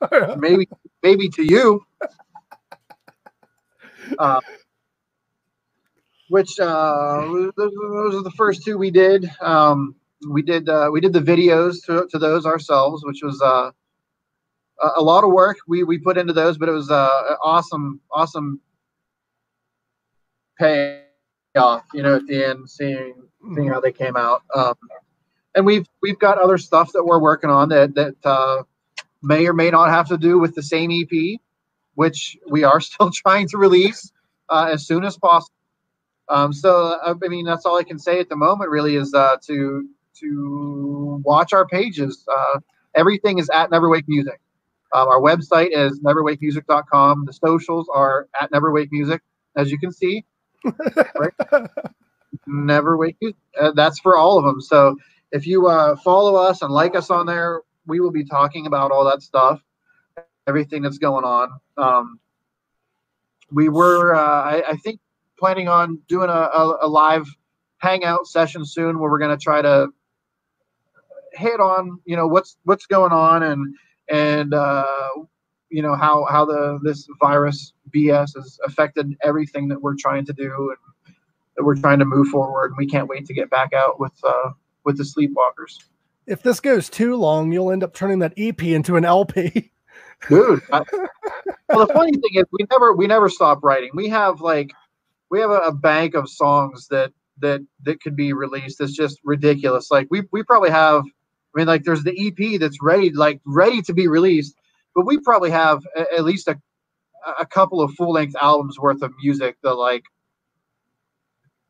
maybe 0.38 0.68
maybe 1.02 1.28
to 1.30 1.42
you. 1.42 1.84
Uh, 4.18 4.40
which 6.30 6.58
uh 6.60 7.50
those 7.58 8.14
are 8.14 8.22
the 8.22 8.32
first 8.36 8.64
two 8.64 8.78
we 8.78 8.90
did. 8.90 9.30
Um 9.42 9.96
we 10.30 10.40
did 10.40 10.66
uh 10.68 10.88
we 10.90 11.00
did 11.02 11.12
the 11.12 11.20
videos 11.20 11.84
to, 11.84 12.08
to 12.10 12.18
those 12.18 12.46
ourselves 12.46 13.04
which 13.04 13.20
was 13.22 13.40
uh 13.42 13.70
a, 14.80 14.88
a 14.96 15.02
lot 15.02 15.24
of 15.24 15.30
work. 15.32 15.58
We 15.66 15.84
we 15.84 15.98
put 15.98 16.16
into 16.16 16.32
those 16.32 16.56
but 16.56 16.70
it 16.70 16.72
was 16.72 16.90
uh 16.90 17.36
awesome 17.42 18.00
awesome 18.10 18.60
payoff 20.58 21.84
you 21.92 22.02
know 22.02 22.16
at 22.16 22.26
the 22.26 22.44
end 22.46 22.70
seeing 22.70 23.14
seeing 23.54 23.68
how 23.68 23.80
they 23.80 23.92
came 23.92 24.16
out. 24.16 24.42
Um 24.54 24.74
and 25.54 25.66
we've 25.66 25.86
we've 26.02 26.18
got 26.18 26.38
other 26.38 26.58
stuff 26.58 26.92
that 26.92 27.04
we're 27.04 27.20
working 27.20 27.50
on 27.50 27.68
that 27.70 27.94
that 27.94 28.14
uh 28.24 28.62
may 29.22 29.46
or 29.46 29.52
may 29.52 29.70
not 29.70 29.90
have 29.90 30.08
to 30.08 30.18
do 30.18 30.38
with 30.38 30.54
the 30.54 30.62
same 30.62 30.90
EP, 30.90 31.40
which 31.94 32.36
we 32.48 32.64
are 32.64 32.80
still 32.88 33.10
trying 33.10 33.48
to 33.48 33.58
release 33.58 34.12
uh, 34.48 34.68
as 34.72 34.86
soon 34.86 35.04
as 35.04 35.16
possible. 35.18 35.54
Um, 36.28 36.52
so 36.52 36.98
I 37.02 37.14
mean, 37.28 37.46
that's 37.46 37.64
all 37.64 37.78
I 37.78 37.84
can 37.84 37.98
say 37.98 38.20
at 38.20 38.28
the 38.28 38.36
moment. 38.36 38.70
Really, 38.70 38.96
is 38.96 39.14
uh, 39.14 39.36
to 39.46 39.88
to 40.20 41.22
watch 41.24 41.52
our 41.52 41.66
pages. 41.66 42.24
Uh, 42.30 42.60
everything 42.94 43.38
is 43.38 43.48
at 43.50 43.70
Neverwake 43.70 44.04
Music. 44.08 44.38
Um, 44.92 45.08
our 45.08 45.20
website 45.20 45.68
is 45.72 46.00
neverwakemusic.com. 46.00 47.24
The 47.26 47.32
socials 47.32 47.88
are 47.92 48.26
at 48.40 48.50
Neverwake 48.52 48.88
Music, 48.90 49.22
as 49.56 49.70
you 49.70 49.78
can 49.78 49.92
see. 49.92 50.24
Neverwake 52.48 53.16
Music. 53.20 53.36
Uh, 53.58 53.72
that's 53.74 53.98
for 54.00 54.16
all 54.16 54.38
of 54.38 54.44
them. 54.44 54.60
So 54.60 54.96
if 55.32 55.46
you 55.46 55.66
uh, 55.66 55.96
follow 55.96 56.36
us 56.36 56.62
and 56.62 56.72
like 56.72 56.94
us 56.96 57.10
on 57.10 57.26
there, 57.26 57.60
we 57.86 58.00
will 58.00 58.10
be 58.10 58.24
talking 58.24 58.66
about 58.66 58.90
all 58.90 59.04
that 59.04 59.22
stuff, 59.22 59.62
everything 60.46 60.82
that's 60.82 60.98
going 60.98 61.24
on. 61.24 61.50
Um, 61.76 62.20
we 63.50 63.68
were, 63.68 64.14
uh, 64.14 64.20
I, 64.42 64.62
I 64.70 64.76
think, 64.76 65.00
planning 65.38 65.68
on 65.68 66.00
doing 66.08 66.28
a, 66.28 66.32
a, 66.32 66.78
a 66.82 66.88
live 66.88 67.26
hangout 67.78 68.26
session 68.26 68.64
soon 68.64 68.98
where 68.98 69.10
we're 69.10 69.18
going 69.18 69.36
to 69.36 69.42
try 69.42 69.62
to 69.62 69.88
hit 71.32 71.60
on, 71.60 72.00
you 72.04 72.16
know, 72.16 72.26
what's 72.26 72.56
what's 72.64 72.86
going 72.86 73.12
on 73.12 73.42
and 73.42 73.74
and 74.10 74.54
uh, 74.54 74.84
you 75.70 75.82
know 75.82 75.94
how 75.94 76.26
how 76.30 76.44
the 76.44 76.78
this 76.82 77.08
virus 77.20 77.72
BS 77.94 78.36
has 78.36 78.58
affected 78.64 79.14
everything 79.22 79.68
that 79.68 79.80
we're 79.80 79.96
trying 79.96 80.24
to 80.26 80.32
do 80.32 80.70
and 80.70 81.14
that 81.56 81.64
we're 81.64 81.76
trying 81.76 81.98
to 82.00 82.04
move 82.04 82.28
forward. 82.28 82.70
And 82.70 82.78
we 82.78 82.86
can't 82.86 83.08
wait 83.08 83.26
to 83.26 83.34
get 83.34 83.50
back 83.50 83.72
out 83.72 84.00
with 84.00 84.12
uh, 84.24 84.50
with 84.84 84.96
the 84.96 85.04
sleepwalkers. 85.04 85.84
if 86.26 86.42
this 86.42 86.60
goes 86.60 86.88
too 86.90 87.16
long, 87.16 87.52
you'll 87.52 87.72
end 87.72 87.82
up 87.82 87.94
turning 87.94 88.18
that 88.20 88.34
EP 88.36 88.62
into 88.62 88.96
an 88.96 89.04
LP. 89.04 89.72
dude. 90.28 90.62
I, 90.72 90.82
well, 91.68 91.86
the 91.86 91.92
funny 91.92 92.12
thing 92.12 92.34
is, 92.34 92.44
we 92.52 92.66
never 92.70 92.92
we 92.94 93.06
never 93.06 93.28
stop 93.28 93.62
writing. 93.62 93.90
We 93.94 94.08
have 94.08 94.40
like 94.40 94.72
we 95.30 95.40
have 95.40 95.50
a, 95.50 95.58
a 95.58 95.72
bank 95.72 96.14
of 96.14 96.28
songs 96.28 96.88
that 96.88 97.12
that 97.40 97.60
that 97.84 98.00
could 98.02 98.16
be 98.16 98.32
released. 98.32 98.80
It's 98.80 98.92
just 98.92 99.20
ridiculous. 99.24 99.90
Like 99.90 100.08
we 100.10 100.22
we 100.32 100.42
probably 100.42 100.70
have. 100.70 101.02
I 101.56 101.60
mean, 101.60 101.66
like 101.66 101.84
there's 101.84 102.04
the 102.04 102.12
EP 102.14 102.60
that's 102.60 102.76
ready, 102.82 103.10
like 103.10 103.40
ready 103.46 103.80
to 103.82 103.94
be 103.94 104.06
released, 104.06 104.54
but 104.94 105.06
we 105.06 105.18
probably 105.18 105.50
have 105.50 105.82
a, 105.96 106.04
at 106.16 106.24
least 106.24 106.46
a 106.46 106.60
a 107.38 107.46
couple 107.46 107.80
of 107.80 107.92
full 107.94 108.12
length 108.12 108.36
albums 108.40 108.78
worth 108.78 109.02
of 109.02 109.12
music 109.22 109.56
that 109.62 109.74
like 109.74 110.04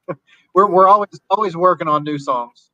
we're 0.55 0.68
we're 0.68 0.89
always 0.89 1.20
always 1.30 1.56
working 1.56 1.89
on 1.89 2.05
new 2.05 2.18
songs. 2.18 2.68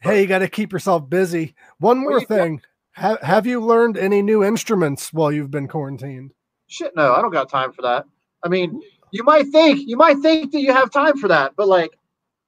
Hey, 0.00 0.22
you 0.22 0.26
got 0.26 0.38
to 0.38 0.48
keep 0.48 0.72
yourself 0.72 1.08
busy. 1.08 1.54
One 1.78 1.98
more 1.98 2.24
thing. 2.24 2.62
Have, 2.92 3.20
have 3.20 3.46
you 3.46 3.60
learned 3.60 3.96
any 3.96 4.22
new 4.22 4.42
instruments 4.42 5.12
while 5.12 5.30
you've 5.30 5.50
been 5.50 5.68
quarantined? 5.68 6.32
shit 6.70 6.94
no 6.94 7.12
i 7.12 7.20
don't 7.20 7.32
got 7.32 7.48
time 7.50 7.72
for 7.72 7.82
that 7.82 8.06
i 8.44 8.48
mean 8.48 8.80
you 9.10 9.24
might 9.24 9.46
think 9.48 9.80
you 9.86 9.96
might 9.96 10.18
think 10.18 10.52
that 10.52 10.60
you 10.60 10.72
have 10.72 10.90
time 10.90 11.16
for 11.18 11.28
that 11.28 11.52
but 11.56 11.68
like 11.68 11.90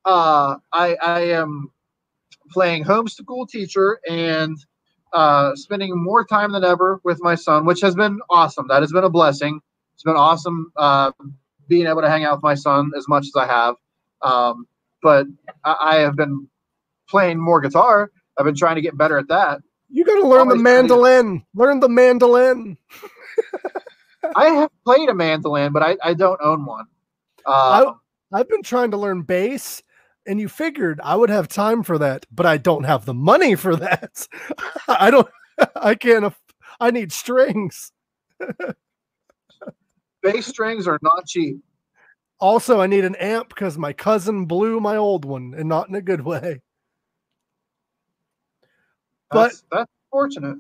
uh 0.05 0.57
i 0.73 0.95
i 1.03 1.21
am 1.21 1.71
playing 2.51 2.85
homeschool 2.85 3.49
teacher 3.49 3.99
and 4.09 4.57
uh 5.13 5.55
spending 5.57 5.93
more 6.01 6.25
time 6.25 6.53
than 6.53 6.65
ever 6.65 7.01
with 7.03 7.19
my 7.21 7.35
son 7.35 7.67
which 7.67 7.81
has 7.81 7.97
been 7.97 8.21
awesome 8.31 8.67
that 8.69 8.81
has 8.81 8.93
been 8.93 9.05
a 9.05 9.11
blessing 9.11 9.61
it's 9.93 10.05
been 10.05 10.17
awesome 10.17 10.73
uh 10.77 11.11
being 11.67 11.87
able 11.87 12.01
to 12.01 12.09
hang 12.09 12.25
out 12.25 12.37
with 12.37 12.43
my 12.45 12.55
son 12.55 12.93
as 12.97 13.09
much 13.09 13.27
as 13.27 13.35
i 13.37 13.47
have 13.47 13.75
um 14.23 14.67
but 15.03 15.27
i, 15.65 15.77
I 15.81 15.95
have 15.97 16.15
been 16.15 16.49
playing 17.13 17.39
more 17.39 17.61
guitar 17.61 18.11
i've 18.39 18.45
been 18.47 18.57
trying 18.57 18.75
to 18.77 18.81
get 18.83 18.97
better 18.99 19.19
at 19.19 19.29
that 19.29 19.61
You 19.91 20.05
got 20.05 20.17
to 20.21 20.27
learn 20.27 20.49
the 20.49 20.57
to- 20.57 20.63
mandolin. 20.63 21.45
Learn 21.55 21.79
the 21.81 21.89
mandolin. 21.89 22.77
i 24.37 24.47
have 24.47 24.71
played 24.85 25.09
a 25.09 25.15
mandolin 25.15 25.73
but 25.73 25.83
i 25.83 25.97
i 26.03 26.15
don't 26.15 26.41
own 26.43 26.65
one 26.65 26.87
uh, 27.45 27.93
I've 28.33 28.49
been 28.49 28.63
trying 28.63 28.93
to 28.93 28.97
learn 28.97 29.23
bass, 29.23 29.83
and 30.27 30.39
you 30.41 30.49
figured 30.49 31.01
I 31.03 31.17
would 31.17 31.29
have 31.29 31.49
time 31.49 31.83
for 31.83 31.99
that, 31.99 32.25
but 32.31 32.47
I 32.47 32.57
don't 32.57 32.85
have 32.85 33.05
the 33.05 33.13
money 33.15 33.57
for 33.57 33.75
that. 33.77 34.27
I 34.89 35.11
don't. 35.11 35.29
I 35.77 35.95
can't. 35.97 36.25
aff- 36.27 36.41
I 36.81 36.93
need 36.93 37.11
strings. 37.13 37.91
bass 40.23 40.47
strings 40.47 40.87
are 40.87 40.99
not 41.03 41.27
cheap. 41.27 41.57
Also, 42.41 42.81
I 42.81 42.87
need 42.87 43.05
an 43.05 43.17
amp 43.17 43.49
because 43.49 43.77
my 43.77 43.93
cousin 43.93 44.47
blew 44.47 44.81
my 44.81 44.97
old 44.97 45.25
one, 45.25 45.55
and 45.57 45.69
not 45.69 45.89
in 45.89 45.95
a 45.97 46.01
good 46.03 46.21
way. 46.23 46.63
But- 49.33 49.43
That's, 49.51 49.65
that's 49.71 49.91
fortunate. 50.11 50.59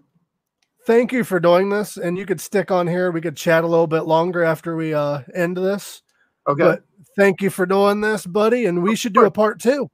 Thank 0.84 1.12
you 1.12 1.22
for 1.22 1.38
doing 1.38 1.68
this, 1.68 1.96
and 1.96 2.18
you 2.18 2.26
could 2.26 2.40
stick 2.40 2.72
on 2.72 2.88
here. 2.88 3.12
We 3.12 3.20
could 3.20 3.36
chat 3.36 3.62
a 3.62 3.68
little 3.68 3.86
bit 3.86 4.00
longer 4.02 4.42
after 4.42 4.74
we 4.74 4.92
uh 4.94 5.20
end 5.32 5.56
this. 5.56 6.02
Okay, 6.48 6.60
But 6.64 6.82
thank 7.16 7.40
you 7.40 7.50
for 7.50 7.66
doing 7.66 8.00
this, 8.00 8.26
buddy, 8.26 8.66
and 8.66 8.82
we 8.82 8.96
should 8.96 9.12
do 9.12 9.24
a 9.24 9.30
part 9.30 9.60
two. 9.60 9.88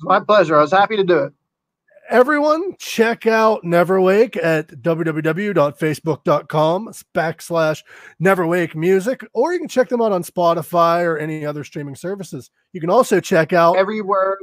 my 0.00 0.18
pleasure. 0.18 0.56
I 0.56 0.62
was 0.62 0.72
happy 0.72 0.96
to 0.96 1.04
do 1.04 1.18
it. 1.18 1.32
everyone 2.10 2.74
check 2.80 3.26
out 3.28 3.62
neverwake 3.62 4.36
at 4.42 4.66
www.facebook.com 5.76 6.92
backslash 7.14 7.82
neverwake 8.22 8.74
music 8.74 9.24
or 9.32 9.52
you 9.52 9.58
can 9.58 9.68
check 9.68 9.88
them 9.88 10.00
out 10.02 10.12
on 10.12 10.22
spotify 10.22 11.04
or 11.04 11.18
any 11.18 11.44
other 11.44 11.64
streaming 11.64 11.94
services 11.96 12.50
you 12.72 12.80
can 12.80 12.90
also 12.90 13.18
check 13.20 13.52
out 13.52 13.76
Everywhere. 13.76 14.38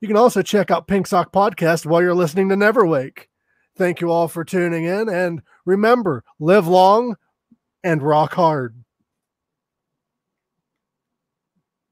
You 0.00 0.08
can 0.08 0.16
also 0.16 0.42
check 0.42 0.70
out 0.70 0.86
pink 0.86 1.06
sock 1.06 1.32
podcast 1.32 1.86
while 1.86 2.02
you're 2.02 2.14
listening 2.14 2.48
to 2.50 2.54
Neverwake. 2.54 3.26
thank 3.76 4.00
you 4.00 4.10
all 4.10 4.28
for 4.28 4.44
tuning 4.44 4.84
in 4.84 5.08
and 5.08 5.42
remember 5.64 6.24
live 6.38 6.66
long 6.66 7.16
and 7.84 8.02
rock 8.02 8.34
hard 8.34 8.84